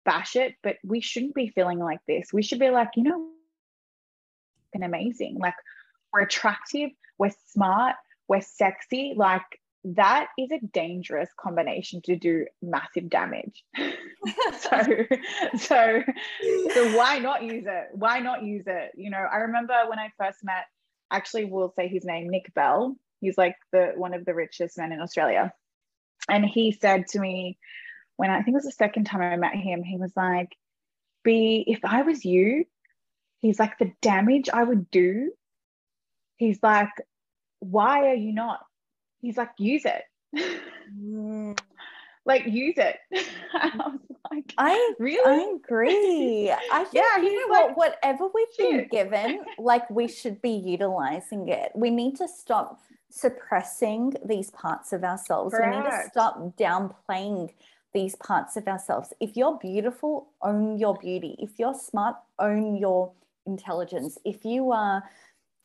bash 0.06 0.36
it, 0.36 0.56
but 0.62 0.78
we 0.84 1.02
shouldn't 1.02 1.34
be 1.34 1.50
feeling 1.50 1.80
like 1.80 2.00
this. 2.08 2.32
We 2.32 2.44
should 2.44 2.60
be 2.60 2.70
like, 2.70 2.92
you 2.96 3.04
know, 3.04 3.30
amazing. 4.84 5.38
Like 5.40 5.56
we're 6.14 6.22
attractive, 6.22 6.92
we're 7.18 7.34
smart, 7.48 7.96
we're 8.28 8.42
sexy. 8.42 9.14
Like 9.16 9.46
that 9.94 10.30
is 10.38 10.52
a 10.52 10.66
dangerous 10.74 11.30
combination 11.40 12.02
to 12.02 12.16
do 12.16 12.46
massive 12.62 13.08
damage. 13.08 13.64
so, 13.78 14.82
so, 15.58 16.04
so 16.74 16.98
why 16.98 17.20
not 17.20 17.44
use 17.44 17.66
it? 17.68 17.90
Why 17.94 18.20
not 18.20 18.44
use 18.44 18.64
it? 18.66 18.94
You 18.96 19.12
know, 19.12 19.18
I 19.32 19.38
remember 19.38 19.76
when 19.88 20.00
I 20.00 20.10
first 20.18 20.40
met, 20.44 20.66
actually, 21.12 21.46
we'll 21.46 21.74
say 21.76 21.88
his 21.88 22.04
name, 22.04 22.30
Nick 22.30 22.52
Bell. 22.56 22.96
He's 23.22 23.38
like 23.38 23.56
the 23.72 23.94
one 23.96 24.16
of 24.16 24.26
the 24.26 24.34
richest 24.34 24.78
men 24.78 24.92
in 24.92 25.02
Australia. 25.02 25.54
And 26.28 26.44
he 26.44 26.72
said 26.72 27.08
to 27.10 27.20
me, 27.20 27.60
when 28.18 28.32
I 28.32 28.42
think 28.42 28.50
it 28.50 28.56
was 28.56 28.66
the 28.66 28.72
second 28.72 29.06
time 29.06 29.22
I 29.22 29.36
met 29.36 29.56
him, 29.56 29.84
he 29.84 29.98
was 29.98 30.14
like, 30.16 30.56
B, 31.24 31.64
if 31.68 31.86
I 31.86 32.02
was 32.02 32.26
you, 32.26 32.66
he's 33.40 33.60
like, 33.60 33.78
the 33.78 33.92
damage 34.02 34.50
I 34.52 34.64
would 34.64 34.90
do, 34.90 35.32
he's 36.38 36.60
like, 36.64 36.90
why 37.60 38.08
are 38.08 38.16
you 38.16 38.34
not? 38.34 38.62
He's 39.26 39.38
like, 39.38 39.50
use 39.58 39.86
it. 39.86 40.04
Mm. 40.96 41.58
like 42.26 42.46
use 42.46 42.76
it. 42.78 42.98
I 43.54 43.72
was 43.76 44.00
like, 44.32 44.54
I 44.58 44.94
really? 45.00 45.44
I 45.44 45.56
agree. 45.56 46.52
I 46.52 46.84
think 46.84 46.94
Yeah, 46.94 47.18
you 47.18 47.40
know 47.40 47.48
what, 47.48 47.68
like, 47.70 47.78
whatever 47.78 48.28
we've 48.34 48.58
been 48.58 48.88
given, 48.92 49.44
like 49.58 49.90
we 49.90 50.08
should 50.08 50.42
be 50.44 50.52
utilizing 50.52 51.50
it. 51.50 51.72
We 51.74 51.90
need 51.90 52.18
to 52.18 52.28
stop 52.28 52.80
suppressing 53.10 54.14
these 54.24 54.52
parts 54.52 54.94
of 54.94 55.04
ourselves. 55.04 55.56
We 55.60 55.66
need 55.66 55.86
to 55.86 56.04
stop 56.12 56.56
downplaying 56.58 57.52
these 57.94 58.16
parts 58.18 58.58
of 58.58 58.68
ourselves. 58.68 59.12
If 59.20 59.36
you're 59.36 59.58
beautiful, 59.58 60.28
own 60.44 60.78
your 60.78 60.96
beauty. 60.98 61.36
If 61.40 61.58
you're 61.58 61.74
smart, 61.74 62.18
own 62.38 62.76
your 62.76 63.12
intelligence. 63.48 64.20
If 64.24 64.46
you 64.46 64.72
are 64.72 65.04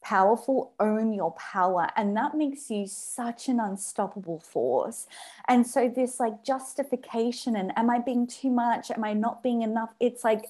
powerful, 0.03 0.73
own 0.81 1.13
your 1.13 1.33
power. 1.33 1.89
And 1.97 2.17
that 2.17 2.35
makes 2.35 2.71
you 2.71 2.87
such 2.87 3.49
an 3.49 3.61
unstoppable 3.61 4.41
force. 4.41 5.07
And 5.49 5.67
so, 5.67 5.89
this 5.89 6.21
like 6.21 6.45
justification 6.45 7.57
and 7.57 7.73
am 7.77 7.91
I 7.91 7.99
being 7.99 8.27
too 8.27 8.51
much? 8.51 8.91
Am 8.91 9.05
I 9.05 9.13
not 9.13 9.43
being 9.43 9.63
enough? 9.63 9.91
It's 10.01 10.25
like, 10.25 10.47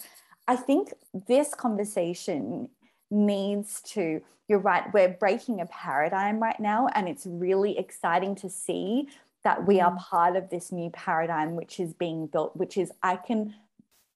I 0.48 0.56
think 0.56 0.92
this 1.26 1.54
conversation 1.54 2.68
needs 3.10 3.80
to, 3.82 4.20
you're 4.48 4.58
right, 4.58 4.84
we're 4.92 5.08
breaking 5.08 5.60
a 5.60 5.66
paradigm 5.66 6.40
right 6.40 6.58
now. 6.58 6.88
And 6.94 7.08
it's 7.08 7.26
really 7.26 7.78
exciting 7.78 8.34
to 8.36 8.48
see 8.48 9.08
that 9.42 9.66
we 9.66 9.80
are 9.80 9.92
mm. 9.92 9.98
part 9.98 10.36
of 10.36 10.50
this 10.50 10.70
new 10.70 10.90
paradigm, 10.90 11.56
which 11.56 11.80
is 11.80 11.94
being 11.94 12.26
built, 12.26 12.56
which 12.56 12.76
is 12.76 12.92
I 13.02 13.16
can 13.16 13.54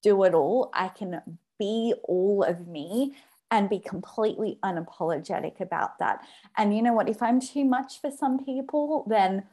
do 0.02 0.22
it 0.24 0.34
all. 0.34 0.70
I 0.74 0.88
can 0.88 1.20
be 1.58 1.94
all 2.04 2.42
of 2.42 2.66
me 2.66 3.14
and 3.50 3.68
be 3.68 3.78
completely 3.78 4.58
unapologetic 4.64 5.60
about 5.60 5.98
that. 5.98 6.24
And 6.56 6.76
you 6.76 6.82
know 6.82 6.92
what? 6.92 7.08
If 7.08 7.22
I'm 7.22 7.40
too 7.40 7.64
much 7.64 8.00
for 8.00 8.10
some 8.10 8.44
people, 8.44 9.06
then 9.08 9.44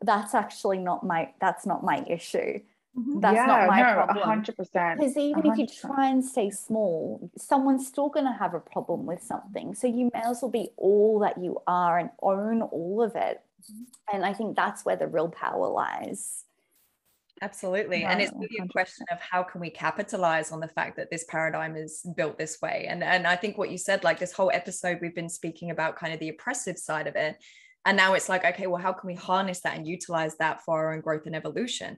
that's 0.00 0.34
actually 0.34 0.78
not 0.78 1.04
my 1.04 1.30
that's 1.40 1.66
not 1.66 1.84
my 1.84 2.04
issue. 2.06 2.60
Mm-hmm. 2.96 3.20
That's 3.20 3.46
not 3.46 3.66
my 3.68 3.82
no, 3.82 3.94
problem. 3.94 4.24
hundred 4.24 4.56
percent. 4.56 4.98
Because 4.98 5.16
even 5.16 5.46
if 5.46 5.58
you 5.58 5.66
try 5.66 6.08
and 6.08 6.24
stay 6.24 6.50
small, 6.50 7.30
someone's 7.36 7.86
still 7.86 8.08
going 8.08 8.26
to 8.26 8.32
have 8.32 8.54
a 8.54 8.60
problem 8.60 9.06
with 9.06 9.22
something. 9.22 9.74
So 9.74 9.86
you 9.86 10.10
may 10.12 10.20
as 10.20 10.40
well 10.42 10.50
be 10.50 10.70
all 10.76 11.18
that 11.20 11.38
you 11.38 11.60
are 11.66 11.98
and 11.98 12.10
own 12.22 12.62
all 12.62 13.02
of 13.02 13.14
it. 13.14 13.42
Mm-hmm. 13.70 14.16
And 14.16 14.24
I 14.24 14.32
think 14.32 14.56
that's 14.56 14.84
where 14.84 14.96
the 14.96 15.06
real 15.06 15.28
power 15.28 15.68
lies. 15.68 16.44
Absolutely. 17.42 18.04
and 18.04 18.20
it's 18.20 18.32
really 18.34 18.58
a 18.62 18.68
question 18.68 19.06
of 19.12 19.20
how 19.20 19.42
can 19.42 19.60
we 19.60 19.70
capitalize 19.70 20.50
on 20.50 20.60
the 20.60 20.68
fact 20.68 20.96
that 20.96 21.10
this 21.10 21.24
paradigm 21.24 21.76
is 21.76 22.04
built 22.16 22.38
this 22.38 22.58
way. 22.60 22.86
And 22.88 23.02
and 23.02 23.26
I 23.26 23.36
think 23.36 23.56
what 23.56 23.70
you 23.70 23.78
said, 23.78 24.04
like 24.04 24.18
this 24.18 24.32
whole 24.32 24.50
episode, 24.52 24.98
we've 25.00 25.14
been 25.14 25.28
speaking 25.28 25.70
about 25.70 25.96
kind 25.96 26.12
of 26.12 26.20
the 26.20 26.30
oppressive 26.30 26.78
side 26.78 27.06
of 27.06 27.16
it. 27.16 27.36
And 27.84 27.96
now 27.96 28.14
it's 28.14 28.28
like, 28.28 28.44
okay, 28.44 28.66
well, 28.66 28.82
how 28.82 28.92
can 28.92 29.06
we 29.06 29.14
harness 29.14 29.60
that 29.60 29.76
and 29.76 29.86
utilize 29.86 30.36
that 30.38 30.62
for 30.62 30.78
our 30.78 30.94
own 30.94 31.00
growth 31.00 31.26
and 31.26 31.36
evolution? 31.36 31.96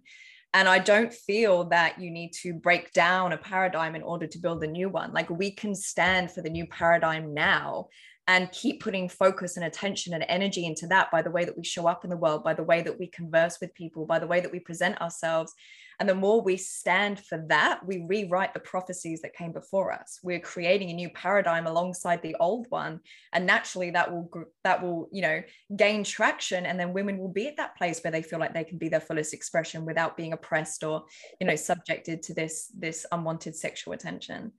And 0.52 0.68
I 0.68 0.78
don't 0.78 1.12
feel 1.12 1.64
that 1.68 2.00
you 2.00 2.10
need 2.10 2.32
to 2.42 2.52
break 2.52 2.92
down 2.92 3.32
a 3.32 3.38
paradigm 3.38 3.94
in 3.94 4.02
order 4.02 4.26
to 4.26 4.38
build 4.38 4.64
a 4.64 4.66
new 4.66 4.88
one. 4.88 5.12
Like 5.12 5.30
we 5.30 5.52
can 5.52 5.74
stand 5.74 6.32
for 6.32 6.42
the 6.42 6.50
new 6.50 6.66
paradigm 6.66 7.34
now 7.34 7.86
and 8.30 8.52
keep 8.52 8.80
putting 8.80 9.08
focus 9.08 9.56
and 9.56 9.66
attention 9.66 10.14
and 10.14 10.24
energy 10.28 10.64
into 10.64 10.86
that 10.86 11.10
by 11.10 11.20
the 11.20 11.32
way 11.32 11.44
that 11.44 11.56
we 11.56 11.64
show 11.64 11.88
up 11.88 12.04
in 12.04 12.10
the 12.10 12.16
world, 12.16 12.44
by 12.44 12.54
the 12.54 12.62
way 12.62 12.80
that 12.80 12.96
we 12.96 13.08
converse 13.08 13.58
with 13.60 13.74
people, 13.74 14.06
by 14.06 14.20
the 14.20 14.26
way 14.26 14.38
that 14.38 14.52
we 14.52 14.60
present 14.60 15.00
ourselves. 15.00 15.52
And 15.98 16.08
the 16.08 16.14
more 16.14 16.40
we 16.40 16.56
stand 16.56 17.18
for 17.18 17.44
that, 17.48 17.84
we 17.84 18.06
rewrite 18.08 18.54
the 18.54 18.60
prophecies 18.60 19.20
that 19.22 19.34
came 19.34 19.50
before 19.50 19.92
us. 19.92 20.20
We're 20.22 20.38
creating 20.38 20.90
a 20.90 20.94
new 20.94 21.10
paradigm 21.10 21.66
alongside 21.66 22.22
the 22.22 22.36
old 22.38 22.66
one, 22.70 23.00
and 23.32 23.46
naturally 23.46 23.90
that 23.90 24.10
will 24.10 24.30
that 24.62 24.80
will 24.80 25.08
you 25.12 25.22
know 25.22 25.42
gain 25.76 26.04
traction, 26.04 26.66
and 26.66 26.78
then 26.78 26.94
women 26.94 27.18
will 27.18 27.32
be 27.32 27.48
at 27.48 27.56
that 27.56 27.76
place 27.76 28.00
where 28.00 28.12
they 28.12 28.22
feel 28.22 28.38
like 28.38 28.54
they 28.54 28.64
can 28.64 28.78
be 28.78 28.88
their 28.88 29.00
fullest 29.00 29.34
expression 29.34 29.84
without 29.84 30.16
being 30.16 30.32
oppressed 30.32 30.84
or 30.84 31.04
you 31.38 31.46
know 31.46 31.56
subjected 31.56 32.22
to 32.22 32.32
this 32.32 32.72
this 32.78 33.04
unwanted 33.12 33.56
sexual 33.56 33.92
attention. 33.92 34.52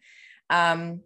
Um, 0.51 1.01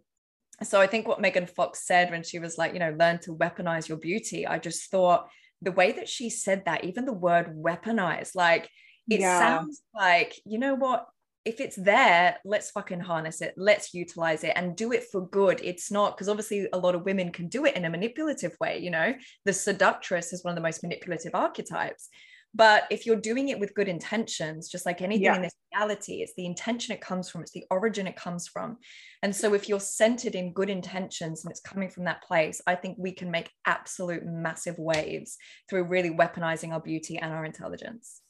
so 0.64 0.80
I 0.80 0.88
think 0.88 1.08
what 1.08 1.22
Megan 1.22 1.48
Fox 1.48 1.86
said 1.86 2.12
when 2.12 2.24
she 2.24 2.40
was 2.40 2.58
like, 2.58 2.74
you 2.74 2.80
know, 2.80 2.96
learn 2.98 3.20
to 3.20 3.36
weaponize 3.36 3.88
your 3.88 3.98
beauty, 3.98 4.48
I 4.48 4.60
just 4.60 4.90
thought 4.90 5.28
the 5.62 5.72
way 5.72 5.92
that 5.94 6.08
she 6.08 6.30
said 6.30 6.64
that, 6.66 6.84
even 6.84 7.06
the 7.06 7.14
word 7.14 7.56
weaponize, 7.56 8.36
like 8.36 8.70
it 9.10 9.22
Yeah. 9.22 9.40
sounds 9.40 9.82
like, 9.94 10.34
you 10.46 10.60
know 10.60 10.76
what? 10.76 11.08
If 11.44 11.60
it's 11.60 11.76
there, 11.76 12.38
let's 12.44 12.72
fucking 12.72 13.02
harness 13.02 13.42
it. 13.42 13.54
Let's 13.56 13.94
utilize 13.94 14.44
it 14.44 14.54
and 14.56 14.76
do 14.76 14.92
it 14.92 15.04
for 15.12 15.28
good. 15.30 15.62
It's 15.64 15.92
not 15.92 16.16
because 16.16 16.28
obviously 16.28 16.68
a 16.74 16.78
lot 16.78 16.96
of 16.96 17.06
women 17.06 17.32
can 17.32 17.50
do 17.50 17.66
it 17.66 17.76
in 17.76 17.86
a 17.86 17.90
manipulative 17.90 18.56
way. 18.60 18.80
You 18.80 18.90
know, 18.90 19.14
the 19.46 19.54
seductress 19.54 20.34
is 20.34 20.44
one 20.44 20.54
of 20.54 20.56
the 20.56 20.68
most 20.68 20.82
manipulative 20.82 21.36
archetypes. 21.36 22.10
But 22.56 22.84
if 22.90 23.06
you're 23.06 23.18
doing 23.18 23.50
it 23.50 23.60
with 23.60 23.76
good 23.76 23.90
intentions, 23.90 24.70
just 24.70 24.86
like 24.86 25.02
anything 25.02 25.26
Yeah. 25.26 25.36
in 25.36 25.42
this 25.42 25.54
reality, 25.74 26.22
it's 26.22 26.34
the 26.36 26.46
intention 26.46 26.96
it 26.96 27.02
comes 27.02 27.30
from, 27.30 27.42
it's 27.42 27.52
the 27.52 27.66
origin 27.70 28.08
it 28.08 28.16
comes 28.16 28.48
from. 28.48 28.78
And 29.24 29.36
so 29.36 29.54
if 29.54 29.68
you're 29.68 29.82
centered 29.82 30.36
in 30.36 30.54
good 30.54 30.70
intentions 30.70 31.44
and 31.44 31.52
it's 31.52 31.60
coming 31.60 31.90
from 31.90 32.06
that 32.06 32.24
place, 32.24 32.62
I 32.66 32.76
think 32.76 32.98
we 32.98 33.12
can 33.12 33.30
make 33.30 33.52
absolute 33.66 34.26
massive 34.26 34.80
waves 34.80 35.38
through 35.70 35.84
really 35.84 36.12
weaponizing 36.12 36.72
our 36.72 36.80
beauty 36.80 37.18
and 37.18 37.34
our 37.34 37.44
intelligence. 37.44 38.22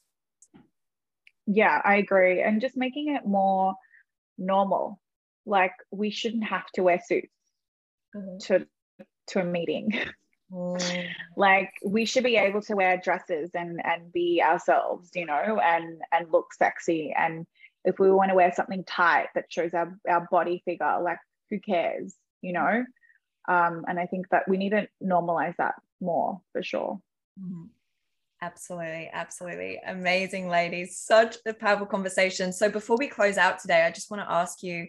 Yeah, 1.46 1.80
I 1.86 1.98
agree. 1.98 2.42
And 2.42 2.60
just 2.62 2.76
making 2.76 3.14
it 3.16 3.28
more 3.28 3.76
normal. 4.40 5.00
Like 5.46 5.74
we 5.92 6.10
shouldn't 6.10 6.46
have 6.46 6.66
to 6.74 6.82
wear 6.82 7.00
suits. 7.06 7.30
mm-hmm. 8.16 8.38
to 8.48 8.68
to 9.28 9.40
a 9.42 9.44
meeting. 9.46 9.92
Mm. 10.56 11.08
like 11.36 11.74
we 11.84 12.06
should 12.06 12.24
be 12.24 12.38
able 12.38 12.62
to 12.62 12.76
wear 12.76 12.96
dresses 12.96 13.52
and 13.54 13.86
and 13.86 14.14
be 14.14 14.42
ourselves, 14.42 15.10
you 15.14 15.26
know, 15.26 15.60
and 15.62 16.02
and 16.14 16.32
look 16.32 16.54
sexy. 16.54 17.14
And 17.18 17.46
if 17.84 18.00
we 18.00 18.10
want 18.10 18.30
to 18.30 18.36
wear 18.36 18.54
something 18.54 18.86
tight 18.86 19.28
that 19.36 19.52
shows 19.52 19.74
our 19.74 19.94
our 20.10 20.26
body 20.32 20.62
figure, 20.64 21.02
like 21.02 21.20
who 21.50 21.60
cares, 21.60 22.16
you 22.42 22.54
know? 22.54 22.86
Um, 23.50 23.84
and 23.88 24.00
I 24.00 24.06
think 24.06 24.30
that 24.30 24.48
we 24.48 24.56
need 24.56 24.70
to 24.70 24.88
normalize 25.04 25.58
that 25.58 25.76
more 26.00 26.40
for 26.54 26.64
sure. 26.64 27.02
Mm-hmm. 27.40 27.66
Absolutely, 28.42 29.10
absolutely. 29.12 29.82
Amazing, 29.86 30.48
ladies. 30.48 30.98
Such 30.98 31.38
a 31.46 31.54
powerful 31.54 31.86
conversation. 31.86 32.54
So, 32.54 32.70
before 32.70 32.98
we 32.98 33.08
close 33.08 33.38
out 33.38 33.60
today, 33.60 33.84
I 33.84 33.92
just 33.92 34.10
want 34.10 34.24
to 34.24 34.32
ask 34.32 34.64
you 34.64 34.88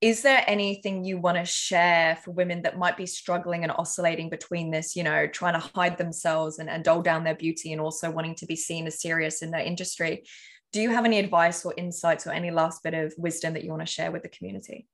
is 0.00 0.22
there 0.22 0.42
anything 0.46 1.04
you 1.04 1.18
want 1.18 1.36
to 1.36 1.44
share 1.44 2.16
for 2.16 2.30
women 2.30 2.62
that 2.62 2.78
might 2.78 2.96
be 2.96 3.04
struggling 3.04 3.64
and 3.64 3.72
oscillating 3.72 4.30
between 4.30 4.70
this, 4.70 4.96
you 4.96 5.02
know, 5.02 5.26
trying 5.26 5.52
to 5.52 5.68
hide 5.74 5.98
themselves 5.98 6.58
and, 6.58 6.70
and 6.70 6.82
dull 6.82 7.02
down 7.02 7.24
their 7.24 7.34
beauty 7.34 7.72
and 7.72 7.80
also 7.80 8.10
wanting 8.10 8.34
to 8.36 8.46
be 8.46 8.56
seen 8.56 8.86
as 8.86 9.00
serious 9.00 9.42
in 9.42 9.50
their 9.50 9.60
industry? 9.60 10.24
Do 10.72 10.80
you 10.80 10.90
have 10.90 11.04
any 11.04 11.18
advice 11.18 11.64
or 11.66 11.74
insights 11.76 12.26
or 12.26 12.30
any 12.30 12.50
last 12.50 12.82
bit 12.82 12.94
of 12.94 13.12
wisdom 13.18 13.52
that 13.54 13.64
you 13.64 13.70
want 13.70 13.82
to 13.82 13.92
share 13.92 14.10
with 14.10 14.22
the 14.22 14.28
community? 14.28 14.86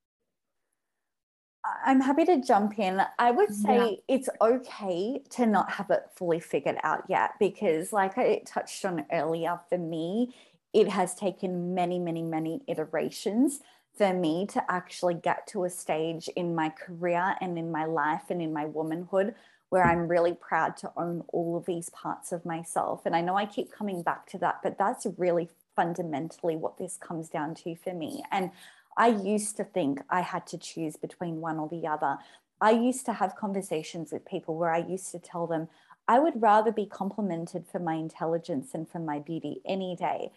I'm 1.85 2.01
happy 2.01 2.25
to 2.25 2.43
jump 2.43 2.79
in. 2.79 3.01
I 3.19 3.31
would 3.31 3.55
say 3.55 4.01
yeah. 4.09 4.15
it's 4.17 4.29
okay 4.41 5.23
to 5.31 5.47
not 5.47 5.71
have 5.71 5.91
it 5.91 6.03
fully 6.17 6.41
figured 6.41 6.79
out 6.83 7.05
yet 7.09 7.33
because, 7.39 7.93
like 7.93 8.19
I 8.19 8.43
touched 8.47 8.85
on 8.85 9.05
earlier, 9.13 9.61
for 9.69 9.79
me, 9.79 10.35
it 10.73 10.89
has 10.89 11.15
taken 11.15 11.75
many, 11.75 11.99
many, 11.99 12.23
many 12.23 12.63
iterations 12.69 13.61
for 13.97 14.13
me 14.13 14.47
to 14.47 14.63
actually 14.71 15.15
get 15.15 15.47
to 15.49 15.65
a 15.65 15.71
stage 15.71 16.29
in 16.37 16.55
my 16.55 16.69
career 16.69 17.35
and 17.41 17.59
in 17.59 17.73
my 17.73 17.85
life 17.85 18.25
and 18.31 18.43
in 18.43 18.53
my 18.53 18.67
womanhood 18.67 19.35
where 19.69 19.85
I'm 19.85 20.07
really 20.07 20.35
proud 20.35 20.77
to 20.79 20.93
own 20.97 21.25
all 21.29 21.57
of 21.57 21.67
these 21.67 21.91
parts 21.91 22.31
of 22.31 22.45
myself. 22.45 23.05
And 23.05 23.17
I 23.17 23.21
know 23.21 23.37
I 23.37 23.47
keep 23.47 23.73
coming 23.73 24.03
back 24.03 24.27
to 24.29 24.39
that, 24.39 24.61
but 24.63 24.79
that's 24.79 25.07
really 25.17 25.49
fundamentally 25.75 26.57
what 26.57 26.79
this 26.79 26.97
comes 26.97 27.29
down 27.29 27.55
to 27.57 27.75
for 27.75 27.93
me. 27.93 28.23
And 28.31 28.51
I 28.97 29.09
used 29.09 29.57
to 29.57 29.65
think 29.65 30.01
I 30.09 30.21
had 30.21 30.47
to 30.49 30.59
choose 30.59 30.97
between 30.97 31.41
one 31.41 31.59
or 31.59 31.69
the 31.69 31.87
other. 31.87 32.19
I 32.61 32.71
used 32.71 33.05
to 33.07 33.13
have 33.13 33.37
conversations 33.37 34.13
with 34.13 34.25
people 34.25 34.57
where 34.57 34.73
I 34.73 34.79
used 34.79 35.11
to 35.13 35.19
tell 35.19 35.47
them, 35.47 35.69
I 36.09 36.21
would 36.21 36.41
rather 36.41 36.71
be 36.71 36.87
complimented 36.87 37.67
for 37.67 37.81
my 37.81 37.95
intelligence 37.95 38.71
and 38.73 38.89
for 38.89 39.01
my 39.01 39.19
beauty 39.19 39.61
any 39.67 39.97
day. 39.97 40.31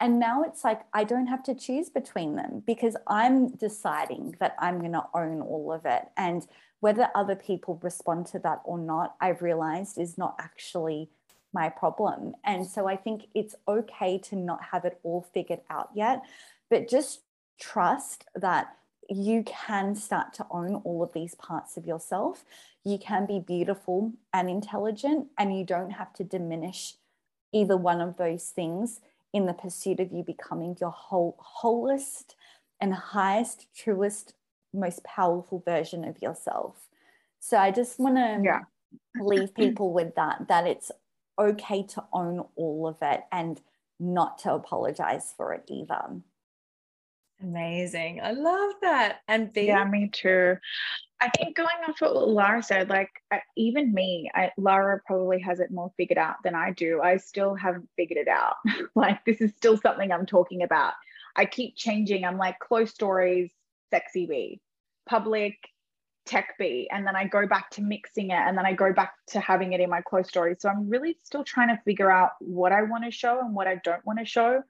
And 0.00 0.18
now 0.18 0.42
it's 0.42 0.62
like 0.62 0.82
I 0.92 1.04
don't 1.04 1.26
have 1.26 1.42
to 1.44 1.54
choose 1.54 1.88
between 1.88 2.36
them 2.36 2.62
because 2.66 2.96
I'm 3.06 3.48
deciding 3.48 4.36
that 4.40 4.54
I'm 4.58 4.80
going 4.80 4.92
to 4.92 5.06
own 5.14 5.40
all 5.40 5.72
of 5.72 5.86
it. 5.86 6.02
And 6.16 6.46
whether 6.80 7.08
other 7.14 7.34
people 7.34 7.80
respond 7.82 8.26
to 8.26 8.38
that 8.40 8.60
or 8.64 8.78
not, 8.78 9.16
I've 9.20 9.42
realized 9.42 9.98
is 9.98 10.18
not 10.18 10.36
actually 10.38 11.08
my 11.52 11.70
problem. 11.70 12.34
And 12.44 12.66
so 12.66 12.86
I 12.86 12.96
think 12.96 13.28
it's 13.34 13.54
okay 13.66 14.18
to 14.24 14.36
not 14.36 14.62
have 14.72 14.84
it 14.84 15.00
all 15.02 15.26
figured 15.32 15.60
out 15.70 15.90
yet, 15.94 16.22
but 16.68 16.88
just 16.88 17.22
trust 17.58 18.26
that 18.34 18.76
you 19.08 19.42
can 19.44 19.94
start 19.94 20.34
to 20.34 20.46
own 20.50 20.74
all 20.84 21.02
of 21.02 21.12
these 21.12 21.34
parts 21.36 21.76
of 21.76 21.86
yourself. 21.86 22.44
You 22.84 22.98
can 22.98 23.24
be 23.24 23.38
beautiful 23.38 24.12
and 24.32 24.50
intelligent, 24.50 25.28
and 25.38 25.56
you 25.56 25.64
don't 25.64 25.92
have 25.92 26.12
to 26.14 26.24
diminish 26.24 26.94
either 27.52 27.76
one 27.76 28.00
of 28.00 28.16
those 28.16 28.50
things 28.50 29.00
in 29.36 29.46
the 29.46 29.52
pursuit 29.52 30.00
of 30.00 30.10
you 30.12 30.22
becoming 30.22 30.76
your 30.80 30.90
whole, 30.90 31.36
wholest 31.38 32.34
and 32.80 32.94
highest, 32.94 33.66
truest, 33.76 34.34
most 34.72 35.04
powerful 35.04 35.62
version 35.64 36.04
of 36.04 36.20
yourself. 36.22 36.88
So 37.38 37.58
I 37.58 37.70
just 37.70 37.98
want 37.98 38.16
to 38.16 38.40
yeah. 38.42 38.60
leave 39.20 39.54
people 39.54 39.92
with 39.92 40.14
that, 40.14 40.48
that 40.48 40.66
it's 40.66 40.90
okay 41.38 41.82
to 41.82 42.04
own 42.12 42.44
all 42.56 42.88
of 42.88 42.96
it 43.02 43.24
and 43.30 43.60
not 44.00 44.38
to 44.38 44.54
apologize 44.54 45.34
for 45.36 45.52
it 45.52 45.64
either. 45.68 46.20
Amazing. 47.42 48.20
I 48.22 48.32
love 48.32 48.72
that. 48.80 49.20
And 49.28 49.52
being- 49.52 49.68
yeah, 49.68 49.84
me 49.84 50.08
too. 50.10 50.56
I 51.20 51.30
think 51.30 51.56
going 51.56 51.76
off 51.88 52.00
what 52.00 52.28
Lara 52.28 52.62
said, 52.62 52.90
like 52.90 53.10
even 53.56 53.92
me, 53.94 54.30
I, 54.34 54.52
Lara 54.58 55.00
probably 55.06 55.40
has 55.40 55.60
it 55.60 55.70
more 55.70 55.90
figured 55.96 56.18
out 56.18 56.36
than 56.44 56.54
I 56.54 56.72
do. 56.72 57.00
I 57.02 57.16
still 57.16 57.54
haven't 57.54 57.88
figured 57.96 58.18
it 58.18 58.28
out. 58.28 58.56
like 58.94 59.24
this 59.24 59.40
is 59.40 59.54
still 59.56 59.78
something 59.78 60.12
I'm 60.12 60.26
talking 60.26 60.62
about. 60.62 60.92
I 61.34 61.46
keep 61.46 61.76
changing. 61.76 62.24
I'm 62.24 62.36
like 62.36 62.58
close 62.58 62.90
stories, 62.90 63.50
sexy 63.90 64.26
B, 64.26 64.60
public, 65.08 65.56
tech 66.26 66.54
B, 66.58 66.88
and 66.92 67.06
then 67.06 67.16
I 67.16 67.26
go 67.26 67.46
back 67.46 67.70
to 67.70 67.82
mixing 67.82 68.30
it, 68.30 68.38
and 68.38 68.58
then 68.58 68.66
I 68.66 68.74
go 68.74 68.92
back 68.92 69.14
to 69.28 69.40
having 69.40 69.72
it 69.72 69.80
in 69.80 69.88
my 69.88 70.02
close 70.02 70.28
stories. 70.28 70.58
So 70.60 70.68
I'm 70.68 70.88
really 70.90 71.16
still 71.22 71.44
trying 71.44 71.68
to 71.68 71.80
figure 71.84 72.10
out 72.10 72.32
what 72.40 72.72
I 72.72 72.82
want 72.82 73.04
to 73.04 73.10
show 73.10 73.40
and 73.40 73.54
what 73.54 73.66
I 73.66 73.76
don't 73.76 74.04
want 74.04 74.18
to 74.18 74.26
show 74.26 74.62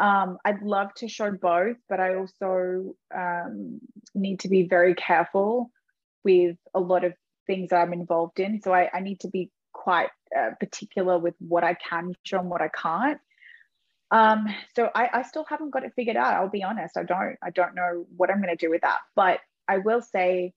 um, 0.00 0.38
I'd 0.46 0.62
love 0.62 0.94
to 0.94 1.08
show 1.08 1.30
both, 1.30 1.76
but 1.88 2.00
I 2.00 2.14
also 2.14 2.94
um, 3.14 3.80
need 4.14 4.40
to 4.40 4.48
be 4.48 4.66
very 4.66 4.94
careful 4.94 5.70
with 6.24 6.56
a 6.74 6.80
lot 6.80 7.04
of 7.04 7.12
things 7.46 7.68
that 7.68 7.82
I'm 7.82 7.92
involved 7.92 8.40
in. 8.40 8.62
So 8.62 8.72
I, 8.72 8.88
I 8.92 9.00
need 9.00 9.20
to 9.20 9.28
be 9.28 9.50
quite 9.72 10.08
uh, 10.36 10.52
particular 10.58 11.18
with 11.18 11.34
what 11.38 11.64
I 11.64 11.74
can 11.74 12.14
show 12.22 12.38
and 12.40 12.48
what 12.48 12.62
I 12.62 12.68
can't. 12.68 13.20
Um, 14.10 14.46
so 14.74 14.90
I, 14.94 15.10
I 15.12 15.22
still 15.22 15.44
haven't 15.44 15.70
got 15.70 15.84
it 15.84 15.92
figured 15.94 16.16
out. 16.16 16.34
I'll 16.34 16.48
be 16.48 16.62
honest. 16.62 16.96
I 16.96 17.04
don't. 17.04 17.36
I 17.42 17.50
don't 17.50 17.74
know 17.74 18.06
what 18.16 18.30
I'm 18.30 18.40
going 18.40 18.56
to 18.56 18.66
do 18.66 18.70
with 18.70 18.80
that. 18.80 19.00
But 19.14 19.40
I 19.68 19.78
will 19.78 20.00
say, 20.00 20.54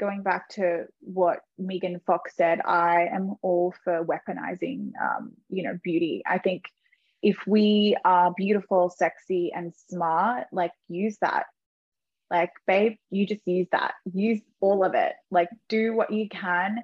going 0.00 0.22
back 0.22 0.48
to 0.50 0.86
what 1.00 1.40
Megan 1.58 2.00
Fox 2.06 2.34
said, 2.34 2.60
I 2.64 3.08
am 3.12 3.36
all 3.42 3.74
for 3.84 4.04
weaponizing, 4.04 4.92
um, 5.00 5.32
you 5.50 5.62
know, 5.62 5.78
beauty. 5.84 6.22
I 6.26 6.38
think 6.38 6.64
if 7.22 7.38
we 7.46 7.96
are 8.04 8.32
beautiful, 8.36 8.90
sexy, 8.90 9.52
and 9.54 9.74
smart, 9.88 10.46
like 10.52 10.72
use 10.88 11.16
that. 11.20 11.46
Like, 12.30 12.50
babe, 12.66 12.96
you 13.10 13.26
just 13.26 13.46
use 13.46 13.68
that. 13.72 13.94
Use 14.12 14.40
all 14.60 14.84
of 14.84 14.94
it. 14.94 15.12
Like, 15.30 15.48
do 15.68 15.94
what 15.94 16.12
you 16.12 16.28
can 16.28 16.82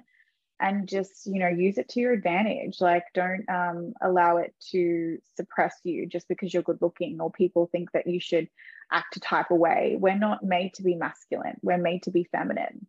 and 0.59 0.87
just, 0.87 1.25
you 1.25 1.39
know, 1.39 1.49
use 1.49 1.77
it 1.77 1.89
to 1.89 1.99
your 1.99 2.13
advantage. 2.13 2.79
Like, 2.79 3.03
don't 3.13 3.47
um, 3.49 3.93
allow 4.01 4.37
it 4.37 4.55
to 4.71 5.17
suppress 5.35 5.75
you 5.83 6.07
just 6.07 6.27
because 6.29 6.53
you're 6.53 6.63
good 6.63 6.81
looking 6.81 7.19
or 7.19 7.29
people 7.29 7.67
think 7.71 7.91
that 7.91 8.07
you 8.07 8.21
should 8.21 8.47
act 8.89 9.17
a 9.17 9.19
type 9.19 9.51
of 9.51 9.57
way. 9.57 9.97
We're 9.99 10.17
not 10.17 10.43
made 10.43 10.75
to 10.75 10.83
be 10.83 10.95
masculine, 10.95 11.59
we're 11.61 11.77
made 11.77 12.03
to 12.03 12.11
be 12.11 12.27
feminine. 12.31 12.87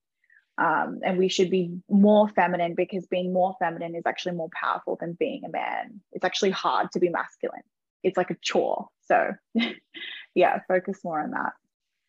Um, 0.57 1.01
and 1.05 1.19
we 1.19 1.29
should 1.29 1.51
be 1.51 1.79
more 1.89 2.29
feminine 2.29 2.75
because 2.75 3.07
being 3.07 3.33
more 3.33 3.57
feminine 3.59 3.95
is 3.97 4.05
actually 4.07 4.37
more 4.37 4.51
powerful 4.61 4.97
than 5.01 5.15
being 5.15 5.45
a 5.45 5.49
man. 5.49 6.01
It's 6.13 6.25
actually 6.25 6.51
hard 6.51 6.93
to 6.93 7.01
be 7.01 7.09
masculine. 7.09 7.63
It's 8.05 8.17
like 8.17 8.31
a 8.31 8.37
chore. 8.41 8.89
So, 9.07 9.33
yeah, 10.35 10.61
focus 10.69 11.01
more 11.03 11.21
on 11.21 11.33
that. 11.33 11.53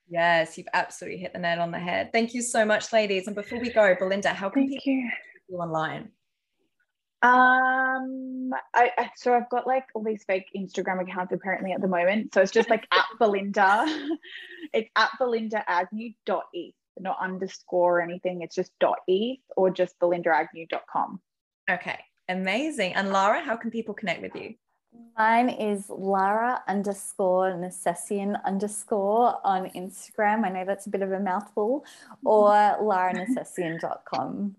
Yes, 0.08 0.58
you've 0.58 0.68
absolutely 0.74 1.20
hit 1.20 1.34
the 1.34 1.40
nail 1.40 1.62
on 1.62 1.72
the 1.72 1.80
head. 1.80 2.12
Thank 2.12 2.36
you 2.36 2.44
so 2.44 2.66
much, 2.66 2.94
ladies. 2.94 3.26
And 3.26 3.36
before 3.36 3.60
we 3.60 3.72
go, 3.72 3.96
Belinda, 3.98 4.30
how 4.30 4.50
can 4.50 4.68
Thank 4.68 4.84
people 4.84 4.94
you. 4.94 5.10
you 5.50 5.58
online? 5.58 6.10
Um, 7.24 8.52
I, 8.76 8.92
I, 8.98 9.10
so 9.16 9.34
I've 9.34 9.50
got 9.50 9.66
like 9.66 9.86
all 9.96 10.04
these 10.04 10.24
fake 10.26 10.46
Instagram 10.56 11.02
accounts 11.02 11.34
apparently 11.34 11.72
at 11.72 11.82
the 11.82 11.88
moment. 11.88 12.36
So 12.36 12.42
it's 12.42 12.52
just 12.52 12.70
like 12.70 12.86
at 12.92 13.06
Belinda. 13.20 13.86
It's 14.74 14.90
at 14.96 15.12
Belinda 15.20 15.64
Agnew 15.68 16.12
dot 16.26 16.46
e 16.54 16.74
no 17.00 17.16
underscore 17.20 18.00
or 18.00 18.02
anything. 18.02 18.42
It's 18.42 18.56
just 18.56 18.72
dot 18.80 19.00
eth 19.08 19.40
or 19.56 19.70
just 19.70 19.98
belindaagnew.com. 20.00 21.22
Okay, 21.70 22.00
amazing. 22.30 22.94
And 22.94 23.12
Lara, 23.12 23.42
how 23.42 23.56
can 23.56 23.72
people 23.72 23.94
connect 23.94 24.22
with 24.22 24.36
you? 24.36 24.56
Mine 25.18 25.50
is 25.50 25.90
Lara 25.90 26.62
underscore 26.68 27.52
Nercessian 27.52 28.42
underscore 28.44 29.40
on 29.44 29.70
Instagram. 29.72 30.46
I 30.46 30.50
know 30.50 30.66
that's 30.66 30.88
a 30.88 30.90
bit 30.90 31.02
of 31.02 31.12
a 31.12 31.20
mouthful, 31.20 31.86
or 32.24 32.52
laranercessian.com. 32.52 34.56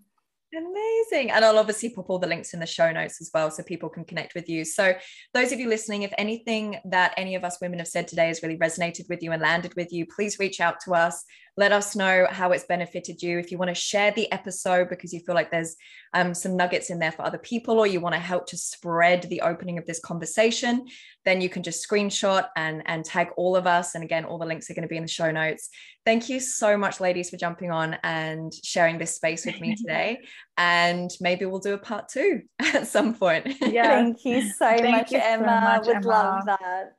Amazing. 0.55 1.31
And 1.31 1.43
I'll 1.43 1.59
obviously 1.59 1.89
pop 1.89 2.09
all 2.09 2.19
the 2.19 2.27
links 2.27 2.53
in 2.53 2.61
the 2.61 2.65
show 2.65 2.89
notes 2.91 3.19
as 3.19 3.29
well 3.33 3.51
so 3.51 3.63
people 3.63 3.89
can 3.89 4.05
connect 4.05 4.33
with 4.33 4.47
you. 4.47 4.63
So, 4.63 4.93
those 5.33 5.51
of 5.51 5.59
you 5.59 5.67
listening, 5.67 6.03
if 6.03 6.13
anything 6.17 6.77
that 6.85 7.13
any 7.17 7.35
of 7.35 7.43
us 7.43 7.59
women 7.61 7.79
have 7.79 7.87
said 7.87 8.07
today 8.07 8.27
has 8.27 8.41
really 8.41 8.57
resonated 8.57 9.09
with 9.09 9.21
you 9.21 9.33
and 9.33 9.41
landed 9.41 9.73
with 9.75 9.91
you, 9.91 10.05
please 10.05 10.39
reach 10.39 10.61
out 10.61 10.79
to 10.85 10.93
us. 10.93 11.25
Let 11.57 11.71
us 11.71 11.95
know 11.95 12.27
how 12.29 12.51
it's 12.51 12.65
benefited 12.65 13.21
you. 13.23 13.39
If 13.39 13.51
you 13.51 13.57
want 13.57 13.69
to 13.69 13.75
share 13.75 14.11
the 14.11 14.31
episode 14.31 14.89
because 14.89 15.11
you 15.11 15.21
feel 15.21 15.33
like 15.33 15.49
there's 15.49 15.75
um, 16.13 16.35
some 16.35 16.55
nuggets 16.55 16.91
in 16.91 16.99
there 16.99 17.11
for 17.11 17.23
other 17.25 17.39
people, 17.39 17.79
or 17.79 17.87
you 17.87 17.99
want 17.99 18.13
to 18.13 18.21
help 18.21 18.45
to 18.47 18.57
spread 18.57 19.23
the 19.23 19.41
opening 19.41 19.79
of 19.79 19.85
this 19.87 19.99
conversation, 19.99 20.85
then 21.25 21.41
you 21.41 21.49
can 21.49 21.63
just 21.63 21.87
screenshot 21.87 22.47
and, 22.55 22.83
and 22.85 23.03
tag 23.03 23.29
all 23.37 23.55
of 23.55 23.65
us. 23.65 23.95
And 23.95 24.03
again, 24.03 24.23
all 24.23 24.37
the 24.37 24.45
links 24.45 24.69
are 24.69 24.75
going 24.75 24.83
to 24.83 24.87
be 24.87 24.97
in 24.97 25.03
the 25.03 25.09
show 25.09 25.31
notes. 25.31 25.69
Thank 26.05 26.29
you 26.29 26.39
so 26.39 26.77
much, 26.77 27.01
ladies, 27.01 27.31
for 27.31 27.37
jumping 27.37 27.71
on 27.71 27.97
and 28.03 28.53
sharing 28.63 28.99
this 28.99 29.15
space 29.15 29.43
with 29.45 29.59
me 29.59 29.75
today. 29.83 30.19
and 30.57 31.09
maybe 31.19 31.45
we'll 31.45 31.59
do 31.59 31.73
a 31.73 31.77
part 31.77 32.07
two 32.07 32.43
at 32.59 32.87
some 32.87 33.15
point. 33.15 33.47
Yeah. 33.61 33.83
Thank 33.87 34.23
you 34.25 34.41
so 34.43 34.77
Thank 34.77 34.91
much, 34.91 35.11
you 35.11 35.19
Emma. 35.21 35.43
So 35.43 35.77
much, 35.77 35.87
Would 35.87 35.95
Emma. 35.97 36.07
love 36.07 36.45
that. 36.45 36.93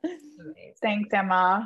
Thanks, 0.81 1.09
Emma. 1.13 1.65